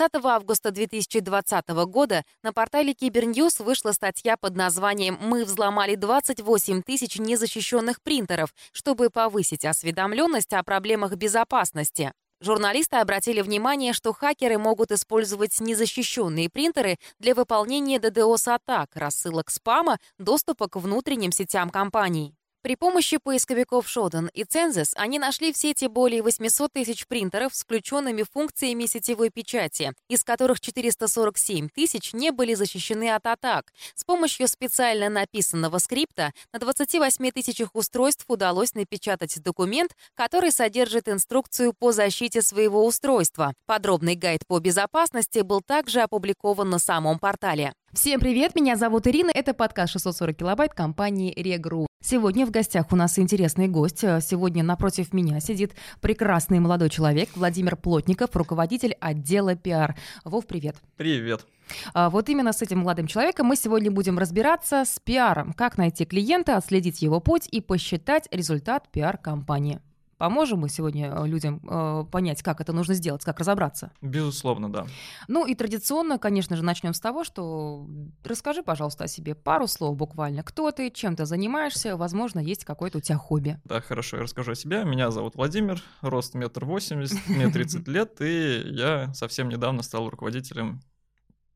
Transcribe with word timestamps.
20 0.00 0.24
августа 0.24 0.70
2020 0.70 1.68
года 1.68 2.24
на 2.42 2.54
портале 2.54 2.94
CyberNews 2.94 3.60
вышла 3.60 3.92
статья 3.92 4.38
под 4.38 4.56
названием 4.56 5.18
«Мы 5.20 5.44
взломали 5.44 5.94
28 5.94 6.80
тысяч 6.80 7.18
незащищенных 7.18 8.00
принтеров, 8.00 8.54
чтобы 8.72 9.10
повысить 9.10 9.66
осведомленность 9.66 10.54
о 10.54 10.62
проблемах 10.62 11.16
безопасности». 11.16 12.14
Журналисты 12.40 12.96
обратили 12.96 13.42
внимание, 13.42 13.92
что 13.92 14.14
хакеры 14.14 14.56
могут 14.56 14.90
использовать 14.90 15.60
незащищенные 15.60 16.48
принтеры 16.48 16.96
для 17.18 17.34
выполнения 17.34 17.98
DDoS-атак, 17.98 18.92
рассылок 18.94 19.50
спама, 19.50 19.98
доступа 20.16 20.68
к 20.68 20.76
внутренним 20.76 21.30
сетям 21.30 21.68
компаний. 21.68 22.39
При 22.62 22.76
помощи 22.76 23.16
поисковиков 23.16 23.86
Shodan 23.86 24.28
и 24.34 24.42
Censys 24.42 24.90
они 24.96 25.18
нашли 25.18 25.50
в 25.50 25.56
сети 25.56 25.86
более 25.86 26.22
800 26.22 26.70
тысяч 26.70 27.06
принтеров 27.06 27.54
с 27.54 27.62
включенными 27.62 28.22
функциями 28.30 28.84
сетевой 28.84 29.30
печати, 29.30 29.92
из 30.08 30.22
которых 30.22 30.60
447 30.60 31.70
тысяч 31.70 32.12
не 32.12 32.30
были 32.30 32.52
защищены 32.52 33.14
от 33.14 33.26
атак. 33.26 33.72
С 33.94 34.04
помощью 34.04 34.46
специально 34.46 35.08
написанного 35.08 35.78
скрипта 35.78 36.34
на 36.52 36.58
28 36.58 37.30
тысячах 37.30 37.70
устройств 37.72 38.26
удалось 38.28 38.74
напечатать 38.74 39.42
документ, 39.42 39.96
который 40.14 40.52
содержит 40.52 41.08
инструкцию 41.08 41.72
по 41.72 41.92
защите 41.92 42.42
своего 42.42 42.84
устройства. 42.84 43.54
Подробный 43.64 44.16
гайд 44.16 44.46
по 44.46 44.58
безопасности 44.58 45.38
был 45.38 45.62
также 45.62 46.02
опубликован 46.02 46.68
на 46.68 46.78
самом 46.78 47.20
портале. 47.20 47.72
Всем 47.94 48.20
привет, 48.20 48.54
меня 48.54 48.76
зовут 48.76 49.06
Ирина, 49.06 49.30
это 49.32 49.54
подкаст 49.54 49.94
640 49.94 50.36
килобайт 50.36 50.74
компании 50.74 51.32
Регру. 51.34 51.89
Сегодня 52.02 52.46
в 52.46 52.50
гостях 52.50 52.92
у 52.92 52.96
нас 52.96 53.18
интересный 53.18 53.68
гость. 53.68 54.00
Сегодня 54.00 54.62
напротив 54.62 55.12
меня 55.12 55.38
сидит 55.38 55.74
прекрасный 56.00 56.58
молодой 56.58 56.88
человек 56.88 57.28
Владимир 57.36 57.76
Плотников, 57.76 58.34
руководитель 58.34 58.96
отдела 59.00 59.54
пиар. 59.54 59.96
Вов, 60.24 60.46
привет. 60.46 60.76
Привет. 60.96 61.46
А, 61.92 62.08
вот 62.08 62.30
именно 62.30 62.54
с 62.54 62.62
этим 62.62 62.78
молодым 62.78 63.06
человеком 63.06 63.48
мы 63.48 63.56
сегодня 63.56 63.90
будем 63.90 64.18
разбираться 64.18 64.84
с 64.86 64.98
пиаром. 64.98 65.52
Как 65.52 65.76
найти 65.76 66.06
клиента, 66.06 66.56
отследить 66.56 67.02
его 67.02 67.20
путь 67.20 67.46
и 67.50 67.60
посчитать 67.60 68.28
результат 68.30 68.88
пиар-компании. 68.90 69.80
Поможем 70.20 70.58
мы 70.58 70.68
сегодня 70.68 71.14
э, 71.16 71.26
людям 71.26 71.62
э, 71.66 72.04
понять, 72.12 72.42
как 72.42 72.60
это 72.60 72.74
нужно 72.74 72.92
сделать, 72.92 73.24
как 73.24 73.38
разобраться? 73.38 73.90
Безусловно, 74.02 74.70
да. 74.70 74.86
Ну 75.28 75.46
и 75.46 75.54
традиционно, 75.54 76.18
конечно 76.18 76.56
же, 76.56 76.62
начнем 76.62 76.92
с 76.92 77.00
того, 77.00 77.24
что 77.24 77.88
расскажи, 78.22 78.62
пожалуйста, 78.62 79.04
о 79.04 79.08
себе 79.08 79.34
пару 79.34 79.66
слов 79.66 79.96
буквально. 79.96 80.42
Кто 80.42 80.72
ты, 80.72 80.90
чем 80.90 81.16
ты 81.16 81.24
занимаешься, 81.24 81.96
возможно, 81.96 82.38
есть 82.38 82.66
какое-то 82.66 82.98
у 82.98 83.00
тебя 83.00 83.16
хобби. 83.16 83.58
Да, 83.64 83.80
хорошо, 83.80 84.18
я 84.18 84.24
расскажу 84.24 84.52
о 84.52 84.54
себе. 84.54 84.84
Меня 84.84 85.10
зовут 85.10 85.36
Владимир, 85.36 85.82
рост 86.02 86.34
метр 86.34 86.66
восемьдесят, 86.66 87.26
мне 87.26 87.48
30 87.48 87.88
лет, 87.88 88.20
и 88.20 88.60
я 88.62 89.14
совсем 89.14 89.48
недавно 89.48 89.82
стал 89.82 90.10
руководителем 90.10 90.82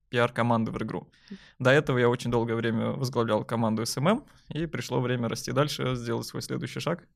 пиар-команды 0.09 0.71
в 0.71 0.79
игру. 0.79 1.11
До 1.59 1.69
этого 1.69 1.99
я 1.99 2.09
очень 2.09 2.31
долгое 2.31 2.55
время 2.55 2.93
возглавлял 2.93 3.45
команду 3.45 3.83
SMM, 3.83 4.25
и 4.49 4.65
пришло 4.65 5.03
время 5.03 5.29
расти 5.29 5.53
дальше, 5.53 5.97
сделать 5.97 6.27
свой 6.27 6.41
следующий 6.41 6.81
шаг. 6.81 7.07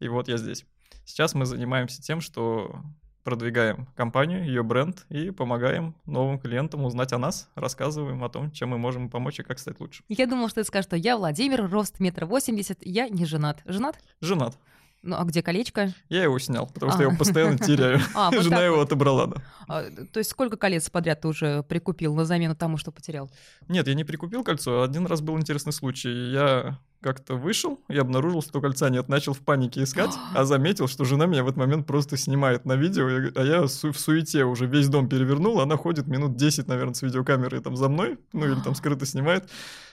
И 0.00 0.08
вот 0.08 0.28
я 0.28 0.36
здесь. 0.36 0.64
Сейчас 1.04 1.34
мы 1.34 1.46
занимаемся 1.46 2.02
тем, 2.02 2.20
что 2.20 2.82
продвигаем 3.26 3.88
компанию, 3.96 4.44
ее 4.44 4.62
бренд 4.62 5.04
и 5.08 5.30
помогаем 5.30 5.96
новым 6.04 6.38
клиентам 6.38 6.84
узнать 6.84 7.12
о 7.12 7.18
нас, 7.18 7.48
рассказываем 7.56 8.22
о 8.22 8.28
том, 8.28 8.52
чем 8.52 8.68
мы 8.68 8.78
можем 8.78 9.10
помочь 9.10 9.40
и 9.40 9.42
как 9.42 9.58
стать 9.58 9.80
лучше. 9.80 10.04
Я 10.08 10.26
думал, 10.26 10.48
что 10.48 10.60
ты 10.60 10.64
скажешь, 10.64 10.86
что 10.86 10.96
я 10.96 11.16
Владимир, 11.16 11.68
рост 11.68 11.98
метр 11.98 12.24
восемьдесят, 12.24 12.78
я 12.82 13.08
не 13.08 13.24
женат. 13.24 13.62
Женат? 13.64 13.98
Женат. 14.20 14.56
Ну, 15.02 15.16
а 15.16 15.24
где 15.24 15.42
колечко? 15.42 15.92
Я 16.08 16.24
его 16.24 16.38
снял, 16.38 16.66
потому 16.66 16.92
что 16.92 17.00
а. 17.00 17.02
я 17.02 17.08
его 17.08 17.18
постоянно 17.18 17.58
теряю. 17.64 18.00
А, 18.14 18.30
Жена 18.32 18.64
его 18.64 18.80
отобрала, 18.80 19.26
да. 19.26 19.36
А, 19.68 19.84
то 19.84 20.18
есть 20.18 20.30
сколько 20.30 20.56
колец 20.56 20.88
подряд 20.90 21.20
ты 21.20 21.28
уже 21.28 21.62
прикупил 21.62 22.14
на 22.14 22.24
замену 22.24 22.56
тому, 22.56 22.76
что 22.76 22.90
потерял? 22.90 23.30
Нет, 23.68 23.86
я 23.86 23.94
не 23.94 24.04
прикупил 24.04 24.42
кольцо. 24.42 24.82
Один 24.82 25.06
раз 25.06 25.20
был 25.20 25.38
интересный 25.38 25.72
случай. 25.72 26.32
Я 26.32 26.78
как-то 27.00 27.34
вышел 27.34 27.80
и 27.88 27.96
обнаружил, 27.96 28.42
что 28.42 28.60
кольца 28.60 28.88
нет. 28.90 29.08
Начал 29.08 29.32
в 29.32 29.40
панике 29.40 29.82
искать, 29.82 30.10
а 30.34 30.44
заметил, 30.44 30.88
что 30.88 31.04
жена 31.04 31.26
меня 31.26 31.44
в 31.44 31.46
этот 31.46 31.58
момент 31.58 31.86
просто 31.86 32.16
снимает 32.16 32.64
на 32.64 32.74
видео, 32.74 33.06
а 33.34 33.42
я 33.42 33.62
в 33.62 33.68
суете 33.68 34.44
уже 34.44 34.66
весь 34.66 34.88
дом 34.88 35.08
перевернул, 35.08 35.60
она 35.60 35.76
ходит 35.76 36.06
минут 36.06 36.36
10, 36.36 36.68
наверное, 36.68 36.94
с 36.94 37.02
видеокамерой 37.02 37.60
там 37.60 37.76
за 37.76 37.88
мной, 37.88 38.18
ну 38.32 38.46
или 38.46 38.60
там 38.60 38.74
скрыто 38.76 39.06
снимает, 39.06 39.48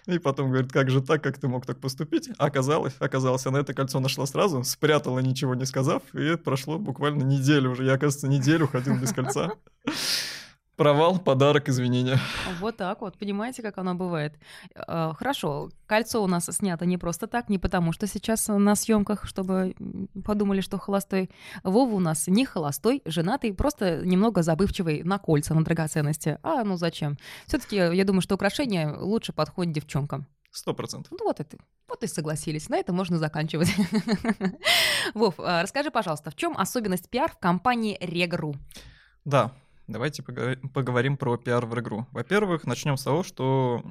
и 0.05 0.19
потом 0.19 0.49
говорит, 0.49 0.71
как 0.71 0.89
же 0.89 1.01
так, 1.01 1.23
как 1.23 1.37
ты 1.37 1.47
мог 1.47 1.65
так 1.65 1.79
поступить? 1.79 2.29
Оказалось, 2.37 2.93
оказалось, 2.99 3.45
она 3.45 3.59
это 3.59 3.73
кольцо 3.73 3.99
нашла 3.99 4.25
сразу, 4.25 4.63
спрятала, 4.63 5.19
ничего 5.19 5.55
не 5.55 5.65
сказав, 5.65 6.01
и 6.13 6.35
прошло 6.35 6.77
буквально 6.77 7.23
неделю 7.23 7.71
уже. 7.71 7.85
Я, 7.85 7.93
оказывается, 7.93 8.27
неделю 8.27 8.67
ходил 8.67 8.97
без 8.99 9.13
кольца. 9.13 9.53
Провал, 10.75 11.19
подарок, 11.19 11.69
извинения. 11.69 12.19
Вот 12.59 12.77
так 12.77 13.01
вот, 13.01 13.17
понимаете, 13.19 13.61
как 13.61 13.77
оно 13.77 13.93
бывает. 13.93 14.33
А, 14.75 15.13
хорошо, 15.13 15.69
кольцо 15.85 16.23
у 16.23 16.27
нас 16.27 16.45
снято 16.45 16.85
не 16.87 16.97
просто 16.97 17.27
так, 17.27 17.47
не 17.49 17.59
потому 17.59 17.91
что 17.91 18.07
сейчас 18.07 18.47
на 18.47 18.75
съемках, 18.75 19.27
чтобы 19.27 19.75
подумали, 20.25 20.61
что 20.61 20.79
холостой. 20.79 21.29
Вова 21.63 21.93
у 21.93 21.99
нас 21.99 22.27
не 22.27 22.45
холостой, 22.45 23.03
женатый, 23.05 23.53
просто 23.53 24.03
немного 24.03 24.41
забывчивый 24.41 25.03
на 25.03 25.19
кольца, 25.19 25.53
на 25.53 25.63
драгоценности. 25.63 26.39
А 26.41 26.63
ну 26.63 26.75
зачем? 26.75 27.17
Все-таки 27.45 27.75
я 27.75 28.03
думаю, 28.03 28.21
что 28.21 28.33
украшение 28.33 28.95
лучше 28.97 29.31
подходит 29.31 29.73
девчонкам. 29.73 30.25
Сто 30.49 30.73
процентов. 30.73 31.11
Ну 31.11 31.25
вот 31.25 31.39
это, 31.39 31.57
вот 31.87 32.03
и 32.03 32.07
согласились. 32.07 32.69
На 32.69 32.77
это 32.77 32.93
можно 32.93 33.19
заканчивать. 33.19 33.71
Вов, 35.13 35.35
а, 35.39 35.61
расскажи, 35.61 35.91
пожалуйста, 35.91 36.31
в 36.31 36.35
чем 36.35 36.57
особенность 36.57 37.09
пиар 37.09 37.31
в 37.31 37.37
компании 37.37 37.97
Регру? 38.01 38.55
Да, 39.25 39.51
Давайте 39.87 40.23
поговорим 40.23 41.17
про 41.17 41.37
пиар 41.37 41.65
в 41.65 41.79
игру. 41.79 42.07
Во-первых, 42.11 42.65
начнем 42.65 42.95
с 42.95 43.03
того, 43.03 43.23
что 43.23 43.83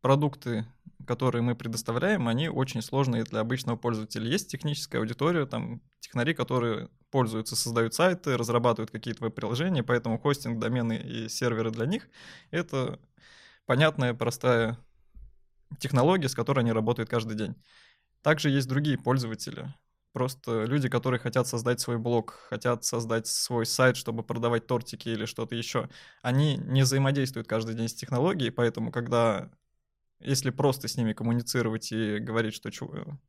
продукты, 0.00 0.66
которые 1.06 1.42
мы 1.42 1.56
предоставляем, 1.56 2.28
они 2.28 2.48
очень 2.48 2.80
сложные 2.80 3.24
для 3.24 3.40
обычного 3.40 3.76
пользователя. 3.76 4.28
Есть 4.28 4.50
техническая 4.50 5.00
аудитория, 5.00 5.46
там 5.46 5.80
технари, 6.00 6.34
которые 6.34 6.90
пользуются, 7.10 7.56
создают 7.56 7.92
сайты, 7.94 8.36
разрабатывают 8.36 8.90
какие-то 8.90 9.24
веб-приложения, 9.24 9.82
поэтому 9.82 10.18
хостинг, 10.18 10.60
домены 10.60 10.96
и 10.96 11.28
серверы 11.28 11.70
для 11.70 11.86
них— 11.86 12.08
это 12.50 13.00
понятная, 13.66 14.14
простая 14.14 14.78
технология, 15.78 16.28
с 16.28 16.34
которой 16.34 16.60
они 16.60 16.72
работают 16.72 17.08
каждый 17.08 17.36
день. 17.36 17.54
Также 18.22 18.50
есть 18.50 18.68
другие 18.68 18.96
пользователи, 18.96 19.74
Просто 20.12 20.64
люди, 20.64 20.88
которые 20.88 21.18
хотят 21.18 21.46
создать 21.46 21.80
свой 21.80 21.98
блог, 21.98 22.32
хотят 22.48 22.84
создать 22.84 23.26
свой 23.26 23.64
сайт, 23.64 23.96
чтобы 23.96 24.22
продавать 24.22 24.66
тортики 24.66 25.08
или 25.08 25.24
что-то 25.24 25.54
еще, 25.54 25.88
они 26.20 26.56
не 26.56 26.82
взаимодействуют 26.82 27.48
каждый 27.48 27.74
день 27.74 27.88
с 27.88 27.94
технологией, 27.94 28.50
поэтому 28.50 28.92
когда 28.92 29.50
если 30.24 30.50
просто 30.50 30.88
с 30.88 30.96
ними 30.96 31.12
коммуницировать 31.12 31.90
и 31.92 32.18
говорить, 32.18 32.54
что 32.54 32.70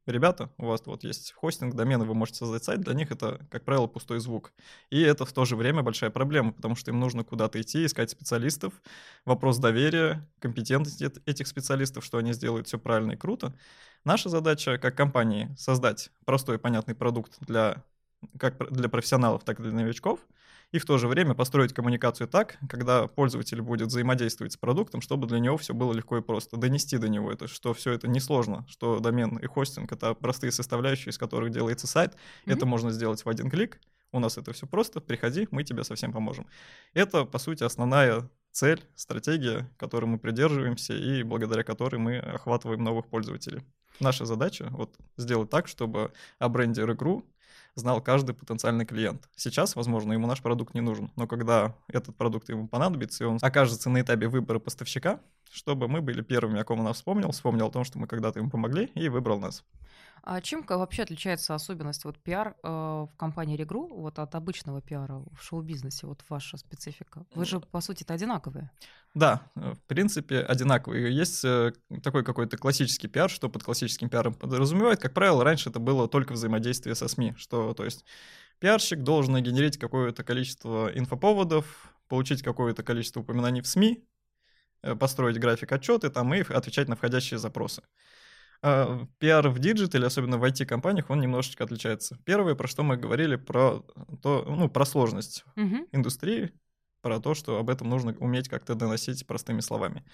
ребята, 0.05 0.51
у 0.57 0.65
вас 0.65 0.81
вот 0.85 1.03
есть 1.03 1.33
хостинг, 1.33 1.73
домены, 1.75 2.05
вы 2.05 2.13
можете 2.13 2.39
создать 2.39 2.63
сайт, 2.63 2.81
для 2.81 2.93
них 2.93 3.11
это, 3.11 3.45
как 3.49 3.65
правило, 3.65 3.87
пустой 3.87 4.19
звук. 4.19 4.53
И 4.89 5.01
это 5.01 5.25
в 5.25 5.33
то 5.33 5.45
же 5.45 5.55
время 5.55 5.81
большая 5.81 6.11
проблема, 6.11 6.53
потому 6.53 6.75
что 6.75 6.91
им 6.91 6.99
нужно 6.99 7.23
куда-то 7.23 7.59
идти, 7.61 7.85
искать 7.85 8.11
специалистов. 8.11 8.73
Вопрос 9.25 9.57
доверия, 9.57 10.27
компетентности 10.39 11.11
этих 11.25 11.47
специалистов, 11.47 12.05
что 12.05 12.17
они 12.19 12.33
сделают 12.33 12.67
все 12.67 12.77
правильно 12.77 13.13
и 13.13 13.17
круто. 13.17 13.55
Наша 14.05 14.29
задача 14.29 14.77
как 14.77 14.95
компании 14.95 15.53
создать 15.57 16.11
простой 16.25 16.55
и 16.55 16.59
понятный 16.59 16.95
продукт 16.95 17.37
для 17.41 17.83
как 18.37 18.71
для 18.71 18.89
профессионалов, 18.89 19.43
так 19.43 19.59
и 19.59 19.63
для 19.63 19.71
новичков, 19.71 20.19
и 20.71 20.79
в 20.79 20.85
то 20.85 20.97
же 20.97 21.07
время 21.07 21.35
построить 21.35 21.73
коммуникацию 21.73 22.27
так, 22.27 22.57
когда 22.69 23.07
пользователь 23.07 23.61
будет 23.61 23.89
взаимодействовать 23.89 24.53
с 24.53 24.57
продуктом, 24.57 25.01
чтобы 25.01 25.27
для 25.27 25.39
него 25.39 25.57
все 25.57 25.73
было 25.73 25.93
легко 25.93 26.17
и 26.17 26.21
просто, 26.21 26.57
донести 26.57 26.97
до 26.97 27.09
него 27.09 27.31
это, 27.31 27.47
что 27.47 27.73
все 27.73 27.91
это 27.91 28.07
несложно, 28.07 28.65
что 28.69 28.99
домен 28.99 29.37
и 29.37 29.45
хостинг— 29.45 29.91
это 29.93 30.13
простые 30.13 30.51
составляющие, 30.51 31.11
из 31.11 31.17
которых 31.17 31.51
делается 31.51 31.85
сайт, 31.85 32.13
mm-hmm. 32.13 32.53
это 32.53 32.65
можно 32.65 32.91
сделать 32.91 33.23
в 33.23 33.29
один 33.29 33.49
клик, 33.49 33.79
у 34.11 34.19
нас 34.19 34.37
это 34.37 34.53
все 34.53 34.65
просто, 34.65 34.99
приходи, 34.99 35.47
мы 35.51 35.63
тебе 35.63 35.83
совсем 35.83 36.11
поможем. 36.11 36.47
Это, 36.93 37.25
по 37.25 37.39
сути, 37.39 37.63
основная 37.63 38.29
цель, 38.53 38.81
стратегия, 38.95 39.69
которой 39.77 40.05
мы 40.05 40.19
придерживаемся 40.19 40.93
и 40.93 41.23
благодаря 41.23 41.63
которой 41.63 41.97
мы 41.97 42.19
охватываем 42.19 42.83
новых 42.83 43.07
пользователей. 43.07 43.63
Наша 43.99 44.25
задача 44.25 44.67
вот 44.71 44.95
сделать 45.17 45.49
так, 45.49 45.67
чтобы 45.67 46.13
о 46.39 46.49
бренде 46.49 46.83
игру 46.83 47.25
знал 47.75 48.01
каждый 48.01 48.35
потенциальный 48.35 48.85
клиент. 48.85 49.27
Сейчас, 49.35 49.75
возможно, 49.75 50.13
ему 50.13 50.27
наш 50.27 50.41
продукт 50.41 50.75
не 50.75 50.81
нужен, 50.81 51.11
но 51.15 51.27
когда 51.27 51.75
этот 51.87 52.15
продукт 52.15 52.47
ему 52.49 52.67
понадобится, 52.67 53.23
и 53.23 53.27
он 53.27 53.39
окажется 53.41 53.89
на 53.89 54.01
этапе 54.01 54.27
выбора 54.27 54.59
поставщика, 54.59 55.19
чтобы 55.51 55.87
мы 55.87 56.01
были 56.01 56.21
первыми, 56.21 56.59
о 56.59 56.63
ком 56.63 56.85
он 56.85 56.93
вспомнил, 56.93 57.31
вспомнил 57.31 57.67
о 57.67 57.71
том, 57.71 57.83
что 57.83 57.97
мы 57.97 58.07
когда-то 58.07 58.39
ему 58.39 58.49
помогли 58.49 58.85
и 58.93 59.09
выбрал 59.09 59.39
нас. 59.39 59.63
А 60.25 60.39
чем 60.39 60.65
вообще 60.65 61.03
отличается 61.03 61.53
особенность 61.53 62.05
вот 62.05 62.17
пиар 62.17 62.55
э, 62.63 62.67
в 62.69 63.09
компании 63.17 63.57
Регру 63.57 63.87
вот 63.93 64.19
от 64.19 64.33
обычного 64.35 64.81
пиара 64.81 65.21
в 65.37 65.43
шоу-бизнесе, 65.43 66.07
вот 66.07 66.23
ваша 66.29 66.55
специфика? 66.55 67.25
Вы 67.35 67.43
же, 67.43 67.59
по 67.59 67.81
сути, 67.81 68.03
это 68.03 68.13
одинаковые. 68.13 68.71
Да, 69.13 69.41
э, 69.55 69.73
в 69.73 69.81
принципе, 69.85 70.39
одинаковые. 70.39 71.13
Есть 71.13 71.43
э, 71.43 71.73
такой 72.01 72.23
какой-то 72.23 72.55
классический 72.55 73.09
пиар, 73.09 73.29
что 73.29 73.49
под 73.49 73.63
классическим 73.63 74.07
пиаром 74.07 74.33
подразумевает. 74.33 75.01
Как 75.01 75.13
правило, 75.13 75.43
раньше 75.43 75.69
это 75.69 75.79
было 75.79 76.07
только 76.07 76.31
взаимодействие 76.31 76.95
со 76.95 77.09
СМИ, 77.09 77.33
что, 77.35 77.73
то 77.73 77.83
есть, 77.83 78.05
пиарщик 78.59 79.03
должен 79.03 79.35
генерить 79.43 79.77
какое-то 79.77 80.23
количество 80.23 80.89
инфоповодов, 80.97 81.93
получить 82.07 82.43
какое-то 82.43 82.81
количество 82.81 83.19
упоминаний 83.19 83.59
в 83.59 83.67
СМИ, 83.67 84.07
э, 84.83 84.95
построить 84.95 85.37
график 85.37 85.73
отчеты 85.73 86.09
там 86.09 86.33
и 86.33 86.41
отвечать 86.41 86.87
на 86.87 86.95
входящие 86.95 87.39
запросы. 87.39 87.83
А, 88.65 89.05
пиар 89.19 89.49
в 89.49 89.59
digital 89.59 89.96
е, 89.96 90.07
особенно 90.07 90.37
в 90.37 90.43
IT-компаниях, 90.45 91.09
он 91.09 91.19
немножечко 91.19 91.65
отличается. 91.65 92.17
Первое, 92.23 92.55
про 92.55 92.65
что 92.69 92.81
мы 92.81 92.95
говорили, 92.95 93.35
про, 93.35 93.83
то, 94.21 94.45
ну, 94.47 94.69
про 94.69 94.85
сложность 94.85 95.43
угу. 95.57 95.85
индустрии, 95.91 96.53
про 97.01 97.19
то, 97.19 97.33
что 97.33 97.57
об 97.59 97.69
этом 97.69 97.89
нужно 97.89 98.15
уметь 98.19 98.47
как-то 98.47 98.75
доносить 98.75 99.27
простыми 99.27 99.59
словами. 99.59 100.05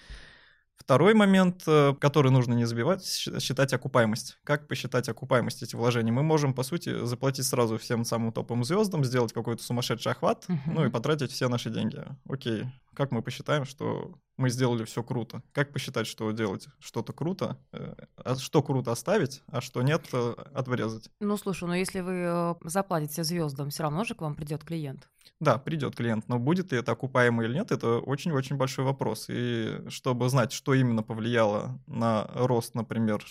Второй 0.76 1.14
момент, 1.14 1.62
э, 1.68 1.94
который 2.00 2.32
нужно 2.32 2.54
не 2.54 2.64
забивать, 2.64 3.04
считать 3.04 3.72
окупаемость. 3.72 4.38
Как 4.42 4.66
посчитать 4.66 5.08
окупаемость 5.08 5.62
этих 5.62 5.78
вложений? 5.78 6.10
Мы 6.10 6.24
можем, 6.24 6.52
по 6.52 6.64
сути, 6.64 7.04
заплатить 7.04 7.46
сразу 7.46 7.78
всем 7.78 8.04
самым 8.04 8.32
топовым 8.32 8.64
звездам, 8.64 9.04
сделать 9.04 9.32
какой-то 9.32 9.62
сумасшедший 9.62 10.10
охват, 10.10 10.46
uh-huh. 10.48 10.58
ну 10.66 10.86
и 10.86 10.90
потратить 10.90 11.30
все 11.30 11.48
наши 11.48 11.70
деньги. 11.70 12.02
Окей, 12.28 12.64
как 13.00 13.12
мы 13.12 13.22
посчитаем, 13.22 13.64
что 13.64 14.18
мы 14.36 14.50
сделали 14.50 14.84
все 14.84 15.02
круто? 15.02 15.42
Как 15.52 15.72
посчитать, 15.72 16.06
что 16.06 16.32
делать 16.32 16.68
что-то 16.80 17.14
круто, 17.14 17.56
э, 17.72 17.94
а 18.16 18.34
что 18.34 18.62
круто 18.62 18.92
оставить, 18.92 19.42
а 19.46 19.62
что 19.62 19.80
нет, 19.80 20.02
э, 20.12 20.34
отрезать? 20.52 21.10
Ну, 21.18 21.38
слушай, 21.38 21.66
но 21.66 21.74
если 21.74 22.00
вы 22.00 22.58
заплатите 22.62 23.24
звездам, 23.24 23.70
все 23.70 23.84
равно 23.84 24.04
же 24.04 24.14
к 24.14 24.20
вам 24.20 24.34
придет 24.34 24.64
клиент. 24.64 25.08
Да, 25.40 25.56
придет 25.56 25.96
клиент, 25.96 26.28
но 26.28 26.38
будет 26.38 26.72
ли 26.72 26.78
это 26.78 26.92
окупаемо 26.92 27.42
или 27.42 27.54
нет, 27.54 27.72
это 27.72 28.00
очень-очень 28.00 28.56
большой 28.56 28.84
вопрос. 28.84 29.30
И 29.30 29.78
чтобы 29.88 30.28
знать, 30.28 30.52
что 30.52 30.74
именно 30.74 31.02
повлияло 31.02 31.80
на 31.86 32.28
рост, 32.34 32.74
например, 32.74 33.24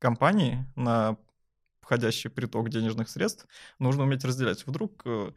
компании, 0.00 0.66
на 0.74 1.16
входящий 1.82 2.30
приток 2.30 2.68
денежных 2.68 3.08
средств, 3.08 3.46
нужно 3.78 4.02
уметь 4.02 4.24
разделять. 4.24 4.66
Вдруг 4.66 5.02
э, 5.04 5.30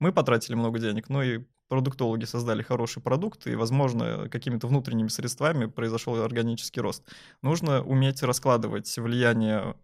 мы 0.00 0.12
потратили 0.12 0.54
много 0.54 0.78
денег, 0.78 1.08
но 1.08 1.22
и 1.22 1.46
продуктологи 1.70 2.26
создали 2.26 2.60
хороший 2.62 3.02
продукт, 3.02 3.46
и, 3.46 3.54
возможно, 3.54 4.28
какими-то 4.28 4.66
внутренними 4.66 5.08
средствами 5.08 5.64
произошел 5.64 6.22
органический 6.22 6.82
рост. 6.82 7.02
Нужно 7.40 7.82
уметь 7.82 8.22
раскладывать 8.22 8.94
влияние 8.98 9.74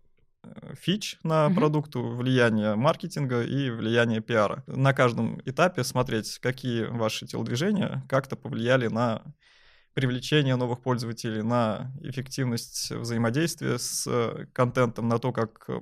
Э, 0.46 0.74
фич 0.74 1.18
на 1.22 1.46
mm-hmm. 1.46 1.54
продукту, 1.54 2.02
влияние 2.16 2.74
маркетинга 2.74 3.42
и 3.42 3.70
влияние 3.70 4.20
пиара. 4.20 4.62
На 4.66 4.92
каждом 4.92 5.40
этапе 5.44 5.84
смотреть, 5.84 6.38
какие 6.38 6.84
ваши 6.84 7.26
телодвижения 7.26 8.04
как-то 8.08 8.36
повлияли 8.36 8.88
на 8.88 9.22
привлечение 9.94 10.56
новых 10.56 10.82
пользователей, 10.82 11.42
на 11.42 11.92
эффективность 12.02 12.90
взаимодействия 12.90 13.78
с 13.78 14.06
э, 14.06 14.46
контентом, 14.52 15.08
на 15.08 15.18
то, 15.18 15.32
как 15.32 15.64
э, 15.68 15.80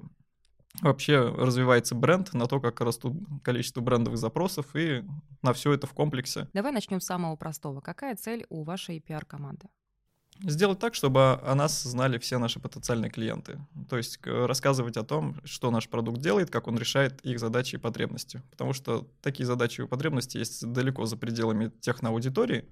вообще 0.81 1.21
развивается 1.21 1.95
бренд, 1.95 2.33
на 2.35 2.47
то, 2.47 2.61
как 2.61 2.81
растут 2.81 3.15
количество 3.43 3.81
брендовых 3.81 4.19
запросов 4.19 4.75
и 4.75 5.05
на 5.43 5.53
все 5.53 5.73
это 5.73 5.87
в 5.87 5.93
комплексе. 5.93 6.49
Давай 6.53 6.73
начнем 6.73 7.01
с 7.01 7.07
самого 7.07 7.37
простого. 7.37 7.81
Какая 7.81 8.17
цель 8.17 8.47
у 8.49 8.65
вашей 8.65 9.01
пиар-команды? 9.01 9.69
Сделать 10.41 10.81
так, 10.81 10.97
чтобы 10.97 11.35
о 11.35 11.55
нас 11.55 11.81
знали 11.85 12.19
все 12.19 12.39
наши 12.39 12.59
потенциальные 12.59 13.11
клиенты. 13.11 13.61
То 13.89 13.97
есть 13.97 14.19
рассказывать 14.25 14.97
о 14.97 15.05
том, 15.05 15.41
что 15.45 15.71
наш 15.71 15.89
продукт 15.89 16.21
делает, 16.21 16.51
как 16.51 16.67
он 16.67 16.77
решает 16.77 17.21
их 17.21 17.39
задачи 17.39 17.77
и 17.77 17.79
потребности. 17.79 18.43
Потому 18.51 18.73
что 18.73 19.09
такие 19.23 19.47
задачи 19.47 19.83
и 19.83 19.87
потребности 19.87 20.39
есть 20.39 20.67
далеко 20.67 21.07
за 21.07 21.17
пределами 21.17 21.71
техноаудитории, 21.81 22.69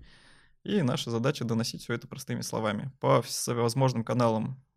и 0.65 0.83
наша 0.83 1.11
задача 1.11 1.45
доносить 1.45 1.83
все 1.83 1.95
это 1.95 2.07
простыми 2.07 2.41
словами 2.41 2.91
по 3.01 3.23
всевозможным 3.23 4.05
каналам 4.05 4.53
э, 4.53 4.72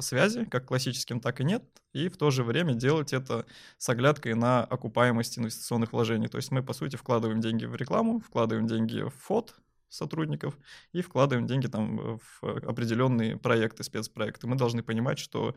связи, 0.00 0.44
как 0.44 0.66
классическим, 0.66 1.20
так 1.20 1.40
и 1.40 1.44
нет, 1.44 1.64
и 1.92 2.08
в 2.08 2.16
то 2.16 2.30
же 2.30 2.44
время 2.44 2.74
делать 2.74 3.12
это 3.12 3.46
с 3.78 3.88
оглядкой 3.88 4.34
на 4.34 4.64
окупаемость 4.64 5.38
инвестиционных 5.38 5.92
вложений. 5.92 6.28
То 6.28 6.36
есть 6.36 6.50
мы, 6.50 6.62
по 6.62 6.72
сути, 6.72 6.96
вкладываем 6.96 7.40
деньги 7.40 7.64
в 7.64 7.74
рекламу, 7.74 8.20
вкладываем 8.20 8.66
деньги 8.66 9.00
в 9.02 9.10
фот, 9.10 9.54
сотрудников 9.90 10.56
и 10.92 11.02
вкладываем 11.02 11.46
деньги 11.46 11.66
там 11.66 12.18
в 12.18 12.42
определенные 12.42 13.36
проекты, 13.36 13.82
спецпроекты. 13.82 14.46
Мы 14.46 14.56
должны 14.56 14.82
понимать, 14.82 15.18
что 15.18 15.54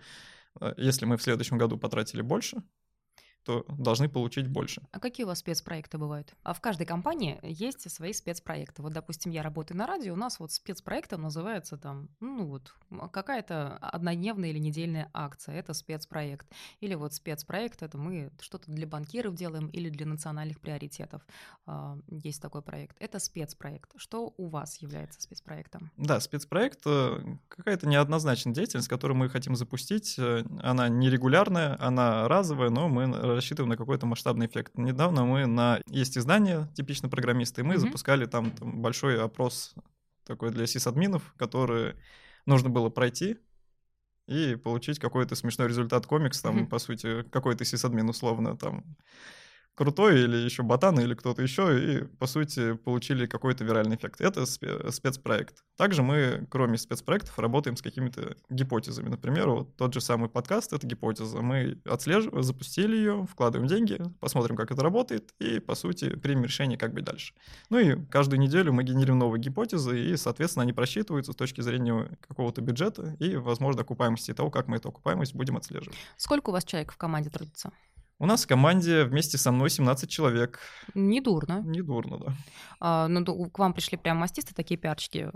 э, 0.60 0.74
если 0.78 1.06
мы 1.06 1.18
в 1.18 1.22
следующем 1.22 1.58
году 1.58 1.78
потратили 1.78 2.22
больше, 2.22 2.64
то 3.44 3.66
должны 3.78 4.10
получить 4.10 4.48
больше. 4.48 4.82
А 4.92 5.00
какие 5.00 5.26
у 5.26 5.28
вас 5.28 5.40
спецпроекты 5.40 5.98
бывают? 5.98 6.34
А 6.44 6.54
в 6.54 6.62
каждой 6.62 6.86
компании 6.86 7.40
есть 7.44 7.90
свои 7.92 8.14
спецпроекты. 8.14 8.82
Вот, 8.82 8.94
допустим, 8.94 9.32
я 9.32 9.44
работаю 9.44 9.78
на 9.78 9.88
радио, 9.88 10.14
у 10.14 10.18
нас 10.18 10.40
вот 10.40 10.52
спецпроектом 10.52 11.22
называется 11.22 11.78
там, 11.78 12.10
ну 12.20 12.46
вот, 12.46 12.74
какая-то 13.12 13.78
однодневная 13.78 14.50
или 14.50 14.60
недельная 14.60 15.10
акция, 15.14 15.56
это 15.56 15.74
спецпроект. 15.74 16.48
Или 16.80 16.96
вот 16.96 17.14
спецпроект, 17.14 17.84
это 17.84 17.98
мы 17.98 18.32
что-то 18.40 18.72
для 18.72 18.88
банкиров 18.88 19.36
делаем 19.36 19.68
или 19.68 19.90
для 19.90 20.06
национальных 20.06 20.60
приоритетов. 20.60 21.22
А, 21.66 21.98
есть 22.08 22.42
такой 22.42 22.62
проект. 22.62 22.96
Это 23.00 23.20
спецпроект. 23.20 23.92
Что 23.96 24.34
у 24.38 24.48
вас 24.48 24.82
является 24.82 25.22
спецпроектом? 25.22 25.92
Да, 25.98 26.20
спецпроект 26.20 26.82
э, 26.86 27.20
какая-то 27.48 27.88
неоднозначная 27.88 28.54
деятельность, 28.54 28.88
которую 28.88 29.18
мы 29.18 29.30
хотим 29.30 29.56
запустить. 29.56 30.16
Э, 30.18 30.44
она 30.62 30.90
нерегулярная, 30.90 31.78
она 31.80 32.28
разовая, 32.28 32.70
но 32.70 32.88
мы 32.88 33.33
рассчитываем 33.36 33.70
на 33.70 33.78
какой-то 33.78 34.06
масштабный 34.06 34.48
эффект. 34.48 34.78
Недавно 34.78 35.26
мы 35.26 35.46
на... 35.46 35.82
Есть 35.88 36.18
издание, 36.18 36.70
типично 36.76 37.10
программисты, 37.10 37.62
и 37.62 37.64
мы 37.64 37.76
mm-hmm. 37.76 37.80
запускали 37.80 38.26
там, 38.26 38.52
там 38.52 38.82
большой 38.82 39.22
опрос 39.22 39.74
такой 40.26 40.52
для 40.52 40.68
сисадминов, 40.68 41.34
который 41.38 41.96
нужно 42.46 42.70
было 42.70 42.90
пройти 42.90 43.38
и 44.28 44.56
получить 44.56 45.00
какой-то 45.00 45.36
смешной 45.36 45.68
результат 45.68 46.06
комикс, 46.06 46.42
там, 46.42 46.60
mm-hmm. 46.60 46.68
по 46.68 46.80
сути, 46.80 47.24
какой-то 47.24 47.66
сисадмин 47.66 48.10
условно 48.10 48.58
там 48.58 48.96
крутой 49.76 50.22
или 50.22 50.38
еще 50.38 50.64
ботан 50.64 51.00
или 51.00 51.14
кто-то 51.14 51.42
еще, 51.42 51.80
и, 51.80 52.04
по 52.04 52.28
сути, 52.28 52.74
получили 52.74 53.26
какой-то 53.26 53.64
виральный 53.64 53.96
эффект. 53.96 54.22
Это 54.22 54.46
спецпроект. 54.46 55.64
Также 55.78 56.04
мы, 56.04 56.48
кроме 56.50 56.78
спецпроектов, 56.78 57.38
работаем 57.40 57.76
с 57.76 57.82
какими-то 57.82 58.36
гипотезами. 58.50 59.10
Например, 59.10 59.50
вот 59.50 59.76
тот 59.76 59.94
же 59.94 60.02
самый 60.02 60.30
подкаст— 60.30 60.74
это 60.74 60.86
гипотеза. 60.86 61.42
Мы 61.42 61.82
отслеживаем, 61.86 62.44
запустили 62.44 62.96
ее, 62.96 63.26
вкладываем 63.30 63.68
деньги, 63.68 64.00
посмотрим, 64.20 64.56
как 64.56 64.72
это 64.72 64.84
работает, 64.84 65.34
и, 65.40 65.60
по 65.60 65.76
сути, 65.76 66.10
примем 66.16 66.44
решение, 66.44 66.78
как 66.78 66.94
быть 66.94 67.06
дальше. 67.06 67.34
Ну 67.70 67.80
и 67.80 68.06
каждую 68.06 68.40
неделю 68.40 68.74
мы 68.74 68.84
генерим 68.84 69.18
новые 69.18 69.42
гипотезы, 69.42 70.00
и, 70.00 70.18
соответственно, 70.18 70.64
они 70.64 70.74
просчитываются 70.74 71.34
с 71.34 71.36
точки 71.36 71.62
зрения 71.62 72.18
какого-то 72.28 72.62
бюджета 72.62 73.16
и, 73.20 73.36
возможно, 73.36 73.82
окупаемости 73.82 74.34
того, 74.34 74.52
как 74.52 74.68
мы 74.68 74.78
эту 74.78 74.90
окупаемость 74.90 75.34
будем 75.34 75.58
отслеживать. 75.58 75.98
Сколько 76.18 76.50
у 76.50 76.54
вас 76.54 76.64
человек 76.64 76.92
в 76.92 76.98
команде 76.98 77.30
трудится? 77.30 77.72
У 78.24 78.26
нас 78.26 78.46
в 78.46 78.48
команде 78.48 79.04
вместе 79.04 79.38
со 79.38 79.52
мной 79.52 79.70
17 79.70 80.10
человек. 80.10 80.60
Недурно. 80.94 81.62
Недурно, 81.66 82.20
да. 82.20 82.34
А, 82.80 83.08
ну, 83.10 83.50
к 83.50 83.60
вам 83.60 83.74
пришли 83.74 83.98
прям 83.98 84.16
мастисты, 84.16 84.56
такие 84.56 84.78
пиарчики. 84.78 85.30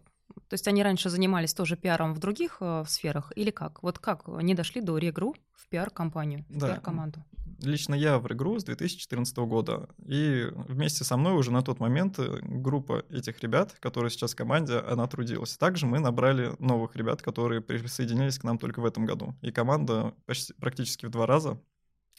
То 0.48 0.54
есть 0.54 0.70
они 0.70 0.84
раньше 0.84 1.10
занимались 1.10 1.54
тоже 1.54 1.76
пиаром 1.76 2.14
в 2.14 2.20
других 2.20 2.60
э, 2.62 2.86
сферах 2.88 3.34
или 3.36 3.52
как? 3.52 3.84
Вот 3.84 4.00
как 4.00 4.30
они 4.30 4.54
дошли 4.54 4.80
до 4.80 4.98
Регру 4.98 5.36
в 5.52 5.68
пиар-компанию, 5.68 6.46
в 6.48 6.60
да. 6.60 6.68
пиар-команду? 6.68 7.26
Лично 7.60 7.94
я 7.94 8.20
в 8.20 8.28
Регру 8.28 8.58
с 8.58 8.64
2014 8.64 9.36
года. 9.40 9.90
И 10.06 10.48
вместе 10.54 11.04
со 11.04 11.18
мной 11.18 11.34
уже 11.34 11.52
на 11.52 11.64
тот 11.64 11.82
момент 11.82 12.18
э, 12.20 12.40
группа 12.42 13.04
этих 13.10 13.42
ребят, 13.42 13.76
которые 13.82 14.12
сейчас 14.12 14.32
в 14.32 14.38
команде, 14.38 14.78
она 14.78 15.08
трудилась. 15.08 15.58
Также 15.58 15.88
мы 15.88 16.00
набрали 16.00 16.54
новых 16.60 16.96
ребят, 16.96 17.22
которые 17.22 17.60
присоединились 17.60 18.40
к 18.40 18.46
нам 18.46 18.58
только 18.58 18.80
в 18.80 18.86
этом 18.86 19.06
году. 19.06 19.36
И 19.42 19.52
команда 19.52 20.14
почти, 20.26 20.54
практически 20.54 21.06
в 21.06 21.10
два 21.10 21.26
раза 21.26 21.60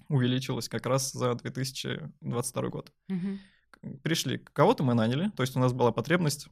увеличилась 0.08 0.68
как 0.68 0.86
раз 0.86 1.12
за 1.12 1.34
2022 1.34 2.68
год. 2.68 2.92
Угу. 3.08 3.98
Пришли, 4.02 4.38
кого-то 4.38 4.82
мы 4.82 4.94
наняли, 4.94 5.30
то 5.36 5.42
есть 5.42 5.56
у 5.56 5.60
нас 5.60 5.72
была 5.72 5.92
потребность 5.92 6.48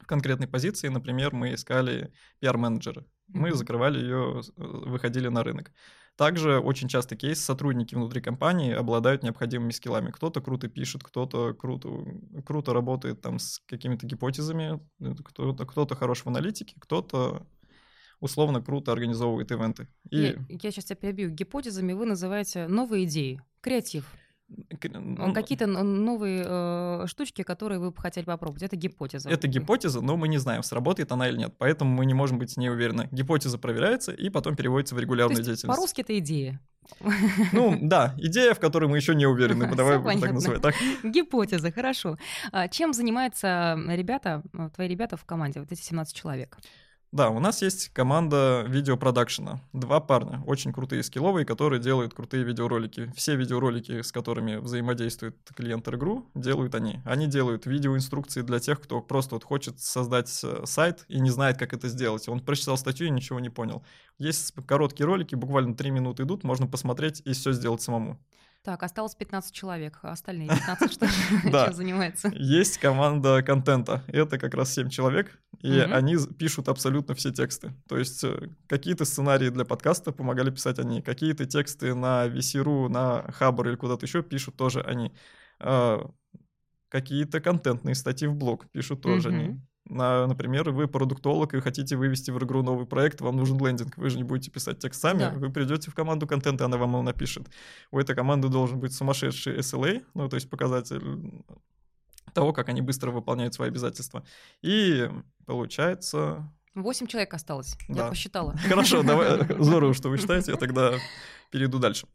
в 0.00 0.06
конкретной 0.06 0.48
позиции, 0.48 0.88
например, 0.88 1.34
мы 1.34 1.54
искали 1.54 2.12
пиар-менеджера, 2.40 3.04
мы 3.28 3.50
mm 3.50 3.54
закрывали 3.54 3.98
ее, 4.00 4.42
выходили 4.56 5.28
на 5.28 5.42
рынок. 5.42 5.72
Также 6.16 6.58
очень 6.58 6.88
часто 6.88 7.16
кейс 7.16 7.42
сотрудники 7.42 7.94
внутри 7.96 8.20
компании 8.20 8.72
обладают 8.72 9.24
необходимыми 9.24 9.72
скиллами. 9.72 10.12
Кто-то 10.12 10.40
круто 10.40 10.68
пишет, 10.68 11.02
кто-то 11.02 11.54
круто, 11.54 11.88
круто 12.46 12.72
работает 12.72 13.20
там 13.20 13.40
с 13.40 13.60
какими-то 13.66 14.06
гипотезами, 14.06 14.80
кто-то, 15.24 15.66
кто-то 15.66 15.96
хорош 15.96 16.22
в 16.22 16.28
аналитике, 16.28 16.76
кто-то 16.78 17.46
условно 18.24 18.62
круто 18.62 18.90
организовывает 18.90 19.52
ивенты. 19.52 19.86
И... 20.10 20.18
Я, 20.18 20.34
я 20.48 20.70
сейчас 20.70 20.86
тебя 20.86 20.96
перебью. 20.96 21.30
Гипотезами 21.30 21.92
вы 21.92 22.06
называете 22.06 22.66
новые 22.66 23.04
идеи, 23.04 23.42
креатив. 23.60 24.10
Ну, 24.48 25.32
Какие-то 25.32 25.66
новые 25.66 26.44
э, 26.46 27.06
штучки, 27.06 27.42
которые 27.42 27.78
вы 27.78 27.90
бы 27.90 28.00
хотели 28.00 28.24
попробовать. 28.24 28.62
Это 28.62 28.76
гипотеза. 28.76 29.28
Это 29.28 29.48
гипотеза, 29.48 30.00
но 30.00 30.16
мы 30.16 30.28
не 30.28 30.38
знаем, 30.38 30.62
сработает 30.62 31.12
она 31.12 31.28
или 31.28 31.36
нет. 31.36 31.54
Поэтому 31.58 31.94
мы 31.94 32.06
не 32.06 32.14
можем 32.14 32.38
быть 32.38 32.50
с 32.50 32.56
ней 32.56 32.70
уверены. 32.70 33.08
Гипотеза 33.10 33.58
проверяется 33.58 34.12
и 34.12 34.30
потом 34.30 34.54
переводится 34.56 34.94
в 34.94 34.98
регулярную 34.98 35.38
есть, 35.38 35.48
деятельность. 35.48 35.76
По-русски 35.76 36.02
это 36.02 36.18
идея. 36.18 36.60
Ну, 37.52 37.78
да, 37.80 38.14
идея, 38.18 38.54
в 38.54 38.60
которой 38.60 38.86
мы 38.86 38.96
еще 38.96 39.14
не 39.14 39.26
уверены. 39.26 39.66
Давай 39.76 39.98
будем 39.98 40.20
так 40.20 40.32
называть. 40.32 40.62
Так? 40.62 40.74
Гипотеза, 41.02 41.72
хорошо. 41.72 42.18
А 42.52 42.68
чем 42.68 42.92
занимаются 42.92 43.78
ребята, 43.88 44.42
твои 44.74 44.88
ребята 44.88 45.16
в 45.16 45.24
команде, 45.24 45.60
вот 45.60 45.72
эти 45.72 45.80
17 45.80 46.14
человек? 46.14 46.58
Да, 47.14 47.30
у 47.30 47.38
нас 47.38 47.62
есть 47.62 47.90
команда 47.90 48.64
видеопродакшена. 48.66 49.60
Два 49.72 50.00
парня, 50.00 50.42
очень 50.48 50.72
крутые 50.72 51.04
скилловые, 51.04 51.46
которые 51.46 51.80
делают 51.80 52.12
крутые 52.12 52.42
видеоролики. 52.42 53.12
Все 53.14 53.36
видеоролики, 53.36 54.02
с 54.02 54.10
которыми 54.10 54.56
взаимодействует 54.56 55.36
клиент 55.54 55.86
игру, 55.86 56.28
делают 56.34 56.74
они. 56.74 56.98
Они 57.04 57.28
делают 57.28 57.66
видеоинструкции 57.66 58.42
для 58.42 58.58
тех, 58.58 58.80
кто 58.80 59.00
просто 59.00 59.36
вот 59.36 59.44
хочет 59.44 59.78
создать 59.78 60.40
э, 60.42 60.62
сайт 60.64 61.04
и 61.06 61.20
не 61.20 61.30
знает, 61.30 61.56
как 61.56 61.72
это 61.72 61.86
сделать. 61.86 62.28
Он 62.28 62.40
прочитал 62.40 62.76
статью 62.76 63.06
и 63.06 63.10
ничего 63.10 63.38
не 63.38 63.48
понял. 63.48 63.84
Есть 64.18 64.52
короткие 64.66 65.06
ролики, 65.06 65.36
буквально 65.36 65.76
3 65.76 65.92
минуты 65.92 66.24
идут, 66.24 66.42
можно 66.42 66.66
посмотреть 66.66 67.22
и 67.24 67.32
все 67.32 67.52
сделать 67.52 67.80
самому. 67.80 68.18
Так, 68.64 68.82
осталось 68.82 69.14
15 69.14 69.54
человек, 69.54 69.98
а 70.00 70.12
остальные 70.12 70.48
15 70.48 70.90
что 70.90 71.06
чем 71.66 71.74
занимаются? 71.74 72.28
Есть 72.34 72.78
команда 72.78 73.42
контента, 73.42 74.02
это 74.08 74.38
как 74.38 74.54
раз 74.54 74.72
7 74.72 74.88
человек, 74.88 75.38
и 75.60 75.78
они 75.78 76.16
пишут 76.38 76.68
абсолютно 76.68 77.14
все 77.14 77.30
тексты. 77.30 77.74
То 77.88 77.98
есть 77.98 78.24
э, 78.24 78.48
какие-то 78.66 79.04
сценарии 79.04 79.50
для 79.50 79.66
подкаста 79.66 80.12
помогали 80.12 80.50
писать 80.50 80.78
они, 80.78 81.02
какие-то 81.02 81.44
тексты 81.44 81.94
на 81.94 82.26
VC.ru, 82.26 82.88
на 82.88 83.30
Хабр 83.32 83.68
или 83.68 83.76
куда-то 83.76 84.06
еще 84.06 84.22
пишут 84.22 84.56
тоже 84.56 84.80
они. 84.80 85.12
А, 85.60 86.10
какие-то 86.88 87.42
контентные 87.42 87.94
статьи 87.94 88.26
в 88.26 88.34
блог 88.34 88.70
пишут 88.70 89.02
тоже 89.02 89.28
они. 89.28 89.60
На, 89.86 90.26
например, 90.26 90.70
вы 90.70 90.88
продуктолог 90.88 91.52
и 91.52 91.60
хотите 91.60 91.96
вывести 91.96 92.30
в 92.30 92.38
игру 92.38 92.62
новый 92.62 92.86
проект, 92.86 93.20
вам 93.20 93.36
нужен 93.36 93.58
лендинг, 93.58 93.98
вы 93.98 94.08
же 94.08 94.16
не 94.16 94.24
будете 94.24 94.50
писать 94.50 94.78
текст 94.78 95.02
сами, 95.02 95.18
да. 95.18 95.30
вы 95.30 95.50
придете 95.50 95.90
в 95.90 95.94
команду 95.94 96.26
контента, 96.26 96.64
она 96.64 96.78
вам 96.78 96.92
его 96.92 97.02
напишет. 97.02 97.48
У 97.90 97.98
этой 97.98 98.16
команды 98.16 98.48
должен 98.48 98.80
быть 98.80 98.94
сумасшедший 98.94 99.58
SLA, 99.58 100.02
ну, 100.14 100.28
то 100.28 100.36
есть 100.36 100.48
показатель 100.48 101.44
того, 102.32 102.54
как 102.54 102.70
они 102.70 102.80
быстро 102.80 103.10
выполняют 103.10 103.52
свои 103.52 103.68
обязательства. 103.68 104.24
И 104.62 105.10
получается... 105.44 106.50
Восемь 106.74 107.06
человек 107.06 107.34
осталось, 107.34 107.76
да. 107.88 108.04
я 108.04 108.08
посчитала. 108.08 108.56
Хорошо, 108.56 109.02
давай, 109.02 109.46
здорово, 109.58 109.92
что 109.92 110.08
вы 110.08 110.16
считаете, 110.16 110.52
я 110.52 110.56
тогда 110.56 110.94
перейду 111.50 111.78
дальше. 111.78 112.06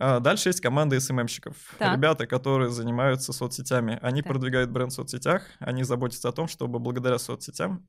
А, 0.00 0.20
дальше 0.20 0.48
есть 0.48 0.60
команда 0.60 0.98
СММщиков. 1.00 1.56
Так. 1.78 1.96
Ребята, 1.96 2.26
которые 2.26 2.70
занимаются 2.70 3.32
соцсетями. 3.32 3.98
Они 4.00 4.22
так. 4.22 4.32
продвигают 4.32 4.70
бренд 4.70 4.92
в 4.92 4.94
соцсетях, 4.94 5.42
они 5.58 5.82
заботятся 5.82 6.28
о 6.28 6.32
том, 6.32 6.46
чтобы 6.46 6.78
благодаря 6.78 7.18
соцсетям 7.18 7.86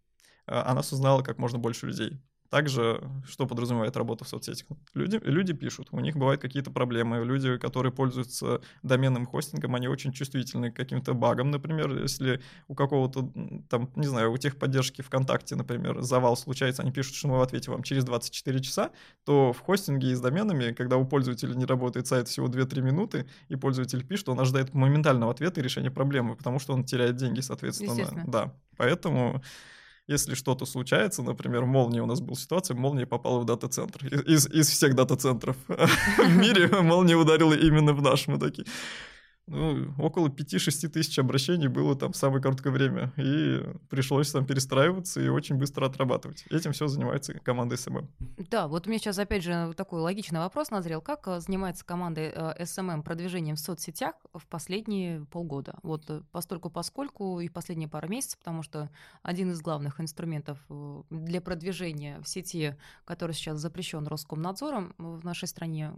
а, 0.48 0.72
о 0.72 0.74
нас 0.74 0.92
узнало 0.92 1.22
как 1.22 1.38
можно 1.38 1.60
больше 1.60 1.86
людей. 1.86 2.20
Также, 2.50 3.02
что 3.28 3.46
подразумевает 3.46 3.96
работа 3.96 4.26
в 4.26 4.28
соцсетях? 4.28 4.68
Люди, 4.96 5.20
люди 5.24 5.54
пишут, 5.54 5.90
у 5.92 6.00
них 6.00 6.16
бывают 6.16 6.42
какие-то 6.42 6.72
проблемы. 6.72 7.24
Люди, 7.24 7.58
которые 7.58 7.92
пользуются 7.92 8.62
доменным 8.82 9.28
хостингом, 9.28 9.76
они 9.76 9.88
очень 9.88 10.12
чувствительны 10.12 10.72
к 10.72 10.76
каким-то 10.76 11.14
багам, 11.14 11.52
например. 11.52 12.02
Если 12.02 12.42
у 12.68 12.74
какого-то, 12.74 13.32
там, 13.70 13.92
не 13.96 14.08
знаю, 14.08 14.32
у 14.32 14.38
техподдержки 14.38 15.04
ВКонтакте, 15.04 15.56
например, 15.56 16.02
завал 16.02 16.36
случается, 16.36 16.82
они 16.82 16.92
пишут, 16.92 17.16
что 17.16 17.28
мы 17.28 17.38
в 17.38 17.42
ответе 17.42 17.70
вам 17.70 17.84
через 17.84 18.04
24 18.04 18.60
часа, 18.62 18.90
то 19.26 19.54
в 19.54 19.60
хостинге 19.60 20.12
и 20.12 20.16
с 20.16 20.22
доменами, 20.22 20.74
когда 20.74 20.98
у 20.98 21.06
пользователя 21.06 21.54
не 21.54 21.66
работает 21.66 22.08
сайт 22.08 22.28
всего 22.28 22.48
2-3 22.48 22.82
минуты, 22.82 23.28
и 23.48 23.56
пользователь 23.56 24.04
пишет, 24.04 24.28
он 24.30 24.40
ожидает 24.40 24.74
моментального 24.74 25.32
ответа 25.32 25.60
и 25.60 25.64
решения 25.64 25.92
проблемы, 25.92 26.36
потому 26.36 26.58
что 26.60 26.74
он 26.74 26.84
теряет 26.84 27.16
деньги, 27.16 27.42
соответственно. 27.42 28.24
Да, 28.28 28.54
поэтому 28.78 29.44
если 30.10 30.34
что-то 30.34 30.66
случается, 30.66 31.22
например, 31.22 31.66
молния 31.66 32.02
у 32.02 32.08
нас 32.08 32.20
была 32.20 32.36
ситуация, 32.36 32.76
молния 32.76 33.06
попала 33.06 33.40
в 33.40 33.46
дата-центр. 33.46 34.06
Из, 34.08 34.48
из 34.48 34.68
всех 34.68 34.96
дата-центров 34.96 35.56
в 35.68 36.36
мире 36.36 36.68
молния 36.82 37.16
ударила 37.16 37.54
именно 37.54 37.94
в 37.94 38.02
наш. 38.02 38.28
Мы 38.28 38.40
такие, 38.40 38.66
ну, 39.50 39.94
около 39.98 40.28
5-6 40.28 40.90
тысяч 40.90 41.18
обращений 41.18 41.68
было 41.68 41.96
там 41.96 42.12
в 42.12 42.16
самое 42.16 42.42
короткое 42.42 42.72
время. 42.72 43.12
И 43.18 43.64
пришлось 43.90 44.32
там 44.32 44.46
перестраиваться 44.46 45.20
и 45.22 45.28
очень 45.28 45.56
быстро 45.56 45.88
отрабатывать. 45.88 46.46
Этим 46.50 46.72
все 46.72 46.88
занимается 46.88 47.34
команда 47.34 47.76
SMM. 47.76 48.08
Да, 48.50 48.68
вот 48.68 48.86
у 48.86 48.90
меня 48.90 49.00
сейчас 49.00 49.18
опять 49.18 49.44
же 49.44 49.74
такой 49.76 50.02
логичный 50.02 50.40
вопрос 50.40 50.70
назрел. 50.70 51.02
Как 51.02 51.28
э, 51.28 51.40
занимается 51.40 51.84
команда 51.84 52.22
э, 52.22 52.64
SMM 52.64 53.02
продвижением 53.02 53.56
в 53.56 53.60
соцсетях 53.60 54.16
в 54.34 54.46
последние 54.46 55.26
полгода? 55.26 55.80
Вот 55.82 56.10
э, 56.10 56.22
постольку 56.32 56.70
поскольку 56.70 57.40
и 57.40 57.50
последние 57.50 57.90
пару 57.90 58.08
месяцев, 58.08 58.38
потому 58.40 58.62
что 58.62 58.90
один 59.24 59.52
из 59.52 59.62
главных 59.62 60.00
инструментов 60.00 60.60
для 61.10 61.42
продвижения 61.42 62.22
в 62.22 62.30
сети, 62.30 62.76
который 63.06 63.32
сейчас 63.32 63.60
запрещен 63.60 64.06
Роскомнадзором 64.06 64.94
в 64.98 65.26
нашей 65.26 65.48
стране, 65.48 65.94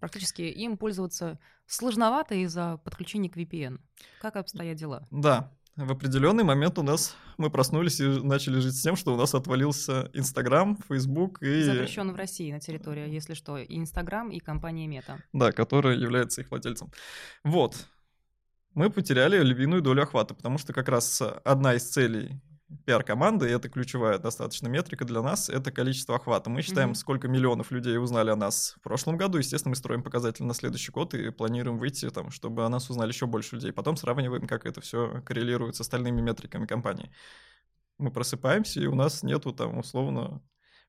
практически 0.00 0.42
им 0.42 0.76
пользоваться 0.76 1.38
сложновато 1.66 2.34
из-за 2.34 2.63
подключения 2.84 3.30
к 3.30 3.36
VPN. 3.36 3.80
Как 4.20 4.36
обстоят 4.36 4.76
дела? 4.76 5.06
Да, 5.10 5.52
в 5.76 5.90
определенный 5.90 6.44
момент 6.44 6.78
у 6.78 6.82
нас 6.82 7.16
мы 7.36 7.50
проснулись 7.50 7.98
и 8.00 8.04
начали 8.04 8.60
жить 8.60 8.76
с 8.76 8.82
тем, 8.82 8.94
что 8.94 9.12
у 9.12 9.16
нас 9.16 9.34
отвалился 9.34 10.08
Инстаграм, 10.12 10.78
Фейсбук 10.88 11.42
и... 11.42 11.62
Запрещен 11.62 12.12
в 12.12 12.16
России 12.16 12.52
на 12.52 12.60
территории, 12.60 13.10
если 13.10 13.34
что, 13.34 13.58
и 13.58 13.76
Инстаграм, 13.76 14.30
и 14.30 14.38
компания 14.38 14.86
Мета. 14.86 15.18
Да, 15.32 15.50
которая 15.50 15.96
является 15.96 16.42
их 16.42 16.50
владельцем. 16.50 16.92
Вот. 17.42 17.88
Мы 18.74 18.88
потеряли 18.88 19.42
львиную 19.42 19.82
долю 19.82 20.04
охвата, 20.04 20.34
потому 20.34 20.58
что 20.58 20.72
как 20.72 20.88
раз 20.88 21.20
одна 21.44 21.74
из 21.74 21.88
целей 21.88 22.40
пиар-команды, 22.86 23.48
и 23.48 23.52
это 23.52 23.68
ключевая 23.68 24.18
достаточно 24.18 24.68
метрика 24.68 25.04
для 25.04 25.22
нас, 25.22 25.48
это 25.48 25.70
количество 25.70 26.16
охвата. 26.16 26.50
Мы 26.50 26.62
считаем, 26.62 26.90
mm-hmm. 26.90 26.94
сколько 26.94 27.28
миллионов 27.28 27.70
людей 27.70 27.98
узнали 27.98 28.30
о 28.30 28.36
нас 28.36 28.74
в 28.78 28.82
прошлом 28.82 29.16
году. 29.16 29.38
Естественно, 29.38 29.70
мы 29.70 29.76
строим 29.76 30.02
показатель 30.02 30.44
на 30.44 30.54
следующий 30.54 30.90
год 30.90 31.14
и 31.14 31.30
планируем 31.30 31.78
выйти, 31.78 32.08
там, 32.10 32.30
чтобы 32.30 32.64
о 32.64 32.68
нас 32.68 32.90
узнали 32.90 33.08
еще 33.08 33.26
больше 33.26 33.56
людей. 33.56 33.72
Потом 33.72 33.96
сравниваем, 33.96 34.46
как 34.46 34.66
это 34.66 34.80
все 34.80 35.22
коррелирует 35.26 35.76
с 35.76 35.80
остальными 35.80 36.20
метриками 36.20 36.66
компании. 36.66 37.10
Мы 37.98 38.10
просыпаемся, 38.10 38.80
и 38.80 38.86
у 38.86 38.94
нас 38.94 39.22
нету 39.22 39.52
там 39.52 39.78
условно 39.78 40.42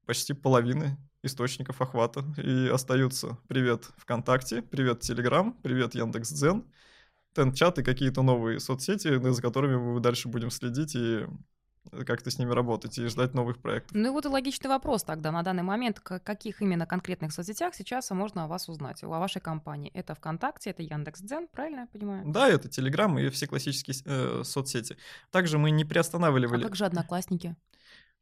почти 0.05 0.33
половины 0.33 0.97
источников 1.23 1.81
охвата. 1.81 2.23
И 2.37 2.67
остаются 2.67 3.37
привет 3.47 3.91
ВКонтакте, 3.97 4.61
привет 4.61 5.01
Телеграм, 5.01 5.53
привет 5.61 5.93
Яндекс.Дзен, 5.93 6.63
Тент-чат 7.33 7.79
и 7.79 7.83
какие-то 7.83 8.21
новые 8.21 8.59
соцсети, 8.59 9.19
за 9.31 9.41
которыми 9.41 9.75
мы 9.75 9.99
дальше 9.99 10.29
будем 10.29 10.49
следить 10.49 10.95
и 10.95 11.25
как-то 12.05 12.31
с 12.31 12.39
ними 12.39 12.51
работать 12.51 12.97
и 12.97 13.05
ждать 13.07 13.33
новых 13.33 13.59
проектов. 13.59 13.95
Ну 13.95 14.07
и 14.07 14.11
вот 14.11 14.25
и 14.25 14.27
логичный 14.27 14.69
вопрос 14.69 15.03
тогда 15.03 15.31
на 15.31 15.43
данный 15.43 15.63
момент, 15.63 15.99
каких 15.99 16.61
именно 16.61 16.85
конкретных 16.85 17.31
соцсетях 17.31 17.75
сейчас 17.75 18.09
можно 18.11 18.45
о 18.45 18.47
вас 18.47 18.69
узнать, 18.69 19.03
о 19.03 19.07
вашей 19.07 19.41
компании? 19.41 19.91
Это 19.93 20.15
ВКонтакте, 20.15 20.71
это 20.71 20.83
Яндекс.Дзен, 20.83 21.47
правильно 21.47 21.81
я 21.81 21.87
понимаю? 21.87 22.23
Да, 22.27 22.47
это 22.49 22.69
Телеграм 22.69 23.17
и 23.19 23.29
все 23.29 23.47
классические 23.47 23.95
э, 24.05 24.43
соцсети. 24.43 24.97
Также 25.31 25.57
мы 25.57 25.71
не 25.71 25.85
приостанавливали... 25.85 26.63
А 26.63 26.67
как 26.67 26.75
же 26.75 26.85
Одноклассники? 26.85 27.55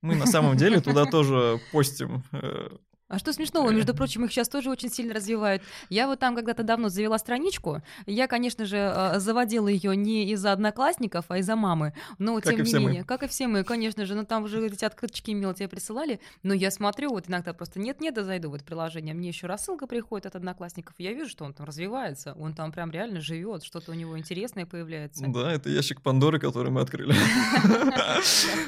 Мы 0.02 0.16
на 0.16 0.26
самом 0.26 0.58
деле 0.58 0.82
туда 0.82 1.06
тоже 1.12 1.60
постим 1.72 2.24
э, 2.34 2.70
а 3.10 3.20
что 3.20 3.34
смешного? 3.34 3.70
Между 3.70 3.94
прочим, 3.94 4.26
их 4.26 4.32
сейчас 4.32 4.50
тоже 4.50 4.70
очень 4.70 4.90
сильно 4.90 5.14
развивают. 5.14 5.62
Я 5.90 6.08
вот 6.08 6.20
там 6.20 6.36
когда-то 6.36 6.64
давно 6.64 6.90
завела 6.90 7.18
страничку. 7.20 7.82
Я, 8.06 8.28
конечно 8.28 8.66
же, 8.66 8.78
а, 8.78 9.20
заводила 9.20 9.68
ее 9.68 9.96
не 9.96 10.32
из-за 10.32 10.52
одноклассников, 10.52 11.26
а 11.28 11.38
из-за 11.38 11.56
мамы. 11.56 11.94
Но 12.18 12.36
как 12.36 12.56
тем 12.56 12.64
не 12.64 12.74
менее, 12.74 13.02
мы. 13.02 13.08
как 13.08 13.24
и 13.24 13.28
все 13.28 13.48
мы, 13.48 13.64
конечно 13.64 14.06
же, 14.06 14.16
ну 14.16 14.26
там 14.26 14.44
уже 14.44 14.66
эти 14.66 14.86
открыточки 14.86 15.32
мило 15.32 15.54
тебе 15.54 15.68
присылали. 15.68 16.20
Но 16.44 16.54
я 16.54 16.72
смотрю, 16.72 17.10
вот 17.10 17.30
иногда 17.30 17.54
просто 17.54 17.80
нет-нет, 17.80 18.16
да 18.16 18.24
зайду 18.24 18.50
в 18.50 18.56
это 18.56 18.64
приложение. 18.64 19.14
Мне 19.14 19.28
еще 19.30 19.48
рассылка 19.48 19.86
приходит 19.86 20.26
от 20.26 20.36
одноклассников. 20.36 20.96
Я 20.98 21.14
вижу, 21.14 21.30
что 21.30 21.46
он 21.46 21.54
там 21.54 21.66
развивается. 21.66 22.34
Он 22.40 22.54
там 22.54 22.72
прям 22.72 22.90
реально 22.90 23.22
живет, 23.22 23.64
что-то 23.64 23.92
у 23.92 23.94
него 23.94 24.18
интересное 24.18 24.66
появляется. 24.66 25.26
Да, 25.28 25.52
это 25.52 25.70
ящик 25.70 26.02
Пандоры, 26.02 26.40
который 26.40 26.72
мы 26.72 26.82
открыли. 26.82 27.14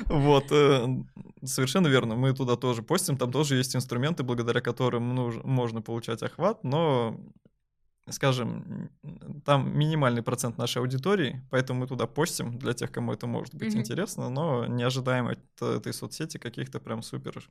Вот, 0.07 0.45
э, 0.51 0.87
совершенно 1.43 1.87
верно. 1.87 2.15
Мы 2.15 2.33
туда 2.33 2.55
тоже 2.55 2.81
постим, 2.81 3.17
там 3.17 3.31
тоже 3.31 3.55
есть 3.55 3.75
инструменты, 3.75 4.23
благодаря 4.25 4.61
которым 4.61 5.15
нужно, 5.15 5.41
можно 5.43 5.81
получать 5.81 6.23
охват, 6.23 6.63
но, 6.63 7.17
скажем, 8.09 8.89
там 9.45 9.77
минимальный 9.77 10.23
процент 10.23 10.57
нашей 10.57 10.79
аудитории, 10.79 11.41
поэтому 11.49 11.81
мы 11.81 11.87
туда 11.87 12.07
постим 12.07 12.57
для 12.57 12.73
тех, 12.73 12.91
кому 12.91 13.13
это 13.13 13.27
может 13.27 13.55
быть 13.55 13.73
mm-hmm. 13.73 13.79
интересно, 13.79 14.29
но 14.29 14.65
не 14.65 14.83
ожидаем 14.83 15.27
от 15.27 15.61
этой 15.61 15.93
соцсети 15.93 16.37
каких-то 16.37 16.79
прям 16.79 17.01
супер 17.01 17.47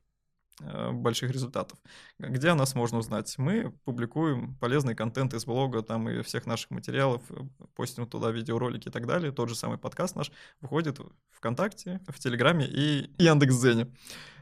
э, 0.61 0.91
больших 0.93 1.31
результатов. 1.31 1.79
Где 2.19 2.51
о 2.51 2.55
нас 2.55 2.75
можно 2.75 2.99
узнать? 2.99 3.35
Мы 3.39 3.73
публикуем 3.85 4.57
полезный 4.57 4.95
контент 4.95 5.35
из 5.35 5.45
блога, 5.45 5.83
там 5.83 6.09
и 6.09 6.23
всех 6.23 6.47
наших 6.47 6.71
материалов, 6.71 7.23
э, 7.31 7.35
постим 7.75 8.07
туда 8.07 8.31
видеоролики 8.31 8.89
и 8.89 8.93
так 8.93 9.07
далее. 9.07 9.33
Тот 9.33 9.49
же 9.49 9.55
самый 9.55 9.79
подкаст 9.79 10.17
наш 10.17 10.31
выходит 10.61 10.99
в 10.99 11.11
ВКонтакте, 11.31 12.01
в 12.09 12.19
Телеграме 12.19 12.67
и 12.67 13.11
Яндекс.Дзене. 13.19 13.89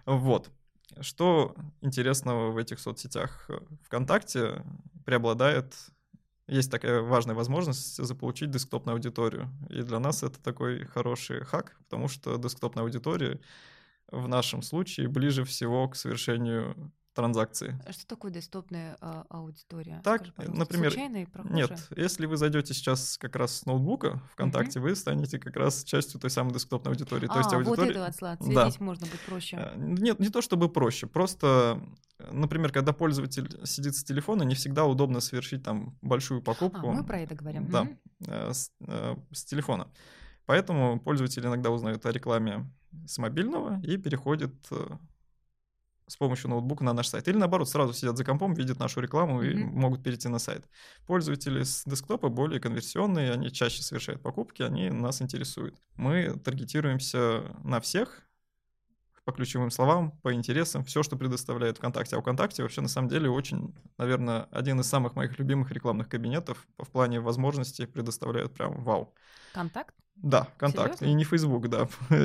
Вот. 0.04 0.50
Что 1.00 1.54
интересного 1.80 2.50
в 2.50 2.56
этих 2.58 2.78
соцсетях? 2.78 3.48
ВКонтакте 3.84 4.62
преобладает 5.04 5.74
есть 6.48 6.70
такая 6.70 7.00
важная 7.00 7.34
возможность 7.34 7.96
заполучить 7.96 8.50
десктопную 8.50 8.94
аудиторию. 8.94 9.48
И 9.70 9.82
для 9.82 9.98
нас 9.98 10.22
это 10.22 10.40
такой 10.42 10.84
хороший 10.84 11.44
хак, 11.44 11.76
потому 11.84 12.08
что 12.08 12.36
десктопная 12.36 12.84
аудитория 12.84 13.40
в 14.08 14.28
нашем 14.28 14.62
случае 14.62 15.08
ближе 15.08 15.44
всего 15.44 15.88
к 15.88 15.96
совершению 15.96 16.92
транзакции. 17.14 17.78
А 17.86 17.92
что 17.92 18.06
такое 18.06 18.30
десктопная 18.30 18.96
а, 19.00 19.24
аудитория? 19.28 20.00
Так, 20.04 20.26
Скажи, 20.26 20.50
например, 20.50 20.92
случайные 20.92 21.28
Нет, 21.50 21.88
если 21.96 22.26
вы 22.26 22.36
зайдете 22.36 22.74
сейчас 22.74 23.18
как 23.18 23.36
раз 23.36 23.58
с 23.58 23.66
ноутбука 23.66 24.22
ВКонтакте, 24.32 24.78
угу. 24.78 24.88
вы 24.88 24.96
станете 24.96 25.38
как 25.38 25.56
раз 25.56 25.84
частью 25.84 26.20
той 26.20 26.30
самой 26.30 26.54
десктопной 26.54 26.92
аудитории. 26.92 27.26
А, 27.26 27.32
то 27.32 27.38
есть 27.38 27.52
аудитория... 27.52 27.82
вот 27.82 27.90
это 27.90 28.06
отсла, 28.06 28.36
да. 28.40 28.70
можно 28.80 29.06
быть 29.06 29.20
проще. 29.20 29.56
Э, 29.56 29.74
нет, 29.76 30.20
не 30.20 30.28
то 30.28 30.42
чтобы 30.42 30.68
проще, 30.68 31.06
просто, 31.06 31.80
например, 32.30 32.72
когда 32.72 32.92
пользователь 32.92 33.60
сидит 33.66 33.96
с 33.96 34.04
телефона, 34.04 34.42
не 34.42 34.54
всегда 34.54 34.86
удобно 34.86 35.20
совершить 35.20 35.62
там 35.62 35.96
большую 36.02 36.42
покупку. 36.42 36.88
А, 36.88 36.92
мы 36.92 37.04
про 37.04 37.20
это 37.20 37.34
говорим. 37.34 37.68
Да, 37.68 37.82
угу. 37.82 37.96
с, 38.28 38.70
с 39.32 39.44
телефона. 39.44 39.88
Поэтому 40.46 40.98
пользователь 40.98 41.44
иногда 41.46 41.70
узнает 41.70 42.04
о 42.04 42.12
рекламе 42.12 42.70
с 43.06 43.18
мобильного 43.18 43.80
и 43.82 43.96
переходит 43.96 44.54
с 46.12 46.16
помощью 46.16 46.50
ноутбука 46.50 46.84
на 46.84 46.92
наш 46.92 47.08
сайт. 47.08 47.26
Или 47.26 47.38
наоборот, 47.38 47.68
сразу 47.70 47.94
сидят 47.94 48.18
за 48.18 48.24
компом, 48.24 48.52
видят 48.52 48.78
нашу 48.78 49.00
рекламу 49.00 49.42
mm-hmm. 49.42 49.50
и 49.50 49.64
могут 49.64 50.02
перейти 50.02 50.28
на 50.28 50.38
сайт. 50.38 50.68
Пользователи 51.06 51.62
с 51.62 51.84
десктопа 51.86 52.28
более 52.28 52.60
конверсионные, 52.60 53.32
они 53.32 53.50
чаще 53.50 53.82
совершают 53.82 54.20
покупки, 54.20 54.62
они 54.62 54.90
нас 54.90 55.22
интересуют. 55.22 55.74
Мы 55.96 56.38
таргетируемся 56.38 57.56
на 57.64 57.80
всех, 57.80 58.28
по 59.24 59.32
ключевым 59.32 59.70
словам, 59.70 60.12
по 60.22 60.32
интересам, 60.34 60.84
все, 60.84 61.02
что 61.02 61.16
предоставляет 61.16 61.78
ВКонтакте. 61.78 62.16
А 62.16 62.20
ВКонтакте 62.20 62.62
вообще 62.62 62.80
на 62.80 62.88
самом 62.88 63.08
деле 63.08 63.30
очень, 63.30 63.74
наверное, 63.98 64.48
один 64.50 64.80
из 64.80 64.88
самых 64.88 65.14
моих 65.14 65.38
любимых 65.38 65.70
рекламных 65.70 66.08
кабинетов 66.08 66.66
в 66.78 66.90
плане 66.90 67.20
возможностей 67.20 67.86
предоставляют 67.86 68.52
прям 68.52 68.82
вау. 68.82 69.14
Контакт? 69.52 69.94
Да, 70.16 70.48
контакт. 70.56 70.98
Серьезно? 70.98 71.04
И 71.06 71.14
не 71.14 71.24
Facebook, 71.24 71.68
да. 71.68 71.88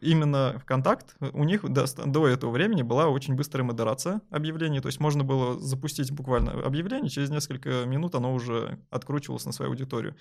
Именно 0.00 0.58
ВКонтакт. 0.62 1.16
У 1.20 1.44
них 1.44 1.62
до, 1.62 1.86
до 2.06 2.28
этого 2.28 2.50
времени 2.50 2.82
была 2.82 3.08
очень 3.08 3.34
быстрая 3.34 3.64
модерация 3.64 4.20
объявлений. 4.30 4.80
То 4.80 4.88
есть 4.88 5.00
можно 5.00 5.24
было 5.24 5.58
запустить 5.58 6.12
буквально 6.12 6.52
объявление, 6.52 7.10
через 7.10 7.30
несколько 7.30 7.86
минут 7.86 8.14
оно 8.14 8.34
уже 8.34 8.78
откручивалось 8.90 9.46
на 9.46 9.52
свою 9.52 9.70
аудиторию. 9.70 10.16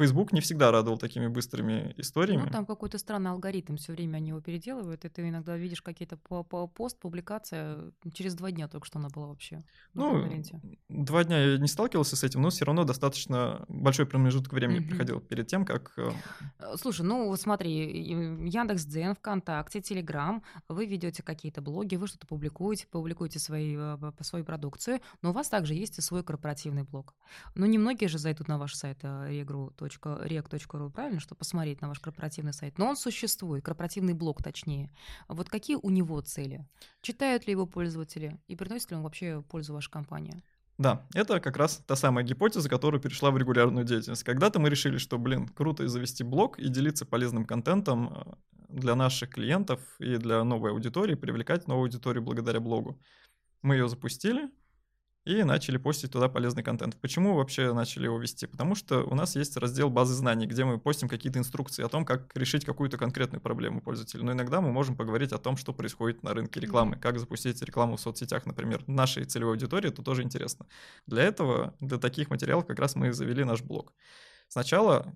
Facebook 0.00 0.32
не 0.32 0.40
всегда 0.40 0.70
радовал 0.70 0.98
такими 0.98 1.26
быстрыми 1.26 1.94
историями. 1.98 2.44
Ну, 2.44 2.50
там 2.50 2.64
какой-то 2.64 2.98
странный 2.98 3.30
алгоритм, 3.30 3.76
все 3.76 3.92
время 3.92 4.16
они 4.16 4.28
его 4.28 4.40
переделывают, 4.40 5.04
и 5.04 5.08
ты 5.08 5.28
иногда 5.28 5.56
видишь 5.58 5.82
какие-то 5.82 6.16
по 6.16 6.40
-по 6.40 6.66
пост, 6.68 6.98
публикация, 6.98 7.92
через 8.14 8.34
два 8.34 8.50
дня 8.50 8.66
только 8.68 8.86
что 8.86 8.98
она 8.98 9.08
была 9.08 9.26
вообще. 9.26 9.62
Ну, 9.94 10.26
два 10.88 11.24
дня 11.24 11.38
я 11.38 11.58
не 11.58 11.68
сталкивался 11.68 12.16
с 12.16 12.24
этим, 12.24 12.40
но 12.40 12.48
все 12.48 12.64
равно 12.64 12.84
достаточно 12.84 13.64
большой 13.68 14.06
промежуток 14.06 14.52
времени 14.52 14.80
mm-hmm. 14.80 14.88
проходил 14.88 15.20
перед 15.20 15.46
тем, 15.46 15.64
как... 15.64 15.92
Э, 15.98 16.12
э, 16.58 16.76
слушай, 16.80 17.02
ну 17.02 17.26
вот 17.26 17.40
смотри, 17.40 17.72
Яндекс.Дзен, 18.48 19.14
ВКонтакте, 19.14 19.82
Телеграм, 19.82 20.42
вы 20.68 20.86
ведете 20.86 21.22
какие-то 21.22 21.60
блоги, 21.60 21.96
вы 21.96 22.06
что-то 22.06 22.26
публикуете, 22.26 22.86
публикуете 22.86 23.38
свои, 23.38 23.76
э, 23.76 23.98
свою 24.20 24.44
продукцию, 24.44 25.00
но 25.20 25.30
у 25.30 25.32
вас 25.32 25.48
также 25.48 25.74
есть 25.74 25.98
и 25.98 26.00
свой 26.00 26.24
корпоративный 26.24 26.84
блог. 26.84 27.14
Но 27.54 27.66
немногие 27.66 28.08
же 28.08 28.18
зайдут 28.18 28.48
на 28.48 28.58
ваш 28.58 28.74
сайт 28.74 28.98
Регру 29.02 29.72
rec.ru, 29.98 30.90
правильно, 30.90 31.20
чтобы 31.20 31.38
посмотреть 31.38 31.80
на 31.80 31.88
ваш 31.88 32.00
корпоративный 32.00 32.52
сайт. 32.52 32.78
Но 32.78 32.88
он 32.88 32.96
существует, 32.96 33.64
корпоративный 33.64 34.14
блог 34.14 34.42
точнее. 34.42 34.90
Вот 35.28 35.48
какие 35.48 35.76
у 35.76 35.90
него 35.90 36.20
цели? 36.20 36.66
Читают 37.02 37.46
ли 37.46 37.52
его 37.52 37.66
пользователи? 37.66 38.38
И 38.48 38.56
приносит 38.56 38.90
ли 38.90 38.96
он 38.96 39.02
вообще 39.02 39.42
пользу 39.42 39.74
вашей 39.74 39.90
компании? 39.90 40.42
Да, 40.78 41.06
это 41.14 41.40
как 41.40 41.58
раз 41.58 41.82
та 41.86 41.94
самая 41.94 42.24
гипотеза, 42.24 42.68
которая 42.70 43.02
перешла 43.02 43.30
в 43.30 43.36
регулярную 43.36 43.84
деятельность. 43.84 44.24
Когда-то 44.24 44.60
мы 44.60 44.70
решили, 44.70 44.96
что, 44.96 45.18
блин, 45.18 45.46
круто 45.46 45.86
завести 45.86 46.24
блог 46.24 46.58
и 46.58 46.68
делиться 46.68 47.04
полезным 47.04 47.44
контентом 47.44 48.14
э, 48.14 48.34
для 48.70 48.94
наших 48.94 49.28
клиентов 49.28 49.80
и 49.98 50.16
для 50.16 50.42
новой 50.42 50.70
аудитории, 50.70 51.16
привлекать 51.16 51.68
новую 51.68 51.84
аудиторию 51.84 52.22
благодаря 52.22 52.60
блогу. 52.60 52.98
Мы 53.60 53.74
ее 53.74 53.88
запустили, 53.88 54.48
и 55.24 55.42
начали 55.44 55.76
постить 55.76 56.12
туда 56.12 56.28
полезный 56.28 56.62
контент. 56.62 56.96
Почему 56.96 57.34
вообще 57.34 57.72
начали 57.72 58.04
его 58.04 58.18
вести? 58.18 58.46
Потому 58.46 58.74
что 58.74 59.04
у 59.04 59.14
нас 59.14 59.36
есть 59.36 59.56
раздел 59.56 59.90
базы 59.90 60.14
знаний, 60.14 60.46
где 60.46 60.64
мы 60.64 60.78
постим 60.78 61.08
какие-то 61.08 61.38
инструкции 61.38 61.84
о 61.84 61.88
том, 61.88 62.04
как 62.06 62.34
решить 62.34 62.64
какую-то 62.64 62.96
конкретную 62.96 63.40
проблему 63.40 63.82
пользователя. 63.82 64.22
Но 64.22 64.32
иногда 64.32 64.60
мы 64.60 64.72
можем 64.72 64.96
поговорить 64.96 65.32
о 65.32 65.38
том, 65.38 65.56
что 65.56 65.74
происходит 65.74 66.22
на 66.22 66.32
рынке 66.32 66.58
рекламы, 66.58 66.96
как 66.96 67.18
запустить 67.18 67.60
рекламу 67.62 67.96
в 67.96 68.00
соцсетях, 68.00 68.46
например. 68.46 68.82
Нашей 68.86 69.24
целевой 69.24 69.54
аудитории 69.54 69.88
это 69.88 70.02
тоже 70.02 70.22
интересно. 70.22 70.66
Для 71.06 71.22
этого, 71.22 71.74
для 71.80 71.98
таких 71.98 72.30
материалов 72.30 72.66
как 72.66 72.78
раз 72.78 72.94
мы 72.94 73.12
завели 73.12 73.44
наш 73.44 73.60
блог. 73.62 73.92
Сначала 74.48 75.14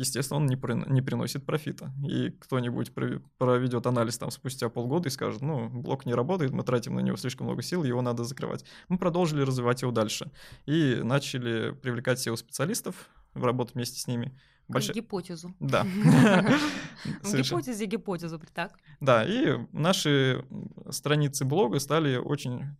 естественно, 0.00 0.38
он 0.38 0.46
не, 0.46 0.56
при, 0.56 0.72
не 0.90 1.02
приносит 1.02 1.44
профита. 1.44 1.92
И 2.02 2.30
кто-нибудь 2.30 2.92
проведет 3.38 3.86
анализ 3.86 4.18
там 4.18 4.30
спустя 4.30 4.68
полгода 4.68 5.08
и 5.08 5.12
скажет, 5.12 5.42
ну, 5.42 5.68
блок 5.68 6.06
не 6.06 6.14
работает, 6.14 6.52
мы 6.52 6.62
тратим 6.62 6.94
на 6.94 7.00
него 7.00 7.16
слишком 7.16 7.46
много 7.46 7.62
сил, 7.62 7.84
его 7.84 8.02
надо 8.02 8.24
закрывать. 8.24 8.64
Мы 8.88 8.98
продолжили 8.98 9.42
развивать 9.42 9.82
его 9.82 9.92
дальше 9.92 10.30
и 10.66 11.00
начали 11.02 11.72
привлекать 11.72 12.26
SEO-специалистов, 12.26 13.10
работать 13.34 13.74
вместе 13.74 14.00
с 14.00 14.06
ними. 14.06 14.36
Больш... 14.68 14.90
гипотезу. 14.90 15.54
Да. 15.60 15.84
Гипотезе 17.24 17.86
гипотезу, 17.86 18.40
так? 18.54 18.72
Да, 19.00 19.24
и 19.24 19.58
наши 19.72 20.44
страницы 20.90 21.44
блога 21.44 21.78
стали 21.78 22.16
очень 22.16 22.76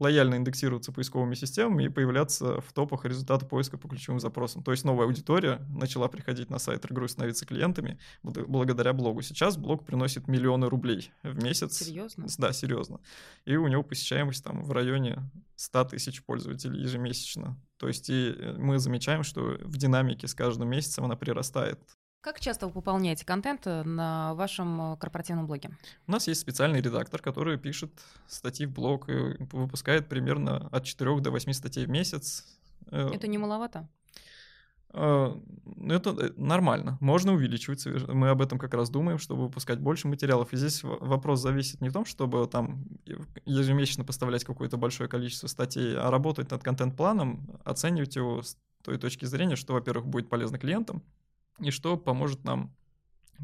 лояльно 0.00 0.34
индексироваться 0.34 0.92
поисковыми 0.92 1.34
системами 1.34 1.84
и 1.84 1.88
появляться 1.88 2.60
в 2.60 2.72
топах 2.72 3.04
результата 3.04 3.46
поиска 3.46 3.78
по 3.78 3.88
ключевым 3.88 4.20
запросам. 4.20 4.62
То 4.62 4.72
есть 4.72 4.84
новая 4.84 5.06
аудитория 5.06 5.64
начала 5.68 6.08
приходить 6.08 6.50
на 6.50 6.58
сайт 6.58 6.84
игру 6.90 7.04
и 7.04 7.08
становиться 7.08 7.46
клиентами 7.46 7.98
благодаря 8.22 8.92
блогу. 8.92 9.22
Сейчас 9.22 9.56
блог 9.56 9.86
приносит 9.86 10.26
миллионы 10.26 10.68
рублей 10.68 11.12
в 11.22 11.42
месяц. 11.42 11.78
Серьезно? 11.78 12.26
Да, 12.38 12.52
серьезно. 12.52 13.00
И 13.44 13.56
у 13.56 13.68
него 13.68 13.82
посещаемость 13.82 14.42
там 14.42 14.64
в 14.64 14.72
районе 14.72 15.30
100 15.56 15.84
тысяч 15.84 16.24
пользователей 16.24 16.82
ежемесячно. 16.82 17.56
То 17.78 17.88
есть 17.88 18.10
и 18.10 18.34
э, 18.36 18.56
мы 18.58 18.78
замечаем, 18.78 19.22
что 19.22 19.58
в 19.60 19.76
динамике 19.76 20.26
с 20.26 20.34
каждым 20.34 20.70
месяцем 20.70 21.04
она 21.04 21.16
прирастает. 21.16 21.80
Как 22.24 22.40
часто 22.40 22.68
вы 22.68 22.72
пополняете 22.72 23.26
контент 23.26 23.66
э, 23.66 23.82
на 23.82 24.32
вашем 24.32 24.94
э, 24.94 24.96
корпоративном 24.96 25.46
блоге? 25.46 25.68
У 26.06 26.12
нас 26.12 26.26
есть 26.26 26.40
специальный 26.40 26.80
редактор, 26.80 27.20
который 27.20 27.58
пишет 27.58 27.90
статьи 28.26 28.64
в 28.64 28.72
блог 28.72 29.10
и 29.10 29.36
выпускает 29.52 30.08
примерно 30.08 30.68
от 30.72 30.84
4 30.84 31.20
до 31.20 31.30
8 31.30 31.52
статей 31.52 31.84
в 31.84 31.90
месяц. 31.90 32.46
Э, 32.90 33.10
Это 33.12 33.26
не 33.26 33.36
маловато? 33.36 33.86
Это 34.88 36.32
нормально. 36.36 36.96
Можно 37.00 37.34
увеличивать. 37.34 37.84
Мы 38.08 38.30
об 38.30 38.40
этом 38.40 38.58
как 38.58 38.72
раз 38.72 38.88
думаем, 38.88 39.18
чтобы 39.18 39.42
выпускать 39.42 39.80
больше 39.80 40.08
материалов. 40.08 40.52
И 40.52 40.56
здесь 40.56 40.82
вопрос 40.82 41.40
зависит 41.40 41.80
не 41.82 41.90
в 41.90 41.92
том, 41.92 42.06
чтобы 42.06 42.46
там 42.46 42.86
ежемесячно 43.44 44.04
поставлять 44.04 44.44
какое-то 44.44 44.78
большое 44.78 45.10
количество 45.10 45.48
статей, 45.48 45.94
а 45.98 46.10
работать 46.10 46.50
над 46.50 46.62
контент-планом, 46.62 47.60
оценивать 47.64 48.16
его 48.16 48.40
с 48.40 48.56
той 48.82 48.96
точки 48.96 49.24
зрения, 49.26 49.56
что, 49.56 49.72
во-первых, 49.72 50.06
будет 50.06 50.28
полезно 50.28 50.58
клиентам, 50.58 51.02
и 51.60 51.70
что 51.70 51.96
поможет 51.96 52.44
нам 52.44 52.74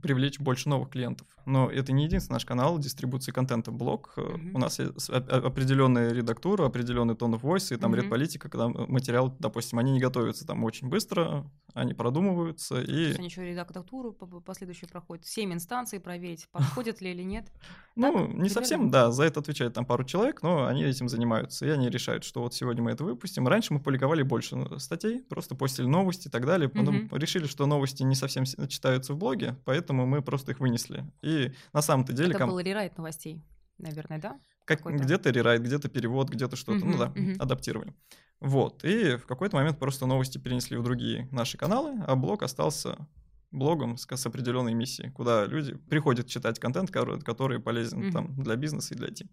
привлечь 0.03 0.39
больше 0.39 0.69
новых 0.69 0.91
клиентов. 0.91 1.27
Но 1.47 1.71
это 1.71 1.93
не 1.93 2.05
единственный 2.05 2.37
наш 2.37 2.45
канал 2.45 2.79
дистрибуции 2.79 3.33
контента 3.33 3.71
блог. 3.71 4.13
Mm-hmm. 4.17 4.53
У 4.55 4.59
нас 4.59 4.79
есть 4.79 5.11
определенная 5.11 6.13
редактура, 6.13 6.67
определенный 6.67 7.17
тон 7.17 7.35
of 7.35 7.41
voice, 7.41 7.75
и 7.75 7.79
там 7.79 7.93
mm-hmm. 7.93 8.03
редполитика, 8.03 8.49
когда 8.49 8.69
материал, 8.69 9.35
допустим, 9.39 9.79
они 9.79 9.93
не 9.93 10.01
готовятся 10.01 10.47
там 10.47 10.63
очень 10.65 10.89
быстро, 10.89 11.51
они 11.75 11.95
продумываются. 11.95 12.81
И... 12.81 12.87
То 12.87 12.93
есть 12.93 13.19
они 13.19 13.29
еще 13.29 13.49
редактуру 13.49 14.13
последующую 14.13 14.89
проходят, 14.89 15.27
семь 15.27 15.53
инстанций 15.53 15.99
проверить, 15.99 16.49
подходят 16.53 17.01
ли 17.01 17.11
или 17.11 17.23
нет? 17.23 17.51
Ну, 17.97 18.29
не 18.29 18.49
совсем, 18.49 18.91
да, 18.91 19.11
за 19.11 19.25
это 19.25 19.41
отвечает 19.41 19.75
там 19.75 19.85
пару 19.85 20.05
человек, 20.05 20.43
но 20.43 20.67
они 20.67 20.85
этим 20.85 21.09
занимаются, 21.09 21.67
и 21.67 21.69
они 21.69 21.89
решают, 21.91 22.25
что 22.25 22.43
вот 22.43 22.55
сегодня 22.55 22.83
мы 22.83 22.93
это 22.93 23.05
выпустим. 23.05 23.49
Раньше 23.49 23.75
мы 23.75 23.81
публиковали 23.81 24.23
больше 24.23 24.57
статей, 24.79 25.23
просто 25.23 25.55
постили 25.55 25.87
новости 25.87 26.29
и 26.29 26.31
так 26.31 26.47
далее, 26.47 26.69
потом 26.69 27.09
решили, 27.13 27.47
что 27.47 27.67
новости 27.67 28.03
не 28.03 28.15
совсем 28.15 28.45
читаются 28.45 29.15
в 29.15 29.19
блоге, 29.19 29.57
поэтому 29.65 29.80
мы 29.89 30.23
просто 30.23 30.53
их 30.53 30.61
вынесли. 30.61 31.05
И 31.23 31.53
на 31.73 31.83
самом-то 31.83 32.13
деле... 32.13 32.31
Это 32.31 32.41
ком... 32.41 32.51
был 32.51 32.61
рерайт 32.61 32.97
новостей, 32.97 33.43
наверное, 33.79 34.21
да? 34.21 34.41
Как, 34.65 34.85
где-то 34.85 35.31
рерайт, 35.31 35.63
где-то 35.63 35.89
перевод, 35.89 36.29
где-то 36.29 36.57
что-то, 36.57 36.85
ну 36.85 36.99
да, 36.99 37.13
адаптировали. 37.39 37.95
Вот, 38.41 38.85
и 38.85 39.17
в 39.17 39.27
какой-то 39.27 39.57
момент 39.57 39.79
просто 39.79 40.07
новости 40.07 40.39
перенесли 40.39 40.77
в 40.77 40.83
другие 40.83 41.29
наши 41.31 41.59
каналы, 41.59 42.03
а 42.07 42.17
блог 42.17 42.43
остался 42.43 43.07
блогом 43.53 43.97
с, 43.97 44.07
с 44.07 44.27
определенной 44.27 44.75
миссией, 44.75 45.11
куда 45.11 45.45
люди 45.45 45.75
приходят 45.75 46.29
читать 46.29 46.59
контент, 46.59 46.91
который 46.91 47.61
полезен 47.61 48.03
mm-hmm. 48.03 48.13
там 48.13 48.43
для 48.43 48.57
бизнеса 48.57 48.95
и 48.95 48.97
для 48.97 49.09
IT. 49.09 49.27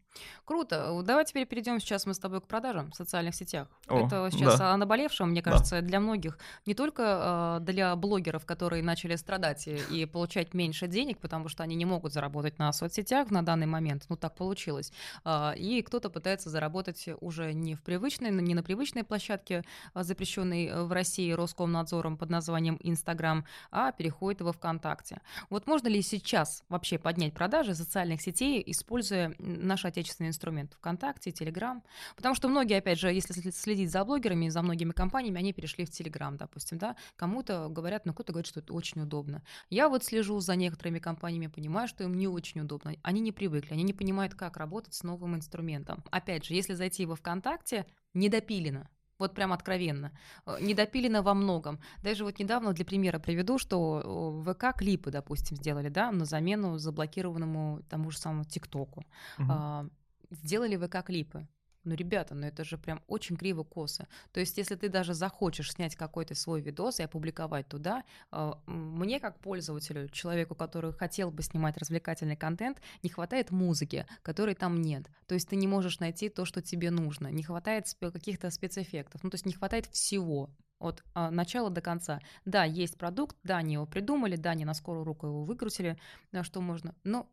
Круто. 0.46 1.02
Давай 1.04 1.26
теперь 1.26 1.46
перейдем 1.46 1.80
сейчас 1.80 2.06
мы 2.06 2.14
с 2.14 2.20
тобой 2.20 2.42
к 2.42 2.48
продажам 2.48 2.92
в 2.92 2.96
социальных 2.96 3.36
сетях. 3.36 3.68
О, 3.88 4.06
Это 4.06 4.30
сейчас 4.32 4.58
да. 4.58 4.74
о 4.74 4.78
наболевшем, 4.78 5.30
мне 5.30 5.42
кажется, 5.42 5.82
да. 5.82 5.88
для 5.88 6.00
многих. 6.00 6.40
Не 6.66 6.74
только 6.74 7.60
э, 7.62 7.66
для 7.66 7.96
блогеров, 7.96 8.46
которые 8.46 8.84
начали 8.84 9.16
страдать 9.16 9.68
и, 9.68 9.80
и 9.92 10.06
получать 10.06 10.54
меньше 10.54 10.88
денег, 10.88 11.20
потому 11.20 11.48
что 11.48 11.64
они 11.64 11.76
не 11.76 11.86
могут 11.86 12.14
заработать 12.14 12.58
на 12.58 12.74
соцсетях 12.74 13.30
на 13.30 13.44
данный 13.44 13.68
момент. 13.68 14.06
Ну, 14.10 14.16
так 14.16 14.36
получилось. 14.36 14.92
Э, 15.26 15.56
и 15.56 15.82
кто-то 15.84 16.10
пытается 16.10 16.50
заработать 16.50 17.08
уже 17.22 17.54
не 17.54 17.76
в 17.76 17.84
привычной, 17.84 18.32
не 18.32 18.56
на 18.56 18.64
привычной 18.64 19.04
площадке, 19.04 19.64
запрещенной 19.94 20.86
в 20.86 20.92
России 20.92 21.32
Роскомнадзором 21.32 22.18
под 22.18 22.30
названием 22.32 22.80
Инстаграм, 22.82 23.46
а 23.70 23.92
переходит 23.92 24.07
переходит 24.08 24.42
во 24.42 24.54
ВКонтакте. 24.54 25.20
Вот 25.50 25.68
можно 25.68 25.90
ли 25.90 26.02
сейчас 26.02 26.64
вообще 26.70 26.98
поднять 26.98 27.34
продажи 27.34 27.76
социальных 27.76 28.22
сетей, 28.22 28.64
используя 28.66 29.36
наш 29.38 29.84
отечественный 29.84 30.30
инструмент 30.30 30.74
ВКонтакте, 30.76 31.32
Телеграм? 31.32 31.84
Потому 32.16 32.34
что 32.34 32.48
многие, 32.48 32.78
опять 32.78 33.00
же, 33.00 33.12
если 33.12 33.34
следить 33.52 33.92
за 33.92 34.06
блогерами, 34.06 34.48
за 34.48 34.62
многими 34.62 34.92
компаниями, 34.92 35.40
они 35.40 35.52
перешли 35.52 35.84
в 35.86 35.90
Телеграм, 35.90 36.38
допустим, 36.38 36.78
да, 36.78 36.96
кому-то 37.18 37.68
говорят, 37.68 38.06
ну 38.06 38.14
кто-то 38.14 38.32
говорит, 38.32 38.48
что 38.48 38.62
это 38.62 38.74
очень 38.74 39.02
удобно. 39.02 39.44
Я 39.70 39.90
вот 39.90 40.06
слежу 40.06 40.40
за 40.40 40.56
некоторыми 40.56 41.00
компаниями, 41.00 41.48
понимаю, 41.48 41.90
что 41.90 42.06
им 42.06 42.16
не 42.16 42.30
очень 42.30 42.62
удобно. 42.62 42.96
Они 43.04 43.20
не 43.20 43.34
привыкли, 43.34 43.74
они 43.74 43.84
не 43.84 43.94
понимают, 43.94 44.36
как 44.36 44.56
работать 44.56 44.94
с 44.94 45.04
новым 45.04 45.36
инструментом. 45.36 46.02
Опять 46.12 46.46
же, 46.46 46.54
если 46.54 46.76
зайти 46.76 47.06
во 47.06 47.18
ВКонтакте, 47.18 47.86
недопилено. 48.14 48.90
Вот 49.20 49.34
прям 49.34 49.52
откровенно. 49.52 50.12
Э, 50.46 50.58
недопилено 50.62 51.22
во 51.22 51.34
многом. 51.34 51.80
Даже 52.04 52.24
вот 52.24 52.40
недавно 52.40 52.74
для 52.74 52.86
примера 52.86 53.20
приведу, 53.20 53.58
что 53.58 54.44
ВК 54.46 54.78
клипы, 54.78 55.12
допустим, 55.12 55.58
сделали, 55.58 55.90
да, 55.90 56.12
на 56.12 56.26
замену 56.26 56.78
заблокированному 56.78 57.82
тому 57.90 58.12
же 58.12 58.18
самому 58.18 58.46
ТикТоку. 58.46 59.06
Угу. 59.40 59.48
А, 59.50 59.86
сделали 60.30 60.78
ВК 60.78 61.06
клипы. 61.06 61.48
Ну, 61.88 61.96
ребята, 61.96 62.36
ну 62.36 62.46
это 62.46 62.66
же 62.66 62.78
прям 62.78 63.02
очень 63.08 63.38
криво 63.38 63.64
косо. 63.64 64.10
То 64.34 64.42
есть, 64.42 64.58
если 64.58 64.76
ты 64.76 64.90
даже 64.90 65.14
захочешь 65.14 65.72
снять 65.72 65.96
какой-то 65.96 66.36
свой 66.36 66.60
видос 66.60 67.00
и 67.00 67.04
опубликовать 67.04 67.70
туда, 67.70 68.04
а, 68.30 68.60
мне 68.66 69.22
как 69.22 69.40
пользователю, 69.40 70.10
человеку, 70.10 70.54
который 70.54 70.92
хотел 70.92 71.32
бы 71.32 71.42
снимать 71.44 71.78
развлекательный 71.78 72.36
контент, 72.36 72.82
не 73.04 73.10
хватает 73.10 73.52
музыки, 73.52 74.06
которой 74.22 74.54
там 74.54 74.82
нет. 74.82 75.10
То 75.28 75.36
есть 75.36 75.48
ты 75.48 75.56
не 75.56 75.66
можешь 75.66 76.02
найти 76.02 76.28
то, 76.28 76.44
что 76.44 76.62
тебе 76.62 76.92
нужно. 76.92 77.30
Не 77.30 77.44
хватает 77.44 77.86
каких-то 78.02 78.50
спецэффектов. 78.50 79.24
Ну, 79.24 79.30
то 79.30 79.36
есть 79.36 79.46
не 79.46 79.54
хватает 79.54 79.86
всего 79.86 80.50
от 80.80 81.06
а, 81.14 81.32
начала 81.32 81.70
до 81.70 81.80
конца. 81.80 82.20
Да, 82.44 82.66
есть 82.66 82.98
продукт, 82.98 83.38
да, 83.44 83.60
они 83.60 83.76
его 83.76 83.86
придумали, 83.86 84.36
да, 84.36 84.50
они 84.50 84.66
на 84.66 84.74
скорую 84.74 85.06
руку 85.06 85.28
его 85.28 85.46
выкрутили, 85.46 85.98
да, 86.34 86.44
что 86.44 86.60
можно, 86.60 86.94
но 87.06 87.32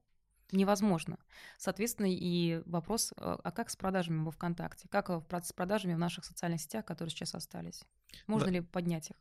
невозможно. 0.54 1.18
Соответственно, 1.58 2.08
и 2.10 2.62
вопрос, 2.66 3.12
э, 3.16 3.36
а 3.42 3.50
как 3.50 3.70
с 3.70 3.76
продажами 3.76 4.24
во 4.24 4.30
ВКонтакте? 4.30 4.88
Как 4.88 5.10
э, 5.10 5.20
с 5.42 5.52
продажами 5.52 5.94
в 5.94 5.98
наших 5.98 6.24
социальных 6.24 6.60
сетях, 6.60 6.84
которые 6.84 7.10
сейчас 7.10 7.34
остались? 7.34 7.82
Можно 8.26 8.46
да. 8.46 8.52
ли 8.52 8.60
поднять 8.60 9.10
их? 9.10 9.16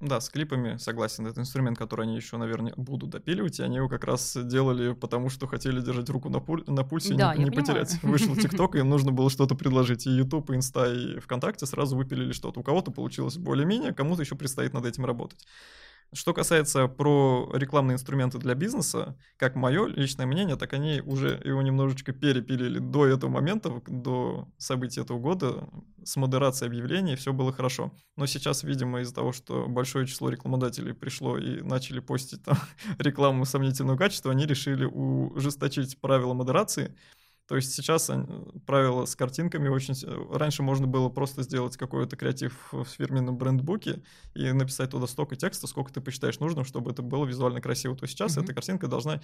Да, 0.00 0.18
с 0.18 0.30
клипами 0.30 0.78
согласен. 0.78 1.26
Это 1.26 1.42
инструмент, 1.42 1.76
который 1.76 2.06
они 2.06 2.16
еще, 2.16 2.38
наверное, 2.38 2.72
будут 2.74 3.10
допиливать, 3.10 3.60
и 3.60 3.62
они 3.62 3.76
его 3.76 3.88
как 3.88 4.04
раз 4.04 4.34
делали, 4.34 4.94
потому 4.94 5.28
что 5.28 5.46
хотели 5.46 5.82
держать 5.82 6.08
руку 6.08 6.30
на, 6.30 6.40
пуль, 6.40 6.64
на 6.66 6.84
пульсе 6.84 7.14
да, 7.14 7.34
и 7.34 7.38
не, 7.38 7.44
не 7.44 7.50
потерять. 7.50 8.02
Вышел 8.02 8.34
ТикТок, 8.34 8.76
им 8.76 8.88
нужно 8.88 9.12
было 9.12 9.28
что-то 9.28 9.54
предложить. 9.54 10.06
И 10.06 10.10
YouTube, 10.10 10.50
и 10.50 10.54
Инста, 10.54 10.90
и 10.90 11.18
ВКонтакте 11.20 11.66
сразу 11.66 11.96
выпилили 11.98 12.32
что-то. 12.32 12.60
У 12.60 12.62
кого-то 12.62 12.90
получилось 12.90 13.36
более-менее, 13.36 13.92
кому-то 13.92 14.22
еще 14.22 14.36
предстоит 14.36 14.72
над 14.72 14.86
этим 14.86 15.04
работать. 15.04 15.46
Что 16.12 16.34
касается 16.34 16.88
про 16.88 17.48
рекламные 17.54 17.94
инструменты 17.94 18.38
для 18.38 18.54
бизнеса, 18.54 19.16
как 19.36 19.54
мое 19.54 19.86
личное 19.86 20.26
мнение, 20.26 20.56
так 20.56 20.72
они 20.72 21.00
уже 21.02 21.40
его 21.44 21.62
немножечко 21.62 22.12
перепилили 22.12 22.80
до 22.80 23.06
этого 23.06 23.30
момента, 23.30 23.80
до 23.86 24.48
событий 24.58 25.00
этого 25.00 25.20
года, 25.20 25.68
с 26.04 26.16
модерацией 26.16 26.68
объявлений 26.68 27.14
все 27.14 27.32
было 27.32 27.52
хорошо. 27.52 27.92
Но 28.16 28.26
сейчас, 28.26 28.64
видимо, 28.64 29.02
из-за 29.02 29.14
того, 29.14 29.32
что 29.32 29.66
большое 29.68 30.06
число 30.06 30.30
рекламодателей 30.30 30.94
пришло 30.94 31.38
и 31.38 31.62
начали 31.62 32.00
постить 32.00 32.42
там 32.42 32.58
рекламу 32.98 33.44
сомнительного 33.44 33.96
качества, 33.96 34.32
они 34.32 34.46
решили 34.46 34.84
ужесточить 34.84 36.00
правила 36.00 36.34
модерации, 36.34 36.96
то 37.50 37.56
есть 37.56 37.74
сейчас 37.74 38.08
правила 38.64 39.06
с 39.06 39.16
картинками 39.16 39.66
очень... 39.66 39.94
Раньше 40.32 40.62
можно 40.62 40.86
было 40.86 41.08
просто 41.08 41.42
сделать 41.42 41.76
какой-то 41.76 42.14
креатив 42.14 42.68
в 42.70 42.84
фирменном 42.84 43.36
брендбуке 43.38 44.04
и 44.36 44.52
написать 44.52 44.90
туда 44.90 45.08
столько 45.08 45.34
текста, 45.34 45.66
сколько 45.66 45.92
ты 45.92 46.00
посчитаешь 46.00 46.38
нужным, 46.38 46.64
чтобы 46.64 46.92
это 46.92 47.02
было 47.02 47.26
визуально 47.26 47.60
красиво. 47.60 47.96
То 47.96 48.06
сейчас 48.06 48.36
mm-hmm. 48.36 48.44
эта 48.44 48.54
картинка 48.54 48.86
должна... 48.86 49.20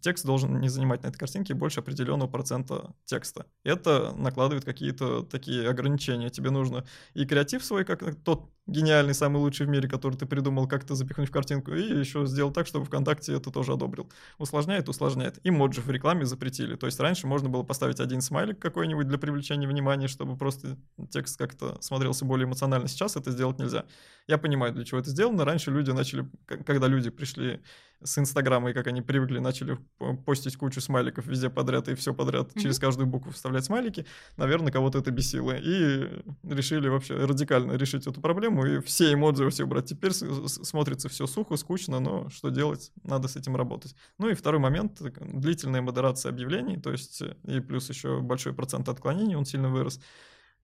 Текст 0.00 0.24
должен 0.24 0.58
не 0.58 0.70
занимать 0.70 1.02
на 1.02 1.08
этой 1.08 1.18
картинке 1.18 1.52
больше 1.52 1.80
определенного 1.80 2.30
процента 2.30 2.94
текста. 3.04 3.44
Это 3.62 4.14
накладывает 4.16 4.64
какие-то 4.64 5.22
такие 5.24 5.68
ограничения. 5.68 6.30
Тебе 6.30 6.48
нужно 6.48 6.86
и 7.12 7.26
креатив 7.26 7.62
свой, 7.62 7.84
как 7.84 8.02
тот 8.24 8.55
гениальный, 8.66 9.14
самый 9.14 9.38
лучший 9.38 9.66
в 9.66 9.68
мире, 9.68 9.88
который 9.88 10.16
ты 10.16 10.26
придумал, 10.26 10.66
как-то 10.66 10.94
запихнуть 10.94 11.28
в 11.28 11.32
картинку, 11.32 11.72
и 11.72 11.98
еще 11.98 12.26
сделал 12.26 12.50
так, 12.52 12.66
чтобы 12.66 12.84
ВКонтакте 12.86 13.34
это 13.34 13.50
тоже 13.50 13.72
одобрил. 13.72 14.10
Усложняет, 14.38 14.88
усложняет. 14.88 15.38
И 15.44 15.50
моджи 15.50 15.80
в 15.80 15.90
рекламе 15.90 16.24
запретили. 16.24 16.74
То 16.76 16.86
есть 16.86 16.98
раньше 16.98 17.26
можно 17.26 17.48
было 17.48 17.62
поставить 17.62 18.00
один 18.00 18.20
смайлик 18.20 18.58
какой-нибудь 18.58 19.06
для 19.06 19.18
привлечения 19.18 19.68
внимания, 19.68 20.08
чтобы 20.08 20.36
просто 20.36 20.76
текст 21.10 21.38
как-то 21.38 21.78
смотрелся 21.80 22.24
более 22.24 22.46
эмоционально. 22.46 22.88
Сейчас 22.88 23.16
это 23.16 23.30
сделать 23.30 23.58
нельзя. 23.58 23.84
Я 24.26 24.38
понимаю, 24.38 24.72
для 24.72 24.84
чего 24.84 25.00
это 25.00 25.10
сделано. 25.10 25.44
Раньше 25.44 25.70
люди 25.70 25.90
начали, 25.90 26.28
когда 26.46 26.88
люди 26.88 27.10
пришли 27.10 27.60
с 28.02 28.18
Инстаграма, 28.18 28.70
и 28.70 28.72
как 28.72 28.86
они 28.86 29.02
привыкли, 29.02 29.38
начали 29.38 29.78
постить 30.24 30.56
кучу 30.56 30.80
смайликов 30.80 31.26
везде 31.26 31.50
подряд 31.50 31.88
и 31.88 31.94
все 31.94 32.14
подряд, 32.14 32.48
mm-hmm. 32.48 32.62
через 32.62 32.78
каждую 32.78 33.06
букву 33.06 33.32
вставлять 33.32 33.64
смайлики, 33.64 34.06
наверное, 34.36 34.72
кого-то 34.72 34.98
это 34.98 35.10
бесило. 35.10 35.56
И 35.56 36.08
решили 36.44 36.88
вообще 36.88 37.14
радикально 37.16 37.72
решить 37.72 38.06
эту 38.06 38.20
проблему, 38.20 38.66
и 38.66 38.80
все 38.80 39.12
эмоджи 39.12 39.48
все 39.50 39.64
убрать. 39.64 39.86
Теперь 39.86 40.12
смотрится 40.12 41.08
все 41.08 41.26
сухо, 41.26 41.56
скучно, 41.56 42.00
но 42.00 42.28
что 42.30 42.50
делать? 42.50 42.92
Надо 43.02 43.28
с 43.28 43.36
этим 43.36 43.56
работать. 43.56 43.94
Ну 44.18 44.28
и 44.28 44.34
второй 44.34 44.60
момент, 44.60 45.00
длительная 45.00 45.82
модерация 45.82 46.30
объявлений, 46.30 46.78
то 46.78 46.92
есть 46.92 47.22
и 47.44 47.60
плюс 47.60 47.88
еще 47.88 48.20
большой 48.20 48.52
процент 48.52 48.88
отклонений, 48.88 49.36
он 49.36 49.44
сильно 49.44 49.68
вырос 49.68 50.00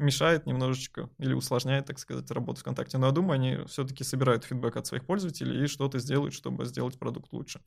мешает 0.03 0.47
немножечко 0.47 1.09
или 1.19 1.33
усложняет, 1.33 1.87
так 1.87 1.99
сказать, 1.99 2.31
работу 2.31 2.61
ВКонтакте. 2.61 2.99
Но 2.99 3.07
я 3.07 3.13
думаю, 3.13 3.35
они 3.35 3.59
все-таки 3.67 4.05
собирают 4.05 4.45
фидбэк 4.45 4.77
от 4.77 4.87
своих 4.87 5.07
пользователей 5.07 5.65
и 5.65 5.67
что-то 5.67 5.99
сделают, 5.99 6.35
чтобы 6.35 6.65
сделать 6.65 6.99
продукт 6.99 7.33
лучше. 7.33 7.61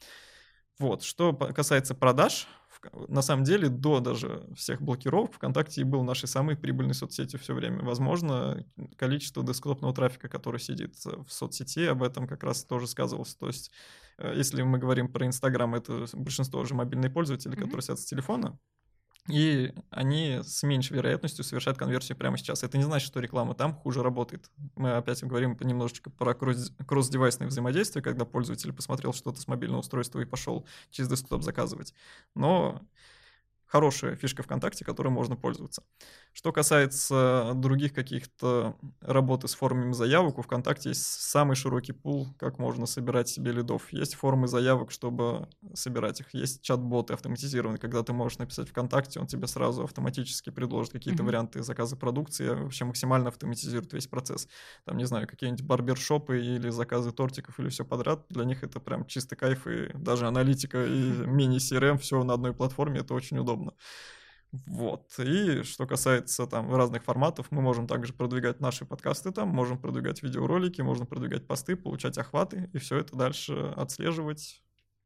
Вот, 0.77 1.03
что 1.03 1.33
касается 1.33 1.95
продаж, 1.95 2.47
на 3.07 3.21
самом 3.21 3.43
деле 3.43 3.69
до 3.69 3.99
даже 3.99 4.47
всех 4.55 4.81
блокировок 4.81 5.33
ВКонтакте 5.33 5.81
и 5.81 5.83
был 5.83 6.03
нашей 6.03 6.27
самой 6.27 6.55
прибыльной 6.55 6.93
соцсетью 6.93 7.39
все 7.39 7.53
время. 7.53 7.83
Возможно, 7.83 8.65
количество 8.97 9.43
десктопного 9.43 9.93
трафика, 9.93 10.27
который 10.27 10.59
сидит 10.59 10.95
в 11.03 11.27
соцсети, 11.29 11.85
об 11.85 12.03
этом 12.03 12.27
как 12.27 12.43
раз 12.43 12.63
тоже 12.65 12.87
сказывалось. 12.87 13.35
То 13.35 13.47
есть, 13.47 13.71
э, 14.17 14.33
если 14.35 14.61
мы 14.61 14.77
говорим 14.77 15.11
про 15.11 15.25
Инстаграм, 15.25 15.73
это 15.75 16.05
большинство 16.13 16.59
уже 16.59 16.75
мобильные 16.75 17.09
пользователи, 17.09 17.53
mm-hmm. 17.53 17.61
которые 17.61 17.81
сидят 17.81 17.99
с 17.99 18.05
телефона, 18.05 18.59
и 19.27 19.73
они 19.89 20.39
с 20.43 20.61
меньшей 20.63 20.97
вероятностью 20.97 21.43
совершают 21.43 21.79
конверсию 21.79 22.17
прямо 22.17 22.37
сейчас. 22.37 22.63
Это 22.63 22.77
не 22.77 22.83
значит, 22.83 23.07
что 23.07 23.19
реклама 23.19 23.55
там 23.55 23.73
хуже 23.73 24.03
работает. 24.03 24.51
Мы 24.75 24.93
опять 24.93 25.23
говорим 25.23 25.57
немножечко 25.61 26.11
про 26.11 26.35
кросс-девайсное 26.35 27.47
взаимодействие, 27.47 28.03
когда 28.03 28.25
пользователь 28.25 28.71
посмотрел 28.71 29.13
что-то 29.13 29.41
с 29.41 29.47
мобильного 29.47 29.79
устройства 29.79 30.19
и 30.19 30.25
пошел 30.25 30.67
через 30.91 31.09
десктоп 31.09 31.41
заказывать. 31.41 31.93
Но 32.35 32.81
хорошая 33.67 34.15
фишка 34.15 34.43
ВКонтакте, 34.43 34.85
которой 34.85 35.09
можно 35.09 35.35
пользоваться. 35.35 35.83
Что 36.33 36.51
касается 36.51 37.53
других 37.55 37.93
каких-то 37.93 38.75
работы 39.01 39.47
с 39.47 39.55
формами 39.55 39.93
заявок, 39.93 40.37
у 40.37 40.41
ВКонтакте 40.41 40.89
есть 40.89 41.03
самый 41.03 41.55
широкий 41.55 41.93
пул, 41.93 42.27
как 42.37 42.59
можно 42.59 42.85
собирать 42.85 43.29
себе 43.29 43.51
лидов. 43.51 43.91
Есть 43.91 44.15
формы 44.15 44.47
заявок, 44.47 44.91
чтобы 44.91 45.47
собирать 45.73 46.19
их. 46.21 46.33
Есть 46.33 46.61
чат-боты 46.61 47.13
автоматизированные, 47.13 47.79
когда 47.79 48.03
ты 48.03 48.13
можешь 48.13 48.37
написать 48.37 48.69
ВКонтакте, 48.69 49.19
он 49.19 49.27
тебе 49.27 49.47
сразу 49.47 49.83
автоматически 49.83 50.49
предложит 50.49 50.93
какие-то 50.93 51.23
mm-hmm. 51.23 51.25
варианты 51.25 51.63
заказа 51.63 51.95
продукции, 51.95 52.49
вообще 52.49 52.85
максимально 52.85 53.29
автоматизирует 53.29 53.93
весь 53.93 54.07
процесс. 54.07 54.47
Там, 54.85 54.97
не 54.97 55.05
знаю, 55.05 55.27
какие-нибудь 55.27 55.65
барбершопы 55.65 56.39
или 56.39 56.69
заказы 56.69 57.11
тортиков 57.11 57.59
или 57.59 57.69
все 57.69 57.85
подряд. 57.85 58.25
Для 58.29 58.45
них 58.45 58.63
это 58.63 58.79
прям 58.79 59.05
чистый 59.05 59.35
кайф, 59.35 59.67
и 59.67 59.91
даже 59.93 60.27
аналитика 60.27 60.85
и 60.85 61.11
мини-CRM, 61.25 61.97
все 61.97 62.23
на 62.23 62.33
одной 62.33 62.53
платформе, 62.53 62.99
это 62.99 63.13
очень 63.13 63.37
удобно 63.37 63.54
удобно. 63.55 63.73
Вот. 64.67 65.11
И 65.19 65.63
что 65.63 65.85
касается 65.85 66.47
там 66.47 66.73
разных 66.73 67.03
форматов, 67.03 67.47
мы 67.51 67.61
можем 67.61 67.87
также 67.87 68.13
продвигать 68.13 68.59
наши 68.59 68.85
подкасты 68.85 69.31
там, 69.31 69.49
можем 69.49 69.77
продвигать 69.77 70.23
видеоролики, 70.23 70.81
можно 70.81 71.05
продвигать 71.05 71.45
посты, 71.47 71.75
получать 71.75 72.17
охваты, 72.17 72.69
и 72.73 72.77
все 72.77 72.97
это 72.97 73.15
дальше 73.15 73.73
отслеживать 73.75 74.61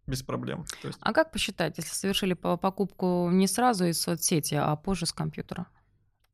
без 0.06 0.24
проблем. 0.24 0.66
есть... 0.84 0.98
А 1.02 1.14
как 1.14 1.32
посчитать, 1.32 1.78
если 1.78 1.94
совершили 1.94 2.34
покупку 2.34 3.30
не 3.32 3.48
сразу 3.48 3.86
из 3.86 4.00
соцсети, 4.02 4.56
а 4.56 4.76
позже 4.76 5.06
с 5.06 5.14
компьютера? 5.14 5.68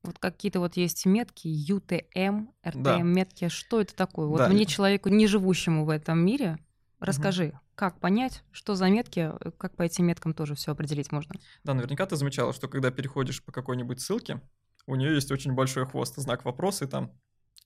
Вот 0.04 0.20
какие-то 0.20 0.60
вот 0.60 0.78
есть 0.78 1.06
метки, 1.06 1.48
UTM, 1.48 2.48
RTM 2.64 2.82
да. 2.82 2.98
метки. 3.00 3.48
Что 3.48 3.82
это 3.82 3.96
такое? 3.96 4.28
Вот 4.28 4.38
да. 4.38 4.50
мне, 4.50 4.66
человеку, 4.66 5.10
не 5.10 5.26
живущему 5.26 5.84
в 5.84 5.90
этом 5.90 6.20
мире, 6.20 6.60
расскажи, 7.00 7.48
угу. 7.48 7.60
Как 7.76 8.00
понять, 8.00 8.44
что 8.52 8.76
за 8.76 8.90
метки, 8.90 9.32
э, 9.40 9.52
как 9.58 9.76
по 9.76 9.84
этим 9.84 10.06
меткам 10.06 10.34
тоже 10.34 10.56
все 10.56 10.72
определить 10.72 11.12
можно? 11.12 11.36
Да, 11.64 11.74
наверняка 11.74 12.06
ты 12.06 12.16
замечала, 12.16 12.54
что 12.54 12.68
когда 12.70 12.90
переходишь 12.90 13.44
по 13.44 13.52
какой-нибудь 13.52 14.00
ссылке, 14.00 14.42
у 14.88 14.96
нее 14.96 15.14
есть 15.14 15.32
очень 15.32 15.54
большой 15.54 15.86
хвост, 15.86 16.16
знак 16.16 16.46
вопроса, 16.46 16.86
и 16.86 16.88
там 16.88 17.12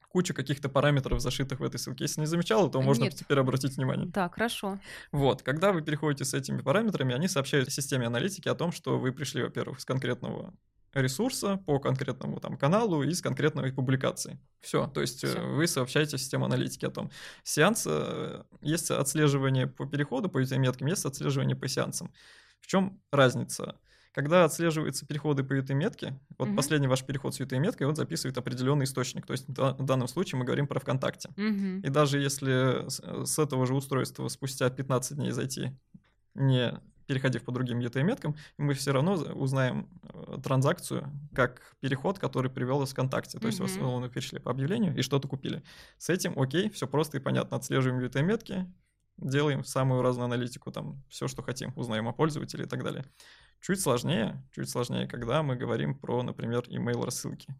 куча 0.09 0.33
каких-то 0.33 0.67
параметров, 0.69 1.21
зашитых 1.21 1.59
в 1.59 1.63
этой 1.63 1.79
ссылке. 1.79 2.05
Если 2.05 2.21
не 2.21 2.25
замечала, 2.25 2.69
то 2.69 2.81
можно 2.81 3.03
Нет. 3.03 3.15
теперь 3.15 3.39
обратить 3.39 3.77
внимание. 3.77 4.07
Да, 4.07 4.29
хорошо. 4.29 4.79
Вот, 5.11 5.43
когда 5.43 5.71
вы 5.71 5.81
переходите 5.83 6.25
с 6.25 6.33
этими 6.33 6.61
параметрами, 6.61 7.13
они 7.13 7.27
сообщают 7.27 7.71
системе 7.71 8.07
аналитики 8.07 8.49
о 8.49 8.55
том, 8.55 8.71
что 8.71 8.97
вы 8.97 9.11
пришли, 9.11 9.43
во-первых, 9.43 9.79
с 9.79 9.85
конкретного 9.85 10.53
ресурса 10.93 11.57
по 11.57 11.79
конкретному 11.79 12.39
там 12.39 12.57
каналу 12.57 13.03
из 13.03 13.21
конкретной 13.21 13.71
публикации. 13.73 14.39
Все, 14.59 14.87
то 14.87 15.01
есть 15.01 15.23
Всё. 15.23 15.47
вы 15.55 15.67
сообщаете 15.67 16.17
систему 16.17 16.45
аналитики 16.45 16.85
о 16.85 16.89
том. 16.89 17.11
Сеанс, 17.43 17.85
э, 17.87 18.43
есть 18.61 18.91
отслеживание 18.91 19.67
по 19.67 19.85
переходу, 19.85 20.29
по 20.29 20.41
UTM-меткам, 20.41 20.87
есть 20.87 21.05
отслеживание 21.05 21.55
по 21.55 21.67
сеансам. 21.67 22.11
В 22.59 22.67
чем 22.67 23.01
разница? 23.11 23.75
Когда 24.11 24.43
отслеживаются 24.43 25.05
переходы 25.05 25.43
по 25.43 25.53
UTM-метке, 25.53 26.19
вот 26.39 26.47
Мгм. 26.47 26.57
последний 26.57 26.87
ваш 26.87 27.03
переход 27.05 27.35
с 27.35 27.39
UTM-меткой, 27.39 27.85
он 27.87 27.95
записывает 27.95 28.37
определенный 28.37 28.85
источник. 28.85 29.25
То 29.27 29.33
есть 29.33 29.47
в 29.47 29.53
да- 29.53 29.73
в 29.73 29.85
данном 29.85 30.07
случае 30.07 30.39
мы 30.39 30.45
говорим 30.45 30.67
про 30.67 30.79
ВКонтакте. 30.79 31.29
Мгм. 31.37 31.81
И 31.81 31.89
даже 31.89 32.19
если 32.19 32.89
с 33.25 33.37
этого 33.39 33.65
же 33.67 33.75
устройства 33.75 34.27
спустя 34.27 34.69
15 34.71 35.17
дней 35.17 35.31
зайти, 35.31 35.71
не 36.33 36.73
переходив 37.09 37.43
по 37.43 37.51
другим 37.51 37.79
UTM-меткам, 37.79 38.35
мы 38.59 38.75
все 38.75 38.91
равно 38.91 39.13
узнаем 39.13 39.89
э, 40.03 40.37
транзакцию 40.43 41.09
как 41.33 41.75
переход, 41.79 42.19
который 42.19 42.51
привел 42.51 42.83
из 42.83 42.91
ВКонтакте. 42.91 43.39
То 43.39 43.47
есть, 43.47 43.59
Мгм. 43.59 43.65
условно, 43.65 44.09
перешли 44.09 44.37
по 44.37 44.51
объявлению 44.51 44.95
и 44.95 45.01
что-то 45.01 45.27
купили. 45.27 45.63
С 45.97 46.09
этим 46.09 46.37
окей, 46.39 46.69
все 46.69 46.85
просто 46.87 47.17
и 47.17 47.19
понятно. 47.19 47.57
Отслеживаем 47.57 47.99
UTM-метки, 47.99 48.71
делаем 49.17 49.63
самую 49.63 50.03
разную 50.03 50.25
аналитику, 50.25 50.71
там, 50.71 51.01
все, 51.09 51.27
что 51.27 51.41
хотим, 51.41 51.73
узнаем 51.75 52.07
о 52.07 52.13
пользователе 52.13 52.65
и 52.65 52.67
так 52.67 52.83
далее. 52.83 53.03
Чуть 53.59 53.81
сложнее, 53.81 54.43
чуть 54.53 54.69
сложнее, 54.69 55.07
когда 55.07 55.41
мы 55.41 55.55
говорим 55.55 55.95
про, 55.95 56.21
например, 56.21 56.61
email 56.69 57.03
рассылки. 57.05 57.55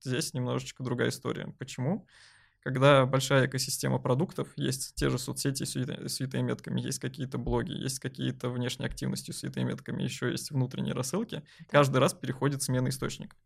Здесь 0.00 0.32
немножечко 0.32 0.84
другая 0.84 1.08
история. 1.08 1.52
Почему? 1.58 2.06
Когда 2.66 3.06
большая 3.06 3.46
экосистема 3.46 4.00
продуктов, 4.00 4.48
есть 4.56 4.96
те 4.96 5.08
же 5.08 5.20
соцсети 5.20 5.62
с 5.62 5.76
UTM-метками, 6.20 6.80
есть 6.80 6.98
какие-то 6.98 7.38
блоги, 7.38 7.70
есть 7.70 8.00
какие-то 8.00 8.50
внешние 8.50 8.88
активности 8.88 9.30
с 9.30 9.44
UTM-метками, 9.44 10.02
еще 10.02 10.32
есть 10.32 10.50
внутренние 10.50 10.92
рассылки, 10.92 11.44
каждый 11.70 11.98
раз 11.98 12.12
переходит 12.12 12.64
смена 12.64 12.88
источника. 12.88 13.36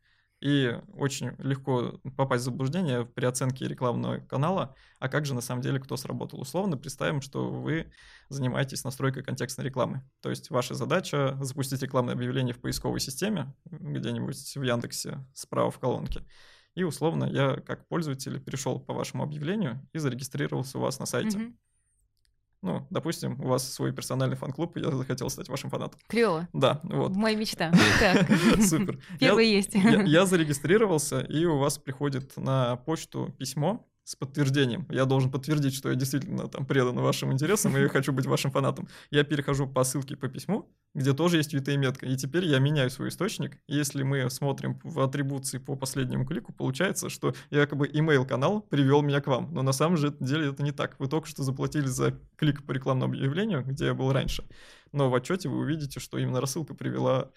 И 0.41 0.75
очень 0.95 1.33
легко 1.37 2.01
попасть 2.17 2.45
в 2.45 2.45
заблуждение 2.47 3.05
при 3.05 3.27
оценке 3.27 3.69
рекламного 3.69 4.21
канала, 4.21 4.75
а 4.99 5.11
как 5.11 5.27
же 5.27 5.35
на 5.35 5.43
самом 5.43 5.61
деле 5.61 5.81
кто 5.81 5.99
сработал. 5.99 6.41
Условно 6.41 6.79
представим, 6.79 7.21
что 7.21 7.51
вы 7.51 7.93
занимаетесь 8.31 8.85
настройкой 8.85 9.23
контекстной 9.23 9.67
рекламы. 9.67 10.03
То 10.23 10.31
есть 10.31 10.49
ваша 10.49 10.73
задача 10.73 11.37
запустить 11.43 11.83
рекламное 11.83 12.15
объявление 12.15 12.55
в 12.55 12.61
поисковой 12.63 13.01
системе, 13.01 13.55
где-нибудь 13.67 14.57
в 14.57 14.63
Яндексе 14.63 15.27
справа 15.35 15.71
в 15.71 15.79
колонке. 15.79 16.25
И 16.81 16.83
условно 16.83 17.25
я 17.25 17.57
как 17.57 17.87
пользователь 17.89 18.41
перешел 18.41 18.81
по 18.81 18.95
вашему 18.95 19.23
объявлению 19.23 19.87
и 19.93 19.99
зарегистрировался 19.99 20.79
у 20.79 20.81
вас 20.81 20.99
на 20.99 21.05
сайте. 21.05 21.37
Мгм. 21.37 21.59
Ну, 22.63 22.87
допустим, 22.89 23.39
у 23.39 23.49
вас 23.49 23.71
свой 23.71 23.93
персональный 23.93 24.37
фан-клуб, 24.37 24.79
и 24.79 24.81
я 24.81 24.91
захотел 24.91 25.29
стать 25.29 25.51
вашим 25.51 25.69
фанатом. 25.69 26.01
Клево. 26.09 26.49
Да, 26.55 26.81
вот. 26.85 27.15
Моя 27.15 27.37
мечта. 27.37 27.71
Супер. 28.67 28.99
Первый 29.19 29.51
есть. 29.51 29.75
я 29.75 30.25
зарегистрировался, 30.27 31.21
и 31.21 31.45
у 31.45 31.59
вас 31.59 31.77
приходит 31.77 32.35
на 32.39 32.77
почту 32.77 33.35
письмо 33.39 33.87
с 34.11 34.17
подтверждением. 34.17 34.87
Я 34.91 35.05
должен 35.05 35.31
подтвердить, 35.31 35.73
что 35.73 35.89
я 35.89 35.95
действительно 35.95 36.49
там 36.49 36.67
предан 36.67 36.97
вашим 36.97 37.33
интересам 37.33 37.77
и 37.77 37.87
хочу 37.89 38.13
быть 38.13 38.27
вашим 38.27 38.51
фанатом. 38.51 38.89
Я 39.13 39.23
перехожу 39.23 39.69
по 39.69 39.85
ссылке 39.85 40.17
по 40.17 40.27
письму, 40.27 40.69
где 40.95 41.13
тоже 41.13 41.37
есть 41.37 41.55
UTM-метка, 41.55 42.07
и 42.07 42.17
теперь 42.17 42.45
я 42.45 42.59
меняю 42.59 42.91
свой 42.91 43.11
источник. 43.11 43.59
Если 43.69 44.03
мы 44.03 44.29
смотрим 44.29 44.81
в 44.83 44.99
атрибуции 44.99 45.59
по 45.59 45.77
последнему 45.77 46.27
клику, 46.27 46.53
получается, 46.53 47.09
что 47.09 47.35
якобы 47.51 47.87
email-канал 47.87 48.63
привел 48.63 49.03
меня 49.03 49.21
к 49.21 49.29
вам. 49.29 49.55
Но 49.55 49.63
на 49.63 49.73
самом 49.73 49.97
же 49.97 50.13
деле 50.19 50.49
это 50.49 50.65
не 50.65 50.73
так. 50.73 50.99
Вы 50.99 51.07
только 51.07 51.29
что 51.29 51.45
заплатили 51.45 51.87
за 51.87 52.19
клик 52.35 52.67
по 52.67 52.73
рекламному 52.73 53.13
объявлению, 53.13 53.63
где 53.65 53.87
я 53.87 53.95
был 53.95 54.13
раньше. 54.13 54.43
Но 54.91 55.09
в 55.09 55.15
отчете 55.15 55.49
вы 55.49 55.59
увидите, 55.59 56.01
что 56.01 56.19
именно 56.19 56.41
рассылка 56.41 56.75
привела 56.75 57.31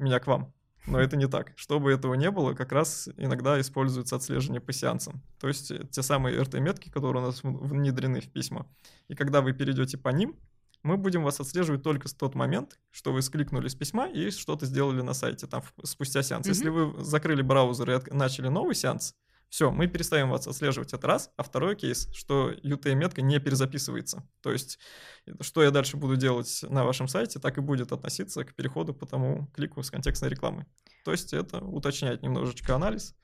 меня 0.00 0.18
к 0.18 0.26
вам. 0.26 0.52
Но 0.90 1.00
это 1.00 1.16
не 1.16 1.26
так. 1.28 1.52
Чтобы 1.56 1.92
этого 1.92 2.14
не 2.14 2.30
было, 2.30 2.54
как 2.54 2.72
раз 2.72 3.08
иногда 3.16 3.60
используется 3.60 4.16
отслеживание 4.16 4.60
по 4.60 4.72
сеансам. 4.72 5.22
То 5.40 5.48
есть 5.48 5.70
э, 5.70 5.86
те 5.90 6.02
самые 6.02 6.40
RT-метки, 6.40 6.90
которые 6.90 7.22
у 7.22 7.26
нас 7.26 7.40
внедрены 7.42 8.20
в 8.20 8.28
письма. 8.30 8.66
И 9.08 9.14
когда 9.14 9.40
вы 9.40 9.52
перейдете 9.52 9.98
по 9.98 10.08
ним, 10.10 10.36
мы 10.82 10.96
будем 10.96 11.24
вас 11.24 11.40
отслеживать 11.40 11.82
только 11.82 12.08
с 12.08 12.14
тот 12.14 12.34
момент, 12.34 12.78
что 12.90 13.12
вы 13.12 13.22
скликнули 13.22 13.68
с 13.68 13.74
письма 13.74 14.08
и 14.08 14.30
что-то 14.30 14.64
сделали 14.66 15.02
на 15.02 15.12
сайте 15.12 15.46
там 15.46 15.62
спустя 15.82 16.22
сеанс. 16.22 16.46
Мгм. 16.46 16.52
Если 16.54 16.68
вы 16.68 17.04
закрыли 17.04 17.42
браузер 17.42 17.90
и 17.90 17.94
от- 17.94 18.12
начали 18.14 18.48
новый 18.48 18.74
сеанс, 18.74 19.14
все, 19.48 19.70
мы 19.70 19.86
перестаем 19.86 20.30
вас 20.30 20.46
отслеживать. 20.46 20.92
Это 20.92 21.06
раз. 21.06 21.30
А 21.36 21.42
второй 21.42 21.74
кейс, 21.74 22.08
что 22.12 22.50
UTM-метка 22.50 23.22
не 23.22 23.38
перезаписывается. 23.40 24.28
То 24.42 24.52
есть, 24.52 24.78
э, 25.26 25.32
что 25.40 25.62
я 25.62 25.70
дальше 25.70 25.96
буду 25.96 26.16
делать 26.16 26.64
на 26.68 26.84
вашем 26.84 27.08
сайте, 27.08 27.38
так 27.38 27.56
и 27.58 27.62
будет 27.62 27.92
относиться 27.92 28.44
к 28.44 28.54
переходу 28.54 28.92
по 28.92 29.06
тому 29.06 29.46
клику 29.54 29.82
с 29.82 29.90
контекстной 29.90 30.30
рекламы. 30.30 30.66
То 31.04 31.12
есть 31.12 31.32
это 31.32 31.58
уточняет 31.58 32.22
немножечко 32.22 32.74
анализ. 32.74 33.14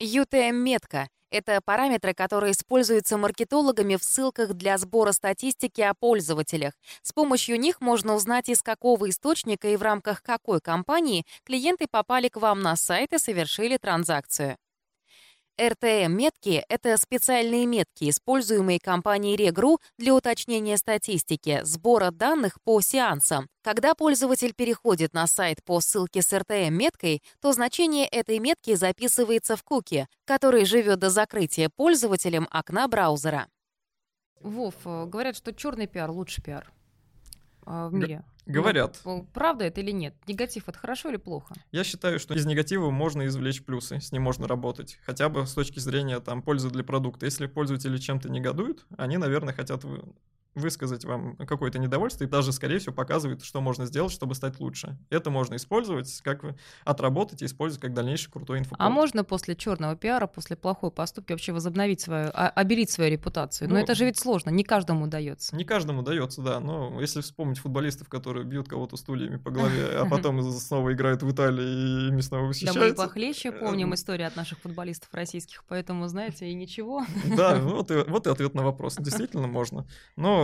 UTM-метка— 0.00 1.08
это 1.30 1.60
параметры, 1.64 2.14
которые 2.14 2.52
используются 2.52 3.16
маркетологами 3.16 3.96
в 3.96 4.04
ссылках 4.04 4.54
для 4.54 4.78
сбора 4.78 5.12
статистики 5.12 5.80
о 5.80 5.94
пользователях. 5.94 6.74
С 7.02 7.12
помощью 7.12 7.58
них 7.58 7.80
можно 7.80 8.14
узнать, 8.14 8.48
из 8.48 8.62
какого 8.62 9.08
источника 9.08 9.68
и 9.68 9.76
в 9.76 9.82
рамках 9.82 10.22
какой 10.22 10.60
компании 10.60 11.24
клиенты 11.44 11.86
попали 11.90 12.28
к 12.28 12.36
вам 12.36 12.60
на 12.60 12.76
сайт 12.76 13.12
и 13.12 13.18
совершили 13.18 13.76
транзакцию. 13.76 14.56
RTM-метки— 15.58 16.64
это 16.68 16.96
специальные 16.96 17.66
метки, 17.66 18.10
используемые 18.10 18.78
компанией 18.78 19.36
Regru 19.36 19.78
для 19.98 20.14
уточнения 20.14 20.76
статистики, 20.76 21.60
сбора 21.64 22.12
данных 22.12 22.58
по 22.62 22.80
сеансам. 22.80 23.48
Когда 23.62 23.94
пользователь 23.94 24.54
переходит 24.54 25.14
на 25.14 25.26
сайт 25.26 25.64
по 25.64 25.80
ссылке 25.80 26.22
с 26.22 26.32
RTM-меткой, 26.32 27.22
то 27.40 27.52
значение 27.52 28.06
этой 28.06 28.38
метки 28.38 28.76
записывается 28.76 29.56
в 29.56 29.64
куки, 29.64 30.06
который 30.24 30.64
живет 30.64 31.00
до 31.00 31.10
закрытия 31.10 31.70
пользователем 31.74 32.46
окна 32.52 32.86
браузера. 32.86 33.48
Вов, 34.40 34.74
э, 34.84 35.06
говорят, 35.06 35.36
что 35.36 35.52
черный 35.52 35.88
пиар 35.88 36.10
лучше 36.10 36.40
пиар 36.40 36.72
а, 37.66 37.88
в 37.88 37.94
мире. 37.94 38.22
Говорят. 38.48 39.00
Ну, 39.04 39.28
правда 39.32 39.66
это 39.66 39.80
или 39.80 39.90
нет? 39.90 40.14
Негатив 40.26 40.68
это 40.68 40.78
хорошо 40.78 41.10
или 41.10 41.16
плохо? 41.16 41.54
Я 41.70 41.84
считаю, 41.84 42.18
что 42.18 42.34
из 42.34 42.46
негатива 42.46 42.90
можно 42.90 43.26
извлечь 43.26 43.62
плюсы, 43.62 44.00
с 44.00 44.10
ним 44.10 44.22
можно 44.22 44.48
работать. 44.48 44.98
Хотя 45.04 45.28
бы 45.28 45.46
с 45.46 45.52
точки 45.52 45.78
зрения 45.78 46.18
там, 46.20 46.42
пользы 46.42 46.70
для 46.70 46.82
продукта. 46.82 47.26
Если 47.26 47.46
пользователи 47.46 47.98
чем-то 47.98 48.30
негодуют, 48.30 48.86
они, 48.96 49.18
наверное, 49.18 49.54
хотят 49.54 49.84
высказать 50.54 51.04
вам 51.04 51.36
какое-то 51.36 51.78
недовольство 51.78 52.24
и 52.24 52.26
даже, 52.26 52.52
скорее 52.52 52.78
всего, 52.78 52.92
показывают, 52.94 53.44
что 53.44 53.60
можно 53.60 53.86
сделать, 53.86 54.12
чтобы 54.12 54.34
стать 54.34 54.58
лучше. 54.60 54.98
Это 55.10 55.30
можно 55.30 55.54
использовать, 55.56 56.20
как 56.22 56.42
вы- 56.42 56.56
отработать 56.84 57.42
и 57.42 57.44
использовать 57.44 57.80
как 57.80 57.94
дальнейший 57.94 58.32
крутой 58.32 58.58
инфоповод. 58.60 58.86
А 58.86 58.90
можно 58.90 59.22
после 59.24 59.54
черного 59.54 59.94
пиара, 59.94 60.26
после 60.26 60.56
плохой 60.56 60.90
поступки 60.90 61.32
вообще 61.32 61.52
возобновить 61.52 62.00
свою, 62.00 62.30
а- 62.34 62.48
обелить 62.48 62.90
свою 62.90 63.12
репутацию? 63.12 63.68
Но 63.68 63.74
Ну, 63.76 63.80
это 63.80 63.94
же 63.94 64.04
ведь 64.04 64.18
сложно, 64.18 64.50
не 64.50 64.64
каждому 64.64 65.04
удается. 65.04 65.54
Не 65.54 65.64
каждому 65.64 66.02
дается, 66.02 66.42
да, 66.42 66.58
но 66.60 67.00
если 67.00 67.20
вспомнить 67.20 67.58
футболистов, 67.58 68.08
которые 68.08 68.44
бьют 68.44 68.68
кого-то 68.68 68.96
стульями 68.96 69.36
по 69.36 69.50
голове, 69.50 69.86
а 69.96 70.06
потом 70.10 70.42
снова 70.52 70.92
играют 70.92 71.22
в 71.22 71.30
Италии 71.30 71.62
и 71.64 72.08
ими 72.08 72.20
снова 72.20 72.42
Да 72.42 72.46
мы 72.46 72.48
и 72.48 72.48
восхищаются. 72.48 73.02
похлеще 73.06 73.52
помним 73.52 73.88
Эм. 73.88 73.94
историю 73.94 74.26
от 74.26 74.34
наших 74.36 74.58
футболистов 74.58 75.08
российских, 75.12 75.62
поэтому, 75.68 76.08
знаете, 76.08 76.48
и 76.48 76.54
ничего. 76.54 77.04
Да, 77.36 77.54
вот 77.62 77.90
и, 77.92 78.02
вот 78.08 78.26
и 78.26 78.30
ответ 78.30 78.54
на 78.54 78.62
вопрос. 78.64 78.96
Действительно 78.98 79.46
можно, 79.46 79.86
но 80.16 80.37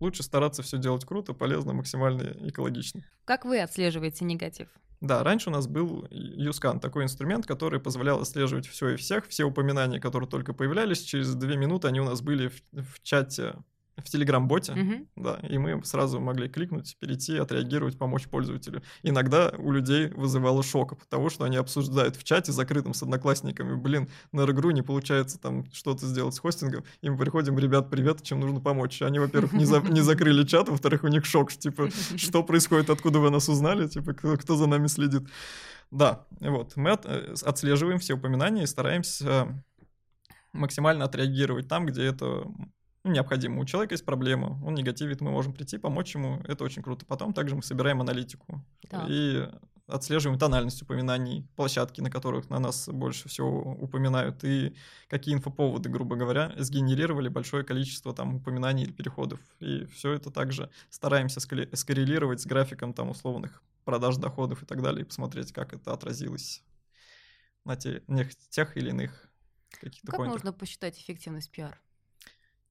лучше 0.00 0.22
стараться 0.22 0.62
все 0.62 0.78
делать 0.78 1.04
круто, 1.04 1.32
полезно, 1.32 1.72
максимально 1.72 2.36
экологично. 2.48 3.02
Как 3.24 3.44
вы 3.44 3.60
отслеживаете 3.60 4.24
негатив? 4.24 4.68
Да, 5.00 5.22
раньше 5.22 5.50
у 5.50 5.52
нас 5.52 5.66
был 5.66 6.06
Юскан, 6.10 6.80
такой 6.80 7.04
инструмент, 7.04 7.46
который 7.46 7.78
позволял 7.78 8.20
отслеживать 8.20 8.66
все 8.66 8.90
и 8.90 8.96
всех, 8.96 9.26
все 9.28 9.44
упоминания, 9.44 10.00
которые 10.00 10.28
только 10.28 10.54
появлялись, 10.54 11.02
через 11.02 11.34
две 11.34 11.56
минуты 11.56 11.88
они 11.88 12.00
у 12.00 12.04
нас 12.04 12.22
были 12.22 12.48
в, 12.48 12.62
в 12.72 13.02
чате, 13.02 13.56
в 13.96 14.04
Телеграм-боте, 14.10 14.72
Мгм. 14.74 15.08
да, 15.16 15.38
и 15.48 15.56
мы 15.56 15.84
сразу 15.84 16.20
могли 16.20 16.48
кликнуть, 16.48 16.96
перейти, 16.98 17.36
отреагировать, 17.36 17.96
помочь 17.96 18.26
пользователю. 18.26 18.82
Иногда 19.04 19.52
у 19.56 19.70
людей 19.70 20.08
вызывало 20.08 20.62
шок 20.64 20.92
от 20.94 21.08
того, 21.08 21.30
что 21.30 21.44
они 21.44 21.56
обсуждают 21.56 22.16
в 22.16 22.24
чате 22.24 22.50
закрытым 22.50 22.92
с 22.92 23.02
одноклассниками, 23.04 23.76
блин, 23.76 24.08
на 24.32 24.44
игру 24.50 24.72
не 24.72 24.82
получается 24.82 25.38
там 25.38 25.70
что-то 25.72 26.06
сделать 26.06 26.34
с 26.34 26.40
хостингом, 26.40 26.84
и 27.02 27.08
мы 27.10 27.16
приходим, 27.16 27.56
ребят, 27.58 27.88
привет, 27.88 28.22
чем 28.22 28.40
нужно 28.40 28.60
помочь. 28.60 29.00
Они, 29.02 29.18
во-первых, 29.20 29.52
не, 29.52 29.64
за- 29.64 29.80
не 29.80 30.00
закрыли 30.00 30.44
чат, 30.44 30.68
во-вторых, 30.68 31.04
у 31.04 31.08
них 31.08 31.24
шок, 31.24 31.52
типа, 31.52 31.88
что 32.16 32.42
происходит, 32.42 32.90
откуда 32.90 33.20
вы 33.20 33.30
нас 33.30 33.48
узнали, 33.48 33.86
типа, 33.86 34.12
кто, 34.14 34.36
кто 34.36 34.56
за 34.56 34.66
нами 34.66 34.88
следит. 34.88 35.28
Да, 35.92 36.26
вот, 36.40 36.74
мы 36.74 36.90
от- 36.90 37.06
э, 37.06 37.34
отслеживаем 37.42 38.00
все 38.00 38.14
упоминания 38.14 38.64
и 38.64 38.66
стараемся 38.66 39.62
максимально 40.52 41.04
отреагировать 41.04 41.68
там, 41.68 41.86
где 41.86 42.04
это 42.04 42.44
необходимо. 43.12 43.60
У 43.60 43.64
человека 43.64 43.94
есть 43.94 44.04
проблема, 44.04 44.58
он 44.64 44.74
негативит, 44.74 45.20
мы 45.20 45.30
можем 45.30 45.52
прийти, 45.52 45.78
помочь 45.78 46.14
ему, 46.14 46.40
это 46.46 46.64
очень 46.64 46.82
круто. 46.82 47.04
Потом 47.06 47.32
также 47.32 47.54
мы 47.54 47.62
собираем 47.62 48.00
аналитику. 48.00 48.64
Так. 48.88 49.04
И 49.08 49.48
отслеживаем 49.86 50.38
тональность 50.38 50.80
упоминаний, 50.82 51.46
площадки, 51.56 52.00
на 52.00 52.10
которых 52.10 52.48
на 52.48 52.58
нас 52.58 52.88
больше 52.88 53.28
всего 53.28 53.60
упоминают, 53.74 54.42
и 54.42 54.74
какие 55.08 55.34
инфоповоды, 55.34 55.90
грубо 55.90 56.16
говоря, 56.16 56.54
сгенерировали 56.56 57.28
большое 57.28 57.64
количество 57.64 58.14
там 58.14 58.36
упоминаний 58.36 58.84
или 58.84 58.92
переходов. 58.92 59.40
И 59.60 59.84
все 59.86 60.12
это 60.12 60.30
также 60.30 60.70
стараемся 60.88 61.40
скоррелировать 61.40 62.40
с 62.40 62.46
графиком 62.46 62.94
там 62.94 63.10
условных 63.10 63.62
продаж 63.84 64.16
доходов 64.16 64.62
и 64.62 64.66
так 64.66 64.82
далее, 64.82 65.02
и 65.02 65.06
посмотреть, 65.06 65.52
как 65.52 65.74
это 65.74 65.92
отразилось 65.92 66.62
на 67.64 67.76
те, 67.76 68.02
тех 68.48 68.76
или 68.78 68.88
иных 68.88 69.28
каких-то 69.68 70.06
Как 70.06 70.16
поинтах. 70.16 70.44
можно 70.44 70.52
посчитать 70.52 70.98
эффективность 70.98 71.50
пиар? 71.50 71.78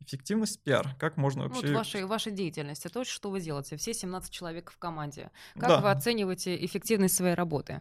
Эффективность 0.06 0.60
пиар. 0.64 0.96
Как 1.00 1.18
можно 1.18 1.44
вообще... 1.44 1.68
Вот 1.68 1.76
вашей, 1.76 2.06
вашей 2.06 2.32
деятельности, 2.32 2.88
то, 2.88 3.04
что 3.04 3.30
вы 3.30 3.40
делаете, 3.42 3.78
все 3.78 3.94
17 3.94 4.32
человек 4.32 4.72
в 4.72 4.78
команде. 4.78 5.32
Как 5.56 5.70
Да. 5.70 5.82
вы 5.82 5.92
оцениваете 5.92 6.64
эффективность 6.66 7.16
своей 7.16 7.36
работы? 7.36 7.80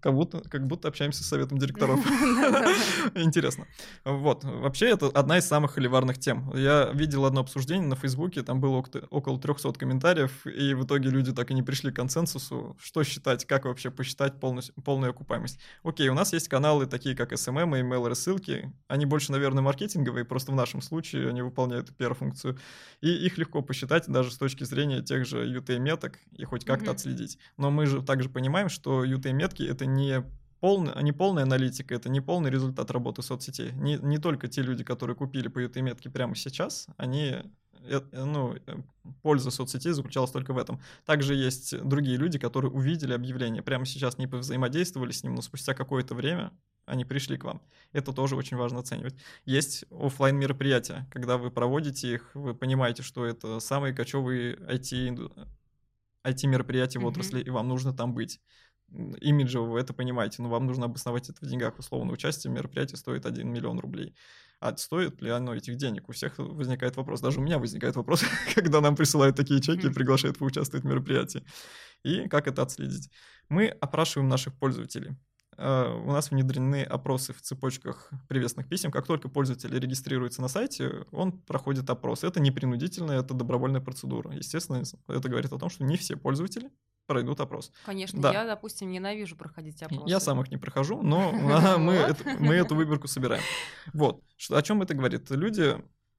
Как 0.00 0.14
будто, 0.14 0.40
как 0.48 0.66
будто 0.66 0.88
общаемся 0.88 1.22
с 1.24 1.26
советом 1.26 1.58
директоров. 1.58 2.00
Интересно. 3.14 3.66
Вот. 4.04 4.44
Вообще, 4.44 4.90
это 4.90 5.06
одна 5.08 5.38
из 5.38 5.46
самых 5.46 5.72
холиварных 5.72 6.18
тем. 6.18 6.54
Я 6.56 6.90
видел 6.92 7.24
одно 7.24 7.40
обсуждение 7.40 7.86
на 7.88 7.96
Фейсбуке, 7.96 8.42
там 8.42 8.60
было 8.60 8.76
около- 8.82 9.06
около 9.10 9.38
300 9.40 9.72
комментариев, 9.74 10.46
и 10.46 10.74
в 10.74 10.84
итоге 10.84 11.10
люди 11.10 11.32
так 11.32 11.50
и 11.50 11.54
не 11.54 11.62
пришли 11.62 11.90
к 11.90 11.96
консенсусу, 11.96 12.76
что 12.80 13.02
считать, 13.04 13.44
как 13.46 13.64
вообще 13.64 13.90
посчитать 13.90 14.38
полную 14.40 15.10
окупаемость. 15.10 15.58
Окей, 15.82 16.08
у 16.08 16.14
нас 16.14 16.32
есть 16.32 16.48
каналы 16.48 16.86
такие, 16.86 17.16
как 17.16 17.32
SMM 17.32 17.78
и 17.78 17.82
email-рассылки. 17.82 18.72
Они 18.88 19.06
больше, 19.06 19.32
наверное, 19.32 19.62
маркетинговые, 19.62 20.24
просто 20.24 20.52
в 20.52 20.54
нашем 20.54 20.80
случае 20.82 21.28
они 21.28 21.42
выполняют 21.42 21.63
PR-функцию. 21.72 22.58
И 23.00 23.08
их 23.08 23.38
легко 23.38 23.62
посчитать 23.62 24.06
даже 24.08 24.30
с 24.30 24.38
точки 24.38 24.64
зрения 24.64 25.02
тех 25.02 25.26
же 25.26 25.46
UTM-меток 25.46 26.18
и 26.32 26.44
хоть 26.44 26.64
как-то 26.64 26.86
Мгм. 26.86 26.94
отследить. 26.94 27.38
Но 27.56 27.70
мы 27.70 27.86
же 27.86 28.02
также 28.02 28.28
понимаем, 28.28 28.68
что 28.68 29.04
UTM-метки— 29.04 29.62
это 29.68 29.86
не 29.86 30.24
полная, 30.60 31.00
не 31.02 31.12
полная 31.12 31.42
аналитика, 31.42 31.94
это 31.94 32.08
не 32.08 32.20
полный 32.20 32.50
результат 32.50 32.90
работы 32.90 33.22
соцсетей. 33.22 33.72
Не, 33.72 33.96
не 33.96 34.18
только 34.18 34.48
те 34.48 34.62
люди, 34.62 34.82
которые 34.82 35.16
купили 35.16 35.48
по 35.48 35.62
UTM-метке 35.62 36.08
прямо 36.10 36.34
сейчас, 36.34 36.86
они 36.96 37.36
э, 37.82 38.00
ну, 38.12 38.54
э, 38.54 38.76
польза 39.22 39.50
соцсетей 39.50 39.92
заключалась 39.92 40.30
только 40.30 40.54
в 40.54 40.58
этом. 40.58 40.80
Также 41.04 41.34
есть 41.34 41.78
другие 41.82 42.16
люди, 42.16 42.38
которые 42.38 42.70
увидели 42.70 43.12
объявление, 43.12 43.62
прямо 43.62 43.84
сейчас 43.84 44.16
не 44.16 44.26
повзаимодействовали 44.26 45.12
с 45.12 45.22
ним, 45.22 45.34
но 45.34 45.42
спустя 45.42 45.74
какое-то 45.74 46.14
время 46.14 46.50
они 46.86 47.04
пришли 47.04 47.36
к 47.36 47.44
вам. 47.44 47.62
Это 47.92 48.12
тоже 48.12 48.36
очень 48.36 48.56
важно 48.56 48.80
оценивать. 48.80 49.14
Есть 49.44 49.84
оффлайн 49.90 50.36
мероприятия, 50.36 51.06
когда 51.10 51.36
вы 51.38 51.50
проводите 51.50 52.12
их, 52.14 52.30
вы 52.34 52.54
понимаете, 52.54 53.02
что 53.02 53.24
это 53.24 53.60
самые 53.60 53.94
кочевые 53.94 54.56
IT, 54.56 55.30
IT-мероприятия 56.24 56.98
в 56.98 57.02
Мгм. 57.02 57.10
отрасли, 57.10 57.40
и 57.40 57.50
вам 57.50 57.68
нужно 57.68 57.92
там 57.92 58.14
быть. 58.14 58.40
Имиджево 59.20 59.64
вы 59.64 59.80
это 59.80 59.92
понимаете, 59.92 60.42
но 60.42 60.48
вам 60.48 60.66
нужно 60.66 60.86
обосновать 60.86 61.28
это 61.28 61.44
в 61.44 61.48
деньгах. 61.48 61.78
Условно, 61.78 62.12
участие 62.12 62.50
в 62.52 62.54
мероприятии 62.54 62.96
стоит 62.96 63.26
1 63.26 63.48
миллион 63.48 63.80
рублей. 63.80 64.14
А 64.60 64.76
стоит 64.76 65.20
ли 65.20 65.30
оно 65.30 65.54
этих 65.54 65.76
денег? 65.76 66.08
У 66.08 66.12
всех 66.12 66.38
возникает 66.38 66.96
вопрос. 66.96 67.20
Даже 67.20 67.40
у 67.40 67.42
меня 67.42 67.58
возникает 67.58 67.96
вопрос, 67.96 68.22
когда 68.54 68.80
нам 68.80 68.94
присылают 68.94 69.36
такие 69.36 69.60
чеки 69.60 69.88
и 69.88 69.92
приглашают 69.92 70.38
поучаствовать 70.38 70.84
в 70.84 70.88
мероприятии. 70.88 71.44
И 72.02 72.28
как 72.28 72.46
это 72.46 72.62
отследить? 72.62 73.10
Мы 73.48 73.66
опрашиваем 73.66 74.28
наших 74.28 74.54
пользователей. 74.54 75.16
Э, 75.56 75.92
У 76.04 76.12
нас 76.12 76.30
внедрены 76.30 76.82
опросы 76.82 77.32
в 77.32 77.40
цепочках 77.40 78.10
приветственных 78.28 78.68
писем. 78.68 78.90
Как 78.90 79.06
только 79.06 79.28
пользователь 79.28 79.76
регистрируется 79.78 80.42
на 80.42 80.48
сайте, 80.48 81.04
он 81.12 81.32
проходит 81.32 81.88
опрос. 81.90 82.24
Это 82.24 82.40
не 82.40 82.50
принудительная, 82.50 83.20
это 83.20 83.34
добровольная 83.34 83.80
процедура. 83.80 84.32
Естественно, 84.32 84.82
это 85.08 85.28
говорит 85.28 85.52
о 85.52 85.58
том, 85.58 85.70
что 85.70 85.84
не 85.84 85.96
все 85.96 86.16
пользователи 86.16 86.70
пройдут 87.06 87.40
опрос. 87.40 87.70
Конечно, 87.84 88.20
Да. 88.20 88.32
я, 88.32 88.46
допустим, 88.46 88.90
ненавижу 88.90 89.36
проходить 89.36 89.82
опросы. 89.82 90.08
Я 90.08 90.20
сам 90.20 90.40
их 90.40 90.50
не 90.50 90.56
прохожу, 90.56 91.02
но 91.02 91.32
мы, 91.78 92.54
эту 92.54 92.74
выборку 92.74 93.08
собираем. 93.08 93.42
Вот. 93.92 94.22
О 94.50 94.62
чем 94.62 94.82
это 94.82 94.94
говорит? 94.94 95.30
Люди 95.30 95.76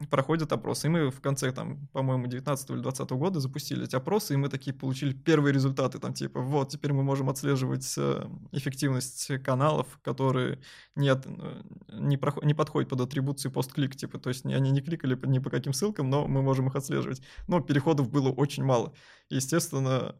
проходят 0.09 0.51
опросы. 0.51 0.87
И 0.87 0.89
мы 0.89 1.09
в 1.09 1.21
конце, 1.21 1.51
там, 1.51 1.87
по-моему, 1.93 2.27
19 2.27 2.69
или 2.69 2.79
20 2.79 3.09
года 3.11 3.39
запустили 3.39 3.85
эти 3.85 3.95
опросы, 3.95 4.33
и 4.33 4.37
мы 4.37 4.49
такие 4.49 4.73
получили 4.73 5.13
первые 5.13 5.53
результаты. 5.53 5.99
Там, 5.99 6.13
типа, 6.13 6.41
вот, 6.41 6.69
теперь 6.69 6.93
мы 6.93 7.03
можем 7.03 7.29
отслеживать 7.29 7.93
э, 7.97 8.25
эффективность 8.51 9.31
каналов, 9.43 9.99
которые 10.03 10.59
нет, 10.95 11.25
э, 11.25 11.61
не, 11.93 12.17
проход- 12.17 12.45
не 12.45 12.53
подходят 12.53 12.89
под 12.89 13.01
атрибуцию 13.01 13.51
постклик, 13.51 13.95
типа, 13.95 14.19
то 14.19 14.29
есть 14.29 14.45
не- 14.45 14.53
они 14.53 14.71
не 14.71 14.81
кликали 14.81 15.17
ни 15.25 15.39
по 15.39 15.49
каким 15.49 15.73
ссылкам, 15.73 16.09
но 16.09 16.27
мы 16.27 16.41
можем 16.41 16.67
их 16.67 16.75
отслеживать. 16.75 17.21
Но 17.47 17.61
переходов 17.61 18.09
было 18.09 18.29
очень 18.29 18.63
мало. 18.63 18.93
Естественно, 19.29 20.15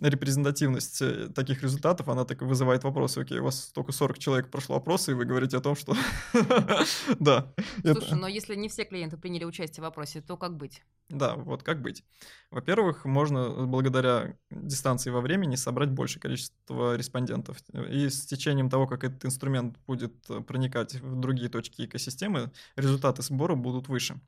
репрезентативность 0.00 1.00
э, 1.02 1.28
таких 1.28 1.62
результатов, 1.62 2.08
она 2.08 2.24
так 2.24 2.42
и 2.42 2.44
вызывает 2.44 2.84
вопросы. 2.84 3.20
Окей, 3.20 3.38
у 3.38 3.44
вас 3.44 3.70
только 3.72 3.92
40 3.92 4.18
человек 4.18 4.50
прошло 4.50 4.76
опросы, 4.76 5.12
и 5.12 5.14
вы 5.14 5.24
говорите 5.24 5.56
о 5.56 5.60
том, 5.60 5.76
что... 5.76 5.94
Да. 7.20 7.52
Слушай, 7.82 8.18
но 8.18 8.26
если 8.26 8.54
не 8.54 8.68
все 8.68 8.84
клиенты 8.84 9.16
приняли 9.16 9.44
участие 9.44 9.82
в 9.82 9.84
вопросе, 9.84 10.20
то 10.20 10.36
как 10.36 10.56
быть? 10.56 10.82
Да, 11.10 11.36
вот 11.36 11.62
как 11.62 11.82
быть? 11.82 12.02
Во-первых, 12.50 13.04
можно 13.04 13.66
благодаря 13.66 14.36
дистанции 14.50 15.10
во 15.10 15.20
времени 15.20 15.54
собрать 15.54 15.90
большее 15.90 16.20
количество 16.20 16.96
респондентов. 16.96 17.58
И 17.90 18.08
с 18.08 18.26
течением 18.26 18.70
того, 18.70 18.86
как 18.86 19.04
этот 19.04 19.24
инструмент 19.24 19.76
будет 19.86 20.14
э, 20.30 20.40
проникать 20.40 20.94
в 20.94 21.20
другие 21.20 21.48
точки 21.48 21.84
экосистемы, 21.84 22.50
результаты 22.76 23.22
сбора 23.22 23.54
будут 23.54 23.88
выше. 23.88 24.20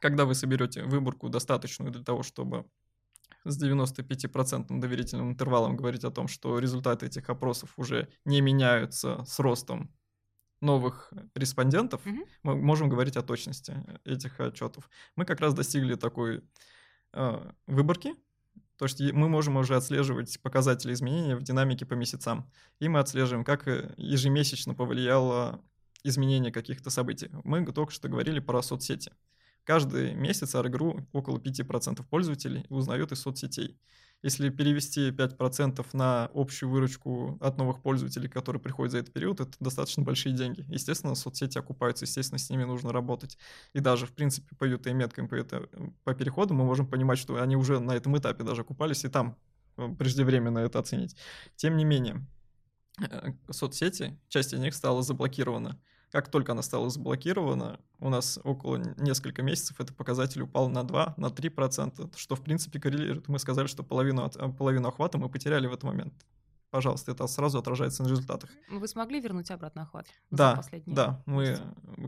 Когда 0.00 0.24
вы 0.24 0.34
соберете 0.34 0.82
выборку 0.82 1.28
достаточную 1.28 1.92
для 1.92 2.02
того, 2.02 2.22
чтобы 2.22 2.66
с 3.44 3.62
95% 3.62 4.78
доверительным 4.78 5.30
интервалом 5.30 5.76
говорить 5.76 6.04
о 6.04 6.10
том, 6.10 6.28
что 6.28 6.58
результаты 6.58 7.06
этих 7.06 7.28
опросов 7.30 7.72
уже 7.76 8.08
не 8.24 8.40
меняются 8.40 9.24
с 9.24 9.38
ростом 9.38 9.90
новых 10.60 11.12
респондентов, 11.34 12.04
Мгм. 12.04 12.24
мы 12.42 12.56
можем 12.56 12.88
говорить 12.88 13.16
о 13.16 13.22
точности 13.22 13.74
этих 14.04 14.40
отчетов. 14.40 14.90
Мы 15.16 15.24
как 15.24 15.40
раз 15.40 15.54
достигли 15.54 15.94
такой 15.94 16.42
э, 17.12 17.50
выборки, 17.66 18.14
то 18.76 18.84
есть 18.84 19.00
мы 19.00 19.28
можем 19.28 19.56
уже 19.56 19.76
отслеживать 19.76 20.40
показатели 20.42 20.92
изменения 20.92 21.36
в 21.36 21.42
динамике 21.42 21.86
по 21.86 21.94
месяцам, 21.94 22.50
и 22.80 22.88
мы 22.88 22.98
отслеживаем, 23.00 23.44
как 23.44 23.66
э, 23.68 23.94
ежемесячно 23.96 24.74
повлияло 24.74 25.60
изменение 26.04 26.52
каких-то 26.52 26.90
событий. 26.90 27.30
Мы 27.44 27.64
только 27.72 27.92
что 27.92 28.08
говорили 28.08 28.40
про 28.40 28.62
соцсети. 28.62 29.12
Каждый 29.64 30.14
месяц 30.14 30.54
RGRU 30.54 31.06
около 31.12 31.38
5% 31.38 32.04
пользователей 32.08 32.64
узнают 32.68 33.12
из 33.12 33.20
соцсетей. 33.20 33.78
Если 34.22 34.48
перевести 34.48 35.12
5% 35.12 35.86
на 35.92 36.28
общую 36.34 36.70
выручку 36.70 37.38
от 37.40 37.56
новых 37.56 37.82
пользователей, 37.82 38.28
которые 38.28 38.60
приходят 38.60 38.90
за 38.90 38.98
этот 38.98 39.12
период, 39.12 39.40
это 39.40 39.52
достаточно 39.60 40.02
большие 40.02 40.34
деньги. 40.34 40.64
Естественно, 40.68 41.14
соцсети 41.14 41.56
окупаются, 41.56 42.04
естественно, 42.04 42.38
с 42.38 42.50
ними 42.50 42.64
нужно 42.64 42.92
работать. 42.92 43.38
И 43.74 43.80
даже, 43.80 44.06
в 44.06 44.12
принципе, 44.12 44.56
по 44.56 44.64
UTM-меткам, 44.64 45.28
по, 45.28 45.36
это- 45.36 45.68
по 46.02 46.14
переходу 46.14 46.52
мы 46.54 46.64
можем 46.64 46.88
понимать, 46.88 47.18
что 47.18 47.40
они 47.40 47.54
уже 47.56 47.78
на 47.78 47.92
этом 47.92 48.16
этапе 48.18 48.42
даже 48.42 48.62
окупались, 48.62 49.04
и 49.04 49.08
там 49.08 49.36
э, 49.76 49.88
преждевременно 49.96 50.58
это 50.58 50.80
оценить. 50.80 51.16
Тем 51.54 51.76
не 51.76 51.84
менее, 51.84 52.26
э, 53.00 53.32
соцсети, 53.50 54.18
часть 54.28 54.52
из 54.52 54.58
них 54.58 54.74
стала 54.74 55.02
заблокирована. 55.02 55.80
Как 56.10 56.28
только 56.30 56.52
она 56.52 56.62
стала 56.62 56.88
заблокирована, 56.88 57.78
у 58.00 58.08
нас 58.08 58.38
около 58.42 58.76
н- 58.76 58.94
несколько 58.96 59.42
месяцев 59.42 59.80
этот 59.80 59.96
показатель 59.96 60.40
упал 60.42 60.68
на 60.70 60.82
2, 60.84 61.14
на 61.18 61.26
3%, 61.26 62.10
что 62.16 62.34
в 62.34 62.42
принципе 62.42 62.80
коррелирует. 62.80 63.28
Мы 63.28 63.38
сказали, 63.38 63.66
что 63.66 63.82
половину, 63.82 64.24
от- 64.24 64.36
э, 64.36 64.48
половину 64.48 64.88
охвата 64.88 65.18
мы 65.18 65.28
потеряли 65.28 65.66
в 65.66 65.72
этот 65.72 65.84
момент. 65.84 66.14
Пожалуйста, 66.70 67.12
это 67.12 67.26
сразу 67.26 67.58
отражается 67.58 68.02
на 68.02 68.08
результатах. 68.08 68.50
Вы 68.70 68.86
смогли 68.88 69.20
вернуть 69.20 69.50
обратно 69.50 69.82
охват? 69.82 70.06
Да, 70.30 70.60
да, 70.84 71.22
мы 71.24 71.58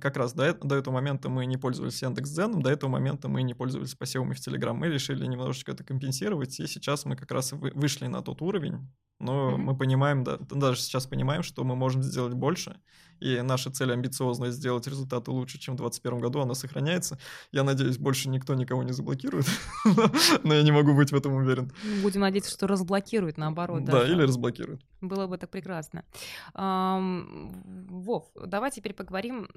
как 0.02 0.16
раз 0.18 0.34
до, 0.34 0.52
до 0.52 0.74
этого 0.76 0.92
момента 0.94 1.30
мы 1.30 1.46
не 1.46 1.56
пользовались 1.56 2.02
Яндекс.Дзеном, 2.02 2.60
до 2.60 2.70
этого 2.70 2.90
момента 2.90 3.28
мы 3.28 3.42
не 3.42 3.54
пользовались 3.54 3.94
посевами 3.94 4.34
в 4.34 4.40
Телеграм. 4.40 4.76
Мы 4.76 4.88
решили 4.88 5.24
немножечко 5.26 5.72
это 5.72 5.82
компенсировать, 5.82 6.60
и 6.60 6.66
сейчас 6.66 7.06
мы 7.06 7.16
как 7.16 7.30
раз 7.32 7.52
вы- 7.52 7.72
вышли 7.74 8.06
на 8.06 8.20
тот 8.22 8.42
уровень, 8.42 8.86
но 9.18 9.52
Мгм. 9.52 9.62
мы 9.62 9.76
понимаем, 9.78 10.24
да, 10.24 10.36
даже 10.38 10.80
сейчас 10.82 11.06
понимаем, 11.06 11.42
что 11.42 11.64
мы 11.64 11.74
можем 11.74 12.02
сделать 12.02 12.34
больше, 12.34 12.78
и 13.20 13.40
наша 13.42 13.70
цель 13.70 13.92
амбициозная 13.92 14.50
сделать 14.50 14.86
результаты 14.86 15.30
лучше, 15.30 15.58
чем 15.58 15.74
в 15.74 15.78
2021 15.78 16.20
году, 16.20 16.40
она 16.40 16.54
сохраняется. 16.54 17.18
Я 17.52 17.62
надеюсь, 17.62 17.98
больше 17.98 18.28
никто 18.28 18.54
никого 18.54 18.82
не 18.82 18.92
заблокирует, 18.92 19.46
но 20.44 20.54
я 20.54 20.62
не 20.62 20.72
могу 20.72 20.94
быть 20.94 21.12
в 21.12 21.14
этом 21.14 21.34
уверен. 21.34 21.72
Будем 22.02 22.22
надеяться, 22.22 22.50
что 22.50 22.66
разблокирует, 22.66 23.36
наоборот. 23.36 23.84
Да, 23.84 23.92
даже. 23.92 24.12
или 24.12 24.22
разблокируют. 24.22 24.82
Было 25.00 25.26
бы 25.26 25.38
так 25.38 25.50
прекрасно. 25.50 26.04
Вов, 26.54 28.30
давай 28.34 28.70
теперь 28.70 28.94
поговорим 28.94 29.48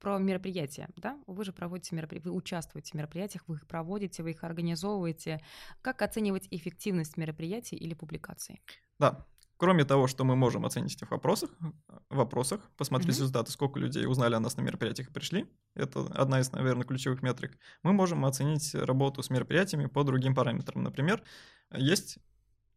про 0.00 0.18
мероприятия. 0.18 0.88
Да? 0.96 1.18
Вы 1.26 1.44
же 1.44 1.52
проводите 1.52 1.94
мероприятия, 1.96 2.28
вы 2.28 2.36
участвуете 2.36 2.92
в 2.92 2.94
мероприятиях, 2.94 3.44
вы 3.46 3.56
их 3.56 3.66
проводите, 3.66 4.22
вы 4.22 4.30
их 4.30 4.44
организовываете. 4.44 5.40
Как 5.80 6.02
оценивать 6.02 6.48
эффективность 6.50 7.16
мероприятий 7.16 7.76
или 7.76 7.94
публикаций? 7.94 8.60
Да. 8.98 9.26
Кроме 9.62 9.84
того, 9.84 10.08
что 10.08 10.24
мы 10.24 10.34
можем 10.34 10.66
оценить 10.66 11.00
в 11.00 11.08
вопросах, 11.08 11.50
вопросах 12.10 12.68
посмотреть 12.76 13.14
Мгм. 13.14 13.22
результаты, 13.22 13.52
сколько 13.52 13.78
людей 13.78 14.06
узнали 14.06 14.34
о 14.34 14.40
нас 14.40 14.56
на 14.56 14.62
мероприятиях 14.62 15.10
и 15.10 15.12
пришли, 15.12 15.46
это 15.76 16.00
одна 16.14 16.40
из, 16.40 16.50
наверное, 16.50 16.82
ключевых 16.84 17.22
метрик, 17.22 17.56
мы 17.84 17.92
можем 17.92 18.24
оценить 18.24 18.74
работу 18.74 19.22
с 19.22 19.30
мероприятиями 19.30 19.86
по 19.86 20.02
другим 20.02 20.34
параметрам. 20.34 20.82
Например, 20.82 21.22
есть 21.76 22.18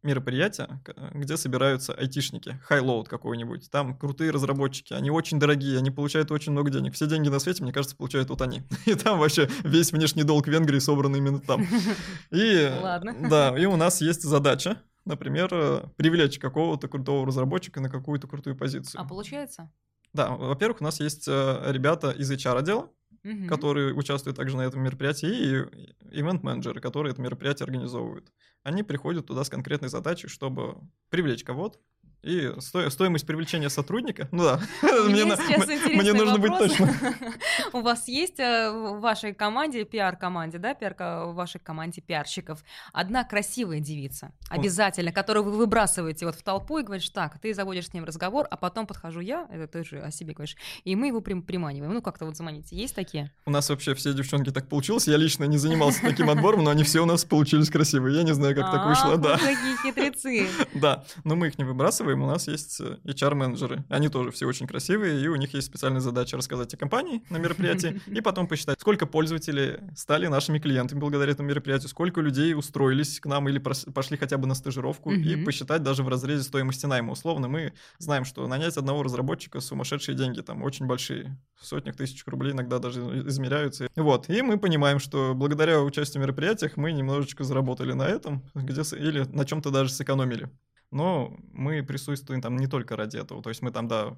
мероприятия, 0.04 0.80
где 1.12 1.36
собираются 1.36 1.92
айтишники, 1.92 2.60
HighLoad 2.62 3.08
какой-нибудь. 3.08 3.68
Там 3.68 3.98
крутые 3.98 4.30
разработчики, 4.30 4.92
они 4.92 5.10
очень 5.10 5.40
дорогие, 5.40 5.78
они 5.78 5.90
получают 5.90 6.30
очень 6.30 6.52
много 6.52 6.70
денег. 6.70 6.94
Все 6.94 7.08
деньги 7.08 7.28
на 7.28 7.40
свете, 7.40 7.64
мне 7.64 7.72
кажется, 7.72 7.96
получают 7.96 8.28
вот 8.28 8.42
они. 8.42 8.62
И 8.86 8.94
там 8.94 9.18
вообще 9.18 9.48
весь 9.64 9.90
внешний 9.90 10.22
долг 10.22 10.46
Венгрии 10.46 10.78
собран 10.78 11.16
именно 11.16 11.40
там. 11.40 11.66
И, 12.30 12.70
Ладно. 12.80 13.28
Да, 13.28 13.54
и 13.58 13.64
у 13.64 13.74
нас 13.74 14.00
есть 14.00 14.22
задача, 14.22 14.80
например, 15.06 15.48
э, 15.52 15.82
привлечь 15.96 16.38
какого-то 16.38 16.88
крутого 16.88 17.26
разработчика 17.26 17.80
на 17.80 17.88
какую-то 17.88 18.26
крутую 18.28 18.56
позицию. 18.56 19.00
А 19.00 19.04
получается? 19.04 19.72
Да, 20.12 20.30
во-первых, 20.30 20.80
у 20.80 20.84
нас 20.84 21.00
есть 21.00 21.26
э, 21.28 21.62
ребята 21.72 22.10
из 22.10 22.30
HR-отдела, 22.30 22.90
Мгм. 23.22 23.48
которые 23.48 23.92
участвуют 23.94 24.36
также 24.36 24.56
на 24.56 24.62
этом 24.62 24.82
мероприятии, 24.82 25.28
и 25.28 26.20
event-менеджеры, 26.20 26.80
которые 26.80 27.12
это 27.12 27.20
мероприятие 27.20 27.64
организовывают. 27.64 28.32
Они 28.62 28.82
приходят 28.84 29.26
туда 29.26 29.42
с 29.42 29.48
конкретной 29.50 29.88
задачей, 29.88 30.28
чтобы 30.28 30.76
привлечь 31.10 31.42
кого-то. 31.42 31.78
И 32.22 32.52
сто- 32.58 32.88
стоимость 32.90 33.26
привлечения 33.26 33.68
сотрудника, 33.70 34.28
ну 34.32 34.42
да, 34.44 34.60
мне, 34.82 35.24
на- 35.24 35.36
мне 35.36 36.12
нужно 36.12 36.38
быть 36.38 36.50
вопрос. 36.50 36.70
точно. 36.72 36.94
У 37.72 37.80
вас 37.82 38.08
есть 38.08 38.40
э, 38.40 38.70
в 38.70 39.00
вашей 39.00 39.32
команде, 39.32 39.84
пиар-команде, 39.84 40.58
да, 40.58 40.74
пиар 40.74 40.94
в 40.98 41.34
вашей 41.34 41.60
команде 41.60 42.00
пиарщиков, 42.00 42.64
одна 42.92 43.22
красивая 43.24 43.80
девица, 43.80 44.32
обязательно, 44.50 45.12
которую 45.12 45.44
вы 45.44 45.52
выбрасываете 45.52 46.26
вот 46.26 46.34
в 46.34 46.42
толпу 46.42 46.78
и 46.78 46.82
говоришь, 46.82 47.08
так, 47.10 47.38
ты 47.38 47.54
заводишь 47.54 47.86
с 47.88 47.94
ним 47.94 48.04
разговор, 48.04 48.46
а 48.50 48.56
потом 48.56 48.86
подхожу 48.86 49.20
я, 49.20 49.46
это 49.50 49.66
ты 49.68 49.84
же 49.84 50.00
о 50.00 50.10
себе 50.10 50.32
говоришь, 50.34 50.56
и 50.84 50.96
мы 50.96 51.08
его 51.08 51.20
прям 51.20 51.42
приманиваем, 51.42 51.92
ну 51.92 52.02
как-то 52.02 52.24
вот 52.24 52.36
заманите. 52.36 52.74
Есть 52.76 52.94
такие? 52.94 53.30
У 53.44 53.50
нас 53.50 53.68
вообще 53.68 53.94
все 53.94 54.12
девчонки 54.12 54.50
так 54.50 54.68
получилось. 54.68 55.06
Я 55.06 55.16
лично 55.16 55.44
не 55.44 55.58
занимался 55.58 56.00
таким 56.00 56.30
отбором, 56.30 56.64
но 56.64 56.70
они 56.70 56.82
все 56.82 57.00
у 57.00 57.06
нас 57.06 57.24
получились 57.24 57.70
красивые. 57.70 58.16
Я 58.16 58.22
не 58.22 58.34
знаю, 58.34 58.54
как 58.56 58.70
так 58.72 58.86
вышло, 58.86 59.14
Ах, 59.14 59.20
да. 59.20 59.38
какие 59.38 59.76
хитрецы. 59.82 60.48
Да, 60.74 61.04
но 61.24 61.36
мы 61.36 61.48
их 61.48 61.58
не 61.58 61.64
выбрасываем, 61.64 62.05
у 62.14 62.26
нас 62.26 62.48
есть 62.48 62.80
э, 62.80 62.98
HR-менеджеры. 63.04 63.84
Они 63.88 64.08
тоже 64.08 64.30
все 64.30 64.46
очень 64.46 64.66
красивые, 64.66 65.22
и 65.22 65.28
у 65.28 65.36
них 65.36 65.54
есть 65.54 65.66
специальная 65.66 66.00
задача 66.00 66.36
рассказать 66.36 66.72
о 66.74 66.76
компании 66.76 67.22
на 67.30 67.38
мероприятии, 67.38 68.00
и 68.06 68.20
потом 68.20 68.46
посчитать, 68.46 68.80
сколько 68.80 69.06
пользователей 69.06 69.78
стали 69.94 70.26
нашими 70.26 70.58
клиентами 70.58 70.98
благодаря 70.98 71.32
этому 71.32 71.48
мероприятию, 71.48 71.88
сколько 71.88 72.20
людей 72.20 72.54
устроились 72.54 73.20
к 73.20 73.26
нам 73.26 73.48
или 73.48 73.58
пошли 73.58 74.16
хотя 74.16 74.38
бы 74.38 74.46
на 74.46 74.54
стажировку, 74.54 75.10
и 75.12 75.44
посчитать 75.44 75.82
даже 75.82 76.02
в 76.02 76.08
разрезе 76.08 76.42
стоимости 76.42 76.86
найма. 76.86 77.12
Условно, 77.12 77.48
мы 77.48 77.72
знаем, 77.98 78.24
что 78.24 78.46
нанять 78.46 78.76
одного 78.76 79.02
разработчика 79.02 79.60
сумасшедшие 79.60 80.16
деньги, 80.16 80.40
там 80.40 80.62
очень 80.62 80.86
большие, 80.86 81.38
в 81.60 81.66
сотнях 81.66 81.96
тысяч 81.96 82.22
рублей 82.26 82.52
иногда 82.52 82.78
даже 82.78 83.00
измеряются. 83.26 83.88
Вот, 83.96 84.28
и 84.28 84.42
мы 84.42 84.58
понимаем, 84.58 84.98
что 84.98 85.34
благодаря 85.34 85.82
участию 85.82 86.22
в 86.22 86.24
мероприятиях 86.24 86.76
мы 86.76 86.92
немножечко 86.92 87.44
заработали 87.44 87.92
на 87.92 88.04
этом, 88.04 88.42
где 88.54 88.82
или 88.96 89.24
на 89.32 89.44
чем-то 89.44 89.70
даже 89.70 89.90
сэкономили. 89.90 90.50
Но 90.90 91.36
мы 91.52 91.82
присутствуем 91.82 92.40
там 92.40 92.56
не 92.56 92.68
только 92.68 92.96
ради 92.96 93.16
этого. 93.16 93.42
То 93.42 93.48
есть 93.50 93.60
мы 93.60 93.72
там, 93.72 93.88
да, 93.88 94.16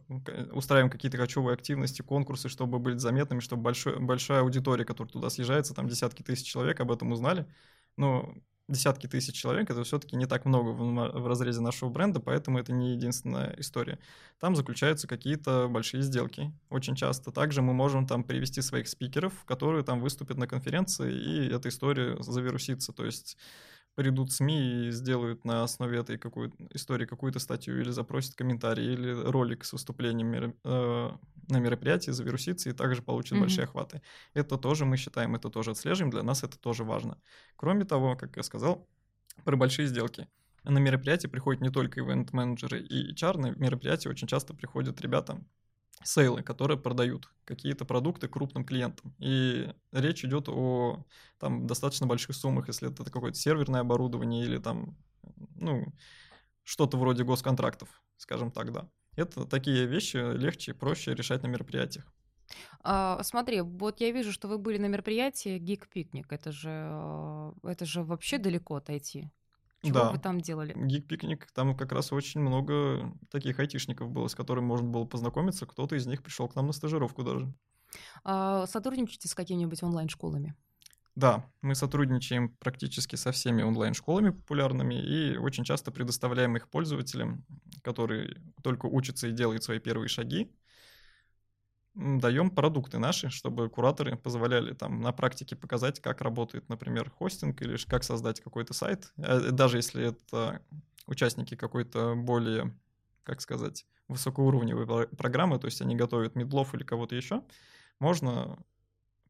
устраиваем 0.52 0.90
какие-то 0.90 1.16
кочевые 1.16 1.54
активности, 1.54 2.02
конкурсы, 2.02 2.48
чтобы 2.48 2.78
быть 2.78 3.00
заметными, 3.00 3.40
чтобы 3.40 3.62
большой, 3.62 3.98
большая 3.98 4.40
аудитория, 4.40 4.84
которая 4.84 5.10
туда 5.10 5.30
съезжается, 5.30 5.74
там 5.74 5.88
десятки 5.88 6.22
тысяч 6.22 6.46
человек 6.46 6.80
об 6.80 6.92
этом 6.92 7.10
узнали. 7.12 7.46
Но 7.96 8.34
десятки 8.68 9.06
тысяч 9.06 9.34
человек 9.34 9.70
это 9.70 9.82
все-таки 9.82 10.14
не 10.14 10.26
так 10.26 10.44
много 10.44 10.68
в, 10.68 11.20
в 11.20 11.26
разрезе 11.26 11.60
нашего 11.60 11.88
бренда, 11.88 12.20
поэтому 12.20 12.58
это 12.58 12.72
не 12.72 12.92
единственная 12.92 13.54
история. 13.58 13.98
Там 14.38 14.54
заключаются 14.54 15.08
какие-то 15.08 15.68
большие 15.68 16.02
сделки. 16.02 16.52
Очень 16.68 16.94
часто. 16.94 17.32
Также 17.32 17.62
мы 17.62 17.72
можем 17.72 18.06
там 18.06 18.22
привести 18.22 18.60
своих 18.60 18.88
спикеров, 18.88 19.32
которые 19.46 19.84
там 19.84 20.00
выступят 20.00 20.36
на 20.36 20.46
конференции, 20.46 21.12
и 21.12 21.48
эта 21.48 21.70
история 21.70 22.22
завирусится. 22.22 22.92
То 22.92 23.06
есть 23.06 23.38
придут 23.98 24.30
СМИ 24.32 24.86
и 24.86 24.90
сделают 24.92 25.44
на 25.44 25.64
основе 25.64 25.98
этой 25.98 26.18
какой 26.18 26.52
истории 26.72 27.04
какую-то 27.04 27.40
статью 27.40 27.80
или 27.80 27.90
запросят 27.90 28.36
комментарий, 28.36 28.92
или 28.94 29.10
ролик 29.12 29.64
с 29.64 29.72
выступлением 29.72 30.28
меро- 30.28 30.54
э, 30.64 31.10
на 31.48 31.58
мероприятии, 31.58 32.12
завирусится 32.12 32.70
и 32.70 32.72
также 32.72 33.02
получит 33.02 33.32
Мгм. 33.32 33.40
большие 33.40 33.64
охваты. 33.64 34.00
Это 34.34 34.56
тоже 34.56 34.84
мы 34.84 34.96
считаем, 34.98 35.34
это 35.34 35.50
тоже 35.50 35.72
отслеживаем, 35.72 36.12
для 36.12 36.22
нас 36.22 36.44
это 36.44 36.56
тоже 36.60 36.84
важно. 36.84 37.20
Кроме 37.56 37.84
того, 37.84 38.14
как 38.14 38.36
я 38.36 38.44
сказал, 38.44 38.86
про 39.44 39.56
большие 39.56 39.88
сделки. 39.88 40.28
На 40.62 40.78
мероприятие 40.78 41.28
приходят 41.28 41.60
не 41.60 41.70
только 41.70 42.00
ивент-менеджеры 42.00 42.80
и 42.80 43.12
HR, 43.12 43.36
на 43.38 43.46
мероприятие 43.50 44.12
очень 44.12 44.28
часто 44.28 44.54
приходят 44.54 45.00
ребята, 45.00 45.44
сейлы, 46.04 46.42
которые 46.42 46.78
продают 46.78 47.30
какие-то 47.44 47.84
продукты 47.84 48.28
крупным 48.28 48.64
клиентам. 48.64 49.14
И 49.18 49.72
речь 49.92 50.24
идет 50.24 50.48
о 50.48 51.04
там 51.38 51.66
достаточно 51.66 52.06
больших 52.06 52.36
суммах, 52.36 52.68
если 52.68 52.90
это 52.90 53.04
какое-то 53.04 53.38
серверное 53.38 53.80
оборудование 53.80 54.44
или 54.44 54.58
там, 54.58 54.96
ну, 55.56 55.92
что-то 56.64 56.98
вроде 56.98 57.24
госконтрактов, 57.24 57.88
скажем 58.16 58.50
так, 58.50 58.72
да. 58.72 58.88
Это 59.16 59.44
такие 59.44 59.86
вещи 59.86 60.16
легче 60.16 60.72
и 60.72 60.74
проще 60.74 61.14
решать 61.14 61.42
на 61.42 61.48
мероприятиях. 61.48 62.12
А, 62.82 63.22
смотри, 63.22 63.60
вот 63.60 64.00
я 64.00 64.10
вижу, 64.10 64.32
что 64.32 64.48
вы 64.48 64.58
были 64.58 64.78
на 64.78 64.86
мероприятии 64.86 65.58
Geek 65.58 65.84
Picnic. 65.94 66.26
Это 66.30 66.52
же, 66.52 66.70
э, 66.70 67.52
это 67.64 67.84
же 67.84 68.02
вообще 68.02 68.38
далеко 68.38 68.76
отойти. 68.76 69.30
Чего 69.82 70.00
Да. 70.00 70.04
вы 70.06 70.18
там 70.18 70.40
делали? 70.40 70.76
Гик-пикник, 70.76 71.50
там 71.52 71.76
как 71.76 71.92
раз 71.92 72.12
очень 72.12 72.40
много 72.40 73.12
таких 73.30 73.58
айтишников 73.58 74.10
было, 74.10 74.28
с 74.28 74.34
которыми 74.34 74.66
можно 74.66 74.88
было 74.88 75.04
познакомиться. 75.04 75.66
Кто-то 75.66 75.96
из 75.96 76.06
них 76.06 76.22
пришел 76.22 76.48
к 76.48 76.54
нам 76.56 76.66
на 76.66 76.72
стажировку 76.72 77.22
даже. 77.24 77.54
А, 78.24 78.66
сотрудничаете 78.66 79.28
с 79.28 79.34
какими-нибудь 79.34 79.82
онлайн-школами? 79.82 80.54
Да, 81.14 81.50
мы 81.62 81.74
сотрудничаем 81.74 82.56
практически 82.58 83.16
со 83.16 83.32
всеми 83.32 83.62
онлайн-школами 83.62 84.30
популярными 84.30 84.94
и 84.94 85.36
очень 85.36 85.64
часто 85.64 85.90
предоставляем 85.90 86.56
их 86.56 86.70
пользователям, 86.70 87.44
которые 87.82 88.36
только 88.62 88.86
учатся 88.86 89.26
и 89.28 89.32
делают 89.32 89.64
свои 89.64 89.80
первые 89.80 90.08
шаги, 90.08 90.52
даем 91.98 92.50
продукты 92.50 92.98
наши, 92.98 93.28
чтобы 93.28 93.68
кураторы 93.68 94.16
позволяли 94.16 94.72
там 94.72 95.00
на 95.00 95.12
практике 95.12 95.56
показать, 95.56 96.00
как 96.00 96.20
работает, 96.20 96.68
например, 96.68 97.10
хостинг 97.10 97.60
или 97.60 97.76
как 97.88 98.04
создать 98.04 98.40
какой-то 98.40 98.72
сайт. 98.72 99.12
А, 99.18 99.50
Даже 99.50 99.78
если 99.78 100.08
это 100.08 100.62
участники 101.06 101.56
какой-то 101.56 102.14
более, 102.14 102.78
как 103.24 103.40
сказать, 103.40 103.84
высокоуровневой 104.06 104.86
про- 104.86 105.06
программы, 105.08 105.58
то 105.58 105.66
есть 105.66 105.82
они 105.82 105.96
готовят 105.96 106.36
медлов 106.36 106.74
или 106.74 106.84
кого-то 106.84 107.16
еще, 107.16 107.42
можно 107.98 108.58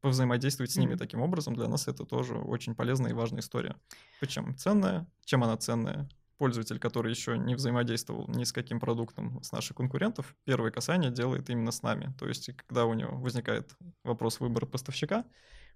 повзаимодействовать 0.01 0.71
с 0.71 0.77
ними 0.77 0.91
Мгм. 0.91 0.99
таким 0.99 1.21
образом. 1.23 1.55
Для 1.55 1.69
нас 1.69 1.89
это 1.89 2.05
тоже 2.05 2.35
очень 2.35 2.75
полезная 2.75 3.11
и 3.11 3.14
важная 3.14 3.41
история. 3.41 3.77
Причем 4.21 4.57
ценная. 4.57 5.07
Чем 5.25 5.43
она 5.43 5.57
ценная? 5.57 6.09
Пользователь, 6.39 6.78
который 6.78 7.11
еще 7.11 7.36
не 7.36 7.55
взаимодействовал 7.57 8.28
ни 8.28 8.45
с 8.45 8.53
каким 8.53 8.78
продуктом 8.78 9.43
с 9.43 9.53
наших 9.53 9.76
конкурентов, 9.76 10.36
первое 10.45 10.70
касание 10.70 11.11
делает 11.11 11.51
именно 11.51 11.72
с 11.72 11.82
нами. 11.82 12.14
То 12.18 12.28
есть, 12.28 12.51
когда 12.57 12.86
у 12.86 12.95
него 12.95 13.16
возникает 13.18 13.74
вопрос 14.05 14.39
выбора 14.39 14.64
поставщика, 14.64 15.24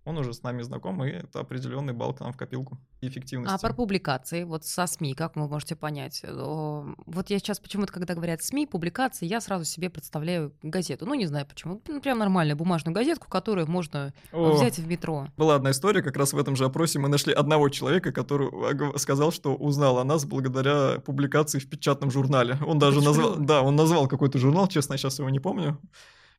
он 0.04 0.18
уже 0.18 0.34
с 0.34 0.42
нами 0.42 0.62
знаком, 0.62 1.04
и 1.04 1.10
это 1.10 1.40
определенный 1.40 1.92
балл 1.92 2.12
к 2.12 2.20
нам 2.20 2.32
в 2.32 2.36
копилку 2.36 2.78
эффективности. 3.00 3.54
А 3.54 3.58
про 3.58 3.72
публикации, 3.72 4.42
вот 4.44 4.64
со 4.64 4.86
СМИ, 4.86 5.14
как 5.14 5.36
вы 5.36 5.48
можете 5.48 5.76
понять? 5.76 6.24
Вот 6.26 7.30
я 7.30 7.38
сейчас 7.38 7.60
почему-то, 7.60 7.92
когда 7.92 8.14
говорят 8.14 8.42
СМИ, 8.42 8.66
публикации, 8.66 9.26
я 9.26 9.40
сразу 9.40 9.64
себе 9.64 9.90
представляю 9.90 10.52
газету. 10.62 11.06
Ну, 11.06 11.14
не 11.14 11.26
знаю 11.26 11.46
почему. 11.46 11.80
Ну, 11.86 12.00
Прям 12.00 12.18
нормальную 12.18 12.56
бумажную 12.56 12.94
газетку, 12.94 13.28
которую 13.28 13.70
можно 13.70 14.12
О, 14.32 14.52
взять 14.52 14.78
в 14.78 14.86
метро. 14.86 15.28
Была 15.36 15.54
одна 15.54 15.70
история, 15.70 16.02
как 16.02 16.16
раз 16.16 16.32
в 16.32 16.38
этом 16.38 16.56
же 16.56 16.64
опросе 16.64 16.98
мы 16.98 17.08
нашли 17.08 17.32
одного 17.32 17.68
человека, 17.68 18.12
который 18.12 18.50
сказал, 18.98 19.30
что 19.30 19.54
узнал 19.54 19.98
о 19.98 20.04
нас 20.04 20.24
благодаря 20.24 20.98
публикации 21.00 21.58
в 21.58 21.68
печатном 21.68 22.10
журнале. 22.10 22.58
Он 22.66 22.78
даже 22.78 23.00
Ты 23.00 23.06
назвал, 23.06 23.36
да, 23.36 23.62
он 23.62 23.76
назвал 23.76 24.08
какой-то 24.08 24.38
журнал, 24.38 24.66
честно, 24.66 24.94
я 24.94 24.98
сейчас 24.98 25.18
его 25.18 25.30
не 25.30 25.40
помню, 25.40 25.78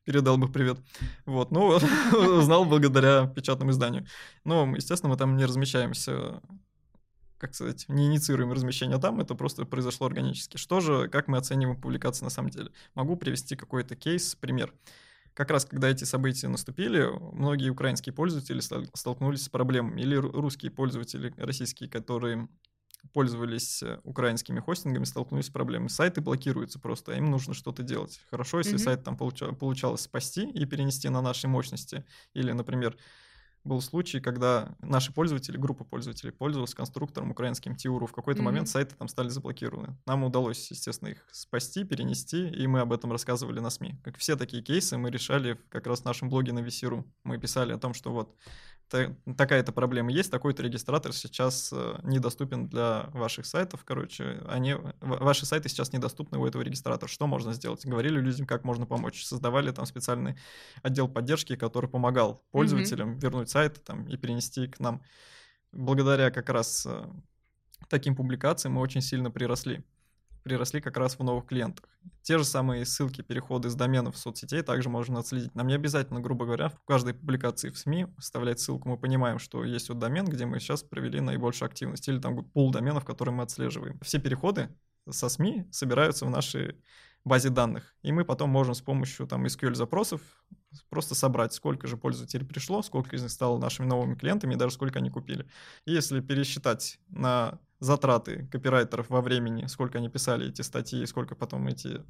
передал 0.04 0.38
бы 0.38 0.48
привет. 0.48 0.78
Вот, 1.26 1.50
ну, 1.50 1.78
узнал 2.38 2.64
благодаря 2.64 3.26
печатному 3.26 3.70
изданию. 3.70 4.06
Но, 4.44 4.74
естественно, 4.74 5.10
мы 5.10 5.16
там 5.16 5.36
не 5.36 5.44
размещаемся, 5.44 6.40
как 7.38 7.54
сказать, 7.54 7.86
не 7.88 8.06
инициируем 8.06 8.52
размещение 8.52 8.98
там, 8.98 9.20
это 9.20 9.34
просто 9.34 9.64
произошло 9.64 10.06
органически. 10.06 10.56
Что 10.56 10.80
же, 10.80 11.08
как 11.08 11.28
мы 11.28 11.38
оцениваем 11.38 11.80
публикации 11.80 12.24
на 12.24 12.30
самом 12.30 12.50
деле? 12.50 12.70
Могу 12.94 13.16
привести 13.16 13.56
какой-то 13.56 13.96
кейс, 13.96 14.34
пример 14.34 14.72
как 15.34 15.50
раз 15.50 15.64
когда 15.64 15.90
эти 15.90 16.04
события 16.04 16.48
наступили, 16.48 17.10
многие 17.32 17.68
украинские 17.68 18.12
пользователи 18.12 18.60
столкнулись 18.94 19.44
с 19.44 19.48
проблемами, 19.48 20.00
или 20.00 20.16
ру- 20.16 20.30
русские 20.32 20.70
пользователи, 20.70 21.34
российские, 21.36 21.90
которые 21.90 22.48
пользовались 23.12 23.82
э, 23.82 24.00
украинскими 24.04 24.60
хостингами, 24.60 25.04
столкнулись 25.04 25.46
с 25.46 25.50
проблемами. 25.50 25.88
Сайты 25.88 26.20
блокируются 26.20 26.78
просто, 26.78 27.12
а 27.12 27.16
им 27.16 27.30
нужно 27.30 27.54
что-то 27.54 27.82
делать. 27.82 28.20
Хорошо, 28.30 28.58
если 28.58 28.74
Мгм. 28.74 28.84
сайт 28.84 29.04
там 29.04 29.16
получа- 29.16 29.54
получалось 29.54 30.02
спасти 30.02 30.48
и 30.48 30.64
перенести 30.64 31.08
на 31.08 31.20
наши 31.22 31.46
мощности. 31.48 32.04
Или, 32.32 32.52
например, 32.52 32.96
был 33.62 33.80
случай, 33.80 34.20
когда 34.20 34.76
наши 34.82 35.10
пользователи, 35.10 35.56
группа 35.56 35.84
пользователей, 35.84 36.32
пользовалась 36.32 36.74
конструктором 36.74 37.30
украинским 37.30 37.74
Тиуру. 37.76 38.06
В 38.06 38.12
какой-то 38.12 38.40
Мгм. 38.42 38.46
момент 38.46 38.68
сайты 38.68 38.94
там 38.94 39.08
стали 39.08 39.28
заблокированы. 39.28 39.96
Нам 40.06 40.24
удалось, 40.24 40.70
естественно, 40.70 41.08
их 41.08 41.26
спасти, 41.32 41.82
перенести, 41.84 42.46
и 42.48 42.66
мы 42.66 42.80
об 42.80 42.92
этом 42.92 43.10
рассказывали 43.10 43.60
на 43.60 43.70
СМИ. 43.70 43.96
Как 44.04 44.18
все 44.18 44.36
такие 44.36 44.62
кейсы 44.62 44.98
мы 44.98 45.10
решали 45.10 45.58
как 45.70 45.86
раз 45.86 46.00
в 46.02 46.04
нашем 46.04 46.28
блоге 46.28 46.52
на 46.52 46.58
Весеру. 46.58 47.06
Мы 47.22 47.38
писали 47.38 47.72
о 47.72 47.78
том, 47.78 47.94
что 47.94 48.12
вот 48.12 48.36
такая-то 48.88 49.72
проблема 49.72 50.10
есть, 50.10 50.30
такой-то 50.30 50.62
регистратор 50.62 51.12
сейчас 51.12 51.70
э, 51.72 51.98
недоступен 52.02 52.68
для 52.68 53.08
ваших 53.12 53.46
сайтов, 53.46 53.84
короче, 53.84 54.42
они, 54.48 54.76
ваши 55.00 55.46
сайты 55.46 55.68
сейчас 55.68 55.92
недоступны 55.92 56.38
у 56.38 56.46
этого 56.46 56.62
регистратора. 56.62 57.08
Что 57.08 57.26
можно 57.26 57.52
сделать? 57.52 57.84
Говорили 57.86 58.20
людям, 58.20 58.46
как 58.46 58.64
можно 58.64 58.86
помочь. 58.86 59.24
Создавали 59.24 59.70
там 59.70 59.86
специальный 59.86 60.36
отдел 60.82 61.08
поддержки, 61.08 61.56
который 61.56 61.88
помогал 61.88 62.44
пользователям 62.50 63.12
mm-hmm. 63.12 63.20
вернуть 63.20 63.50
сайты 63.50 63.80
там, 63.80 64.06
и 64.06 64.16
перенести 64.16 64.68
к 64.68 64.80
нам. 64.80 65.02
Благодаря 65.72 66.30
как 66.30 66.48
раз 66.50 66.86
э, 66.86 67.04
таким 67.88 68.14
публикациям 68.16 68.74
мы 68.74 68.80
очень 68.80 69.00
сильно 69.00 69.30
приросли 69.30 69.84
приросли 70.44 70.80
как 70.80 70.96
раз 70.96 71.18
в 71.18 71.24
новых 71.24 71.46
клиентах. 71.46 71.88
Те 72.22 72.38
же 72.38 72.44
самые 72.44 72.84
ссылки, 72.84 73.22
переходы 73.22 73.70
с 73.70 73.74
доменов 73.74 74.14
в 74.14 74.18
соцсетей 74.18 74.62
также 74.62 74.88
можно 74.88 75.18
отследить. 75.18 75.54
Нам 75.54 75.66
не 75.66 75.74
обязательно, 75.74 76.20
грубо 76.20 76.44
говоря, 76.44 76.68
в 76.68 76.78
каждой 76.84 77.14
публикации 77.14 77.70
в 77.70 77.78
СМИ 77.78 78.06
вставлять 78.18 78.60
ссылку. 78.60 78.88
Мы 78.88 78.98
понимаем, 78.98 79.38
что 79.38 79.64
есть 79.64 79.88
вот 79.88 79.98
домен, 79.98 80.26
где 80.26 80.46
мы 80.46 80.60
сейчас 80.60 80.82
провели 80.82 81.20
наибольшую 81.20 81.66
активность, 81.66 82.06
или 82.08 82.20
там 82.20 82.44
пул 82.44 82.70
доменов, 82.70 83.04
которые 83.04 83.34
мы 83.34 83.42
отслеживаем. 83.42 83.98
Все 84.00 84.20
переходы 84.20 84.68
со 85.10 85.28
СМИ 85.28 85.66
собираются 85.72 86.26
в 86.26 86.30
нашей 86.30 86.76
базе 87.24 87.48
данных, 87.48 87.94
и 88.02 88.12
мы 88.12 88.24
потом 88.24 88.50
можем 88.50 88.74
с 88.74 88.82
помощью 88.82 89.26
там 89.26 89.46
SQL-запросов 89.46 90.20
просто 90.90 91.14
собрать, 91.14 91.54
сколько 91.54 91.86
же 91.86 91.96
пользователей 91.96 92.46
пришло, 92.46 92.82
сколько 92.82 93.16
из 93.16 93.22
них 93.22 93.30
стало 93.30 93.58
нашими 93.58 93.86
новыми 93.86 94.14
клиентами, 94.14 94.54
и 94.54 94.56
даже 94.56 94.74
сколько 94.74 94.98
они 94.98 95.10
купили. 95.10 95.46
И 95.86 95.92
если 95.92 96.20
пересчитать 96.20 96.98
на 97.08 97.58
затраты 97.80 98.46
копирайтеров 98.50 99.08
во 99.08 99.20
времени, 99.22 99.66
сколько 99.66 99.98
они 99.98 100.08
писали 100.08 100.48
эти 100.48 100.62
статьи, 100.62 101.02
и 101.02 101.06
сколько 101.06 101.34
потом 101.34 101.66
эти 101.66 102.02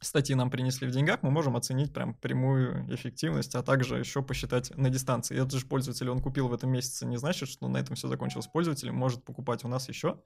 статьи 0.00 0.34
нам 0.34 0.50
принесли 0.50 0.86
в 0.86 0.90
деньгах, 0.90 1.22
мы 1.22 1.30
можем 1.30 1.56
оценить 1.56 1.92
прям 1.92 2.14
прямую 2.14 2.92
эффективность, 2.94 3.54
а 3.54 3.62
также 3.62 3.98
еще 3.98 4.22
посчитать 4.22 4.76
на 4.76 4.90
дистанции. 4.90 5.36
Этот 5.36 5.52
же 5.52 5.66
пользователь 5.66 6.10
он 6.10 6.20
купил 6.20 6.48
в 6.48 6.54
этом 6.54 6.70
месяце, 6.70 7.06
не 7.06 7.16
значит, 7.16 7.48
что 7.48 7.68
на 7.68 7.78
этом 7.78 7.96
все 7.96 8.08
закончилось. 8.08 8.46
Пользователь 8.46 8.90
может 8.92 9.24
покупать 9.24 9.64
у 9.64 9.68
нас 9.68 9.88
еще 9.88 10.20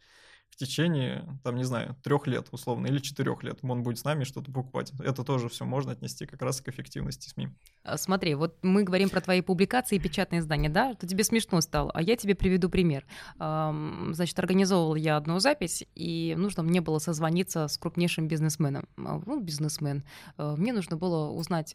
в 0.51 0.57
течение, 0.57 1.27
там, 1.43 1.57
не 1.57 1.65
знаю, 1.65 1.97
трех 2.03 2.27
лет 2.27 2.49
условно, 2.51 2.87
или 2.87 2.99
четырех 2.99 3.43
лет 3.43 3.61
он 3.63 3.83
будет 3.83 3.99
с 3.99 4.05
нами 4.05 4.25
что-то 4.25 4.53
покупать. 4.53 4.93
Это 5.01 5.25
тоже 5.25 5.49
все 5.49 5.65
можно 5.65 5.93
отнести 5.93 6.27
как 6.27 6.43
раз 6.43 6.61
к 6.61 6.69
эффективности 6.69 7.29
СМИ. 7.31 7.49
А, 7.83 7.97
смотри, 7.97 8.35
вот 8.35 8.59
мы 8.63 8.83
говорим 8.83 9.09
про 9.09 9.21
твои 9.21 9.41
публикации 9.41 9.97
и 9.97 9.99
печатные 9.99 10.41
издания, 10.41 10.69
да, 10.69 10.93
что 10.95 11.07
тебе 11.07 11.25
смешно 11.25 11.61
стало, 11.63 11.91
а 11.93 12.03
я 12.03 12.17
тебе 12.17 12.35
приведу 12.35 12.69
пример. 12.69 13.07
Значит, 13.39 14.39
организовывала 14.39 14.97
я 14.97 15.17
одну 15.17 15.39
запись, 15.39 15.85
и 15.95 16.35
нужно 16.37 16.63
мне 16.63 16.81
было 16.81 16.99
созвониться 16.99 17.69
с 17.69 17.79
крупнейшим 17.79 18.29
бизнесменом. 18.29 18.87
А, 18.99 19.21
ну, 19.25 19.41
бизнесмен. 19.41 20.05
А, 20.37 20.57
мне 20.57 20.73
нужно 20.73 20.97
было 20.97 21.31
узнать 21.31 21.75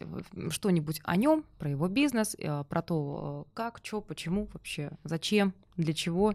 что-нибудь 0.50 1.00
о 1.02 1.16
нем, 1.16 1.44
про 1.58 1.70
его 1.70 1.88
бизнес, 1.88 2.36
про 2.68 2.82
то, 2.82 3.48
как, 3.54 3.80
что, 3.82 4.00
почему 4.00 4.48
вообще, 4.52 4.92
зачем, 5.02 5.54
для 5.76 5.92
чего. 5.92 6.34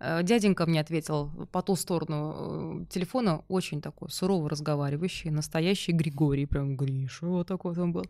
Э, 0.00 0.22
дяденька 0.22 0.66
мне 0.66 0.80
ответил 0.80 1.30
по 1.52 1.62
ту 1.62 1.76
сторону 1.76 2.82
э, 2.82 2.84
телефона, 2.90 3.42
очень 3.48 3.80
такой 3.80 4.10
сурово 4.10 4.48
разговаривающий, 4.48 5.30
настоящий 5.30 5.92
Григорий, 5.92 6.46
прям 6.46 6.76
Гриша, 6.76 7.26
вот 7.26 7.46
такой 7.46 7.78
он 7.78 7.92
был. 7.92 8.06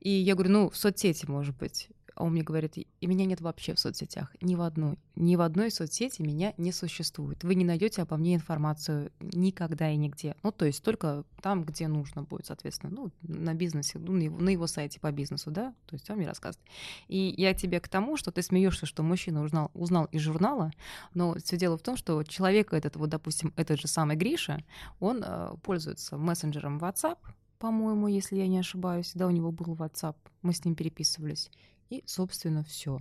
И 0.00 0.10
я 0.10 0.34
говорю, 0.34 0.50
ну, 0.52 0.70
в 0.70 0.76
соцсети, 0.76 1.26
может 1.26 1.56
быть. 1.56 1.88
А 2.20 2.22
он 2.22 2.32
мне 2.32 2.42
говорит, 2.42 2.76
и 2.76 3.06
меня 3.06 3.24
нет 3.24 3.40
вообще 3.40 3.72
в 3.72 3.80
соцсетях, 3.80 4.36
ни 4.42 4.54
в 4.54 4.60
одной. 4.60 4.98
Ни 5.16 5.36
в 5.36 5.40
одной 5.40 5.70
соцсети 5.70 6.20
меня 6.20 6.52
не 6.58 6.70
существует. 6.70 7.42
Вы 7.44 7.54
не 7.54 7.64
найдете 7.64 8.02
обо 8.02 8.18
мне 8.18 8.34
информацию 8.34 9.10
никогда 9.20 9.90
и 9.90 9.96
нигде. 9.96 10.36
Ну, 10.42 10.52
то 10.52 10.66
есть 10.66 10.82
только 10.82 11.24
там, 11.40 11.64
где 11.64 11.88
нужно 11.88 12.24
будет, 12.24 12.44
соответственно, 12.44 12.92
ну, 12.92 13.10
на 13.22 13.54
бизнесе, 13.54 13.98
ну, 13.98 14.12
на 14.12 14.24
его, 14.24 14.38
на 14.38 14.50
его 14.50 14.66
сайте 14.66 15.00
по 15.00 15.10
бизнесу, 15.10 15.50
да, 15.50 15.72
то 15.86 15.94
есть 15.94 16.10
он 16.10 16.18
мне 16.18 16.26
рассказывает. 16.26 16.68
И 17.08 17.32
я 17.38 17.54
тебе 17.54 17.80
к 17.80 17.88
тому, 17.88 18.18
что 18.18 18.30
ты 18.30 18.42
смеешься, 18.42 18.84
что 18.84 19.02
мужчина 19.02 19.42
узнал, 19.42 19.70
узнал 19.72 20.04
из 20.12 20.20
журнала, 20.20 20.72
но 21.14 21.36
все 21.42 21.56
дело 21.56 21.78
в 21.78 21.82
том, 21.82 21.96
что 21.96 22.22
человек 22.24 22.74
этот, 22.74 22.96
вот, 22.96 23.08
допустим, 23.08 23.54
этот 23.56 23.80
же 23.80 23.88
самый 23.88 24.16
Гриша, 24.16 24.62
он 24.98 25.24
э, 25.24 25.54
пользуется 25.62 26.18
мессенджером 26.18 26.80
WhatsApp, 26.80 27.16
по-моему, 27.60 28.08
если 28.08 28.36
я 28.36 28.46
не 28.46 28.58
ошибаюсь, 28.58 29.12
да, 29.14 29.26
у 29.26 29.30
него 29.30 29.52
был 29.52 29.74
WhatsApp, 29.74 30.16
мы 30.40 30.54
с 30.54 30.64
ним 30.64 30.74
переписывались. 30.74 31.50
И, 31.90 32.02
собственно, 32.06 32.64
все. 32.64 33.00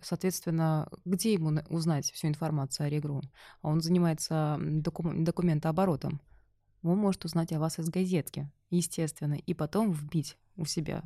Соответственно, 0.00 0.88
где 1.04 1.32
ему 1.32 1.60
узнать 1.68 2.12
всю 2.12 2.28
информацию 2.28 2.86
о 2.86 2.90
Регру? 2.90 3.22
Он 3.62 3.80
занимается 3.80 4.56
докум- 4.60 5.24
документооборотом. 5.24 6.20
Он 6.82 6.98
может 6.98 7.24
узнать 7.24 7.52
о 7.52 7.58
вас 7.58 7.80
из 7.80 7.88
газетки, 7.88 8.48
естественно, 8.70 9.34
и 9.34 9.54
потом 9.54 9.92
вбить 9.92 10.36
у 10.56 10.64
себя 10.66 11.02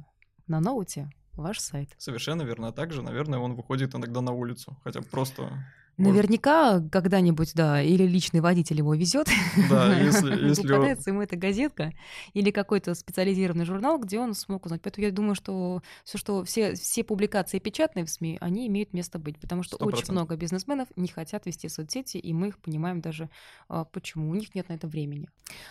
на 0.47 0.61
ноуте 0.61 1.11
ваш 1.33 1.61
сайт. 1.61 1.95
Совершенно 1.97 2.43
верно. 2.43 2.69
А 2.69 2.73
также, 2.73 3.01
наверное, 3.01 3.39
он 3.39 3.55
выходит 3.55 3.95
иногда 3.95 4.21
на 4.21 4.33
улицу, 4.33 4.77
хотя 4.85 5.01
просто 5.01 5.65
Наверняка 5.99 6.81
когда-нибудь, 6.91 7.53
да, 7.55 7.83
или 7.83 8.05
личный 8.05 8.41
водитель 8.41 8.79
его 8.79 8.95
везет, 8.95 9.29
да, 9.69 9.99
если, 10.01 10.49
если 10.49 10.63
попадается 10.63 11.11
ему 11.11 11.23
эта 11.23 11.37
газетка 11.37 11.93
или 12.33 12.51
какой-то 12.51 12.95
специализированный 12.95 13.67
журнал, 13.67 13.99
где 13.99 14.19
он 14.19 14.35
смог 14.35 14.65
узнать. 14.65 14.81
Поэтому 14.83 15.07
я 15.07 15.13
думаю, 15.13 15.35
что 15.35 15.83
все, 16.05 16.19
что 16.19 16.45
все, 16.45 16.75
все 16.75 17.05
публикации 17.05 17.59
печатные 17.59 18.07
в 18.07 18.11
СМИ, 18.11 18.39
они 18.41 18.67
имеют 18.69 18.95
место 18.95 19.19
быть, 19.19 19.39
потому 19.39 19.63
что 19.63 19.77
100%. 19.77 19.85
очень 19.85 20.13
много 20.13 20.37
бизнесменов 20.37 20.89
не 20.97 21.09
хотят 21.09 21.45
вести 21.47 21.69
соцсети, 21.69 22.17
и 22.17 22.33
мы 22.33 22.49
их 22.49 22.59
понимаем 22.59 23.01
даже 23.01 23.29
а, 23.69 23.85
почему. 23.85 24.31
У 24.31 24.35
них 24.35 24.55
нет 24.55 24.69
на 24.71 24.75
это 24.75 24.89
времени. 24.89 25.29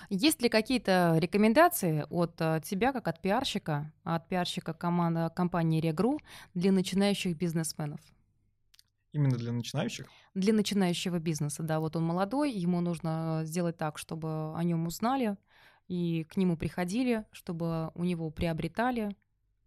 Есть 0.10 0.42
ли 0.42 0.50
какие-то 0.50 1.18
рекомендации 1.18 2.06
от 2.10 2.36
а, 2.40 2.60
тебя, 2.60 2.94
как 2.94 3.08
от 3.08 3.22
пиарщика, 3.22 3.92
от 4.04 4.28
пиарщика 4.28 4.74
команды 4.74 5.30
компании 5.36 5.82
Регру 5.82 6.20
для 6.54 6.72
начинающих 6.72 7.36
бизнесменов? 7.36 8.00
Именно 9.14 9.38
для 9.38 9.52
начинающих? 9.52 10.08
Для 10.34 10.54
начинающего 10.54 11.20
бизнеса, 11.20 11.64
да. 11.64 11.80
Вот 11.80 11.96
он 11.96 12.04
молодой, 12.04 12.52
ему 12.52 12.80
нужно 12.82 13.42
сделать 13.44 13.78
так, 13.78 13.98
чтобы 13.98 14.56
о 14.56 14.64
нем 14.64 14.88
узнали, 14.88 15.38
и 15.88 16.24
к 16.24 16.38
нему 16.38 16.56
приходили, 16.56 17.26
чтобы 17.32 17.92
у 17.96 18.04
него 18.04 18.30
приобретали, 18.30 19.16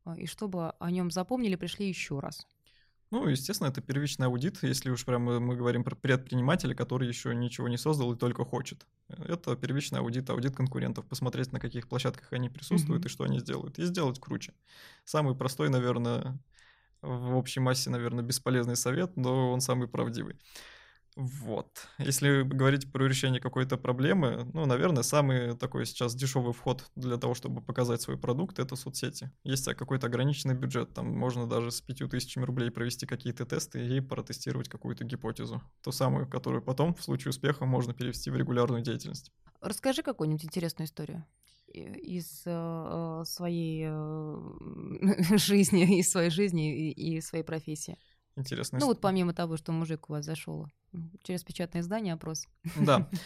а, 0.04 0.18
и 0.18 0.26
чтобы 0.26 0.70
о 0.70 0.90
нем 0.90 1.10
запомнили, 1.10 1.56
пришли 1.56 1.88
еще 1.88 2.20
раз. 2.20 2.46
Ну, 3.10 3.28
естественно, 3.28 3.68
это 3.68 3.80
первичный 3.80 4.26
аудит, 4.26 4.62
если 4.62 4.90
уж 4.90 5.04
прям 5.04 5.22
мы 5.22 5.54
говорим 5.54 5.84
про 5.84 5.94
предпринимателя, 5.94 6.74
который 6.74 7.06
еще 7.06 7.32
ничего 7.34 7.68
не 7.68 7.76
создал 7.76 8.12
и 8.12 8.16
только 8.16 8.44
хочет. 8.44 8.86
Это 9.08 9.54
первичный 9.54 10.00
аудит, 10.00 10.28
аудит 10.30 10.56
конкурентов, 10.56 11.06
посмотреть, 11.06 11.52
на 11.52 11.60
каких 11.60 11.88
площадках 11.88 12.32
они 12.32 12.48
присутствуют 12.48 13.04
mm-hmm. 13.04 13.08
и 13.08 13.10
что 13.10 13.24
они 13.24 13.38
сделают, 13.38 13.78
и 13.78 13.84
сделать 13.84 14.18
круче. 14.18 14.52
Самый 15.04 15.36
простой, 15.36 15.68
наверное, 15.68 16.40
в 17.02 17.36
общей 17.36 17.60
массе, 17.60 17.90
наверное, 17.90 18.24
бесполезный 18.24 18.76
совет, 18.76 19.16
но 19.16 19.52
он 19.52 19.60
самый 19.60 19.88
правдивый. 19.88 20.36
Вот. 21.16 21.86
Если 21.98 22.42
говорить 22.42 22.90
про 22.90 23.06
решение 23.06 23.40
какой-то 23.40 23.76
проблемы, 23.76 24.50
ну, 24.52 24.66
наверное, 24.66 25.04
самый 25.04 25.56
такой 25.56 25.86
сейчас 25.86 26.14
дешевый 26.14 26.52
вход 26.52 26.90
для 26.96 27.16
того, 27.18 27.34
чтобы 27.34 27.60
показать 27.62 28.02
свой 28.02 28.18
продукт, 28.18 28.58
это 28.58 28.74
соцсети. 28.74 29.30
Есть 29.44 29.72
какой-то 29.74 30.08
ограниченный 30.08 30.56
бюджет, 30.56 30.92
там 30.92 31.06
можно 31.06 31.48
даже 31.48 31.70
с 31.70 31.80
5000 31.80 32.38
рублей 32.38 32.70
провести 32.70 33.06
какие-то 33.06 33.46
тесты 33.46 33.86
и 33.86 34.00
протестировать 34.00 34.68
какую-то 34.68 35.04
гипотезу. 35.04 35.62
Ту 35.82 35.92
самую, 35.92 36.28
которую 36.28 36.62
потом, 36.62 36.94
в 36.94 37.02
случае 37.02 37.30
успеха, 37.30 37.64
можно 37.64 37.94
перевести 37.94 38.30
в 38.30 38.36
регулярную 38.36 38.82
деятельность. 38.82 39.30
Расскажи 39.60 40.02
какую-нибудь 40.02 40.44
интересную 40.44 40.88
историю 40.88 41.24
из 41.74 42.42
э, 42.46 43.22
своей 43.26 43.86
э, 43.88 45.36
жизни, 45.36 45.98
из 45.98 46.10
своей 46.10 46.30
жизни 46.30 46.90
и 46.92 47.20
своей 47.20 47.44
профессии. 47.44 47.98
Интересно. 48.36 48.78
Ну 48.80 48.86
вот 48.86 49.00
помимо 49.00 49.32
того, 49.32 49.56
что 49.56 49.72
мужик 49.72 50.08
у 50.10 50.14
вас 50.14 50.24
зашел 50.24 50.66
через 51.22 51.42
печатное 51.44 51.82
издание 51.82 52.14
опрос. 52.14 52.46
Да. 52.76 53.08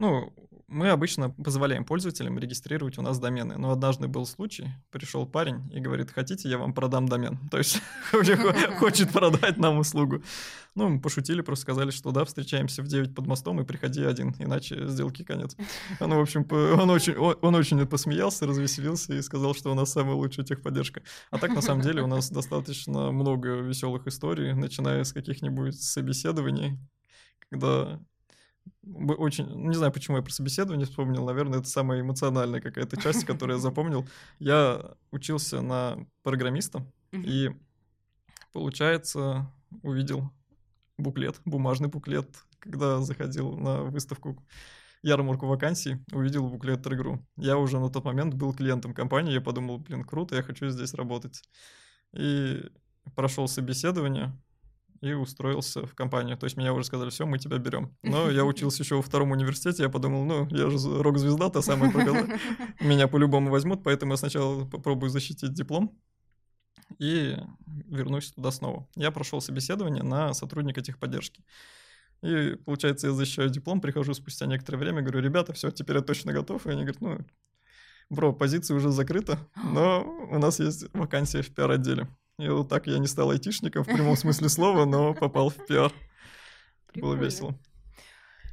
Ну, 0.00 0.32
мы 0.66 0.90
обычно 0.90 1.30
позволяем 1.30 1.84
пользователям 1.84 2.38
регистрировать 2.38 2.98
у 2.98 3.02
нас 3.02 3.18
домены. 3.18 3.56
Но 3.58 3.70
однажды 3.70 4.08
был 4.08 4.26
случай, 4.26 4.68
пришел 4.90 5.26
парень 5.26 5.70
и 5.72 5.78
говорит, 5.78 6.10
хотите, 6.10 6.48
я 6.48 6.58
вам 6.58 6.72
продам 6.72 7.08
домен. 7.08 7.38
То 7.50 7.58
есть 7.58 7.80
хочет 8.78 9.12
продать 9.12 9.56
нам 9.56 9.78
услугу. 9.78 10.22
Ну, 10.74 10.88
мы 10.88 11.00
пошутили, 11.00 11.42
просто 11.42 11.62
сказали, 11.62 11.90
что 11.90 12.10
да, 12.10 12.24
встречаемся 12.24 12.82
в 12.82 12.88
9 12.88 13.14
под 13.14 13.26
мостом 13.26 13.60
и 13.60 13.64
приходи 13.64 14.02
один, 14.02 14.34
иначе 14.40 14.88
сделки 14.88 15.22
конец. 15.22 15.56
Ну, 16.00 16.16
в 16.16 16.20
общем, 16.20 16.44
он 16.50 16.90
очень, 16.90 17.14
он 17.14 17.54
очень 17.54 17.86
посмеялся, 17.86 18.46
развеселился 18.46 19.14
и 19.14 19.22
сказал, 19.22 19.54
что 19.54 19.70
у 19.70 19.74
нас 19.74 19.92
самая 19.92 20.16
лучшая 20.16 20.44
техподдержка. 20.44 21.02
А 21.30 21.38
так, 21.38 21.54
на 21.54 21.62
самом 21.62 21.82
деле, 21.82 22.02
у 22.02 22.08
нас 22.08 22.30
достаточно 22.30 23.12
много 23.12 23.60
веселых 23.60 24.08
историй, 24.08 24.52
начиная 24.54 25.04
с 25.04 25.12
каких-нибудь 25.12 25.80
собеседований, 25.80 26.78
когда 27.50 28.00
очень, 28.84 29.46
не 29.68 29.74
знаю, 29.74 29.92
почему 29.92 30.16
я 30.16 30.22
про 30.22 30.32
собеседование 30.32 30.86
вспомнил, 30.86 31.24
наверное, 31.24 31.60
это 31.60 31.68
самая 31.68 32.00
эмоциональная 32.00 32.60
какая-то 32.60 33.00
часть, 33.00 33.24
которую 33.24 33.56
я 33.56 33.60
запомнил. 33.62 34.06
Я 34.38 34.94
учился 35.10 35.60
на 35.62 36.06
программиста, 36.22 36.86
и, 37.12 37.50
получается, 38.52 39.52
увидел 39.82 40.30
буклет, 40.98 41.40
бумажный 41.44 41.88
буклет, 41.88 42.28
когда 42.58 43.00
заходил 43.00 43.56
на 43.56 43.82
выставку 43.82 44.42
ярмарку 45.02 45.46
вакансий, 45.46 45.98
увидел 46.12 46.48
буклет 46.48 46.86
игру. 46.86 47.24
Я 47.36 47.58
уже 47.58 47.78
на 47.78 47.90
тот 47.90 48.04
момент 48.04 48.34
был 48.34 48.54
клиентом 48.54 48.94
компании, 48.94 49.34
я 49.34 49.40
подумал, 49.40 49.78
блин, 49.78 50.02
круто, 50.04 50.34
я 50.34 50.42
хочу 50.42 50.68
здесь 50.68 50.94
работать. 50.94 51.42
И 52.14 52.62
прошел 53.14 53.46
собеседование, 53.46 54.32
и 55.04 55.12
устроился 55.12 55.86
в 55.86 55.94
компанию. 55.94 56.38
То 56.38 56.44
есть 56.44 56.56
меня 56.56 56.72
уже 56.72 56.86
сказали, 56.86 57.10
все, 57.10 57.26
мы 57.26 57.38
тебя 57.38 57.58
берем. 57.58 57.94
Но 58.02 58.30
я 58.30 58.44
учился 58.44 58.82
еще 58.82 58.96
во 58.96 59.02
втором 59.02 59.32
университете, 59.32 59.82
я 59.82 59.88
подумал, 59.90 60.24
ну, 60.24 60.48
я 60.50 60.70
же 60.70 61.02
рок-звезда, 61.02 61.50
та 61.50 61.60
самая 61.60 61.92
прогала. 61.92 62.26
Меня 62.80 63.06
по-любому 63.06 63.50
возьмут, 63.50 63.84
поэтому 63.84 64.12
я 64.12 64.16
сначала 64.16 64.64
попробую 64.64 65.10
защитить 65.10 65.52
диплом 65.52 66.00
и 66.98 67.36
вернусь 67.86 68.32
туда 68.32 68.50
снова. 68.50 68.88
Я 68.96 69.10
прошел 69.10 69.42
собеседование 69.42 70.02
на 70.02 70.32
сотрудника 70.32 70.80
техподдержки. 70.80 71.44
И, 72.22 72.56
получается, 72.64 73.08
я 73.08 73.12
защищаю 73.12 73.50
диплом, 73.50 73.82
прихожу 73.82 74.14
спустя 74.14 74.46
некоторое 74.46 74.78
время, 74.78 75.02
говорю, 75.02 75.20
ребята, 75.20 75.52
все, 75.52 75.70
теперь 75.70 75.96
я 75.96 76.02
точно 76.02 76.32
готов. 76.32 76.66
И 76.66 76.70
они 76.70 76.84
говорят, 76.84 77.02
ну, 77.02 77.18
бро, 78.08 78.32
позиция 78.32 78.74
уже 78.74 78.90
закрыта, 78.90 79.38
но 79.64 80.02
у 80.30 80.38
нас 80.38 80.60
есть 80.60 80.86
вакансия 80.94 81.42
в 81.42 81.54
пиар-отделе. 81.54 82.08
И 82.38 82.48
вот 82.48 82.68
так 82.68 82.86
я 82.86 82.98
не 82.98 83.06
стал 83.06 83.30
айтишником 83.30 83.84
в 83.84 83.86
прямом 83.86 84.16
смысле 84.16 84.48
слова, 84.48 84.84
но 84.84 85.14
попал 85.14 85.50
в 85.50 85.66
пиар. 85.66 85.92
Было 86.94 87.14
весело. 87.14 87.54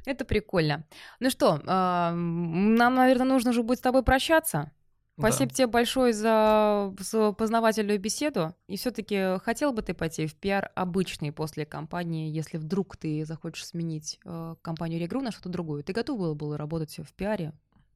Это 0.04 0.24
прикольно. 0.24 0.84
Ну 1.20 1.30
что, 1.30 1.58
нам, 1.64 2.94
наверное, 2.94 3.26
нужно 3.26 3.50
уже 3.50 3.62
будет 3.62 3.78
с 3.78 3.82
тобой 3.82 4.02
прощаться. 4.02 4.72
Спасибо 5.18 5.50
да. 5.50 5.54
тебе 5.54 5.66
большое 5.66 6.12
за, 6.12 6.94
за 6.98 7.32
познавательную 7.32 8.00
беседу. 8.00 8.54
И 8.66 8.76
все-таки 8.76 9.38
хотел 9.40 9.72
бы 9.72 9.82
ты 9.82 9.94
пойти 9.94 10.26
в 10.26 10.34
пиар 10.34 10.70
обычный 10.74 11.32
после 11.32 11.66
компании, 11.66 12.34
если 12.34 12.56
вдруг 12.56 12.96
ты 12.96 13.24
захочешь 13.26 13.66
сменить 13.66 14.18
э, 14.24 14.54
компанию 14.62 14.98
Регру 14.98 15.20
на 15.20 15.30
что-то 15.30 15.50
другое? 15.50 15.82
Ты 15.82 15.92
готов 15.92 16.18
был 16.18 16.34
бы 16.34 16.56
работать 16.56 16.96
в 16.98 17.12
пиаре? 17.14 17.52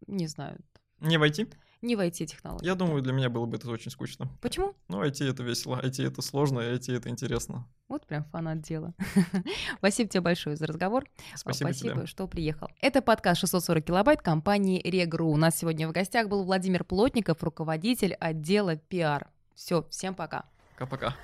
Не 0.06 0.26
знаю. 0.26 0.58
Не 1.00 1.16
войти? 1.16 1.48
Не 1.82 1.96
в 1.96 2.00
IT-технологии? 2.00 2.66
Я 2.66 2.74
думаю, 2.74 3.02
для 3.02 3.12
меня 3.12 3.28
было 3.30 3.46
бы 3.46 3.56
это 3.56 3.70
очень 3.70 3.90
скучно. 3.90 4.28
Почему? 4.40 4.74
Ну, 4.88 5.02
IT— 5.04 5.28
это 5.30 5.42
весело, 5.42 5.80
IT— 5.82 6.06
это 6.06 6.22
сложно, 6.22 6.60
IT— 6.60 6.94
это 6.96 7.08
интересно. 7.08 7.66
Вот 7.88 8.06
прям 8.06 8.24
фанат 8.24 8.62
дела. 8.62 8.94
Спасибо 9.78 10.08
тебе 10.08 10.20
большое 10.20 10.56
за 10.56 10.66
разговор. 10.66 11.04
Спасибо, 11.34 11.68
Спасибо 11.68 11.94
тебе. 11.94 12.06
что 12.06 12.26
приехал. 12.26 12.68
Это 12.80 13.02
подкаст 13.02 13.40
640 13.40 13.84
килобайт 13.84 14.22
компании 14.22 14.80
Регру. 14.82 15.28
У 15.28 15.36
нас 15.36 15.56
сегодня 15.58 15.88
в 15.88 15.92
гостях 15.92 16.28
был 16.28 16.44
Владимир 16.44 16.84
Плотников, 16.84 17.42
руководитель 17.42 18.14
отдела 18.14 18.76
пиар. 18.76 19.28
Все, 19.54 19.86
всем 19.90 20.14
пока. 20.14 20.44
Пока-пока. 20.74 21.14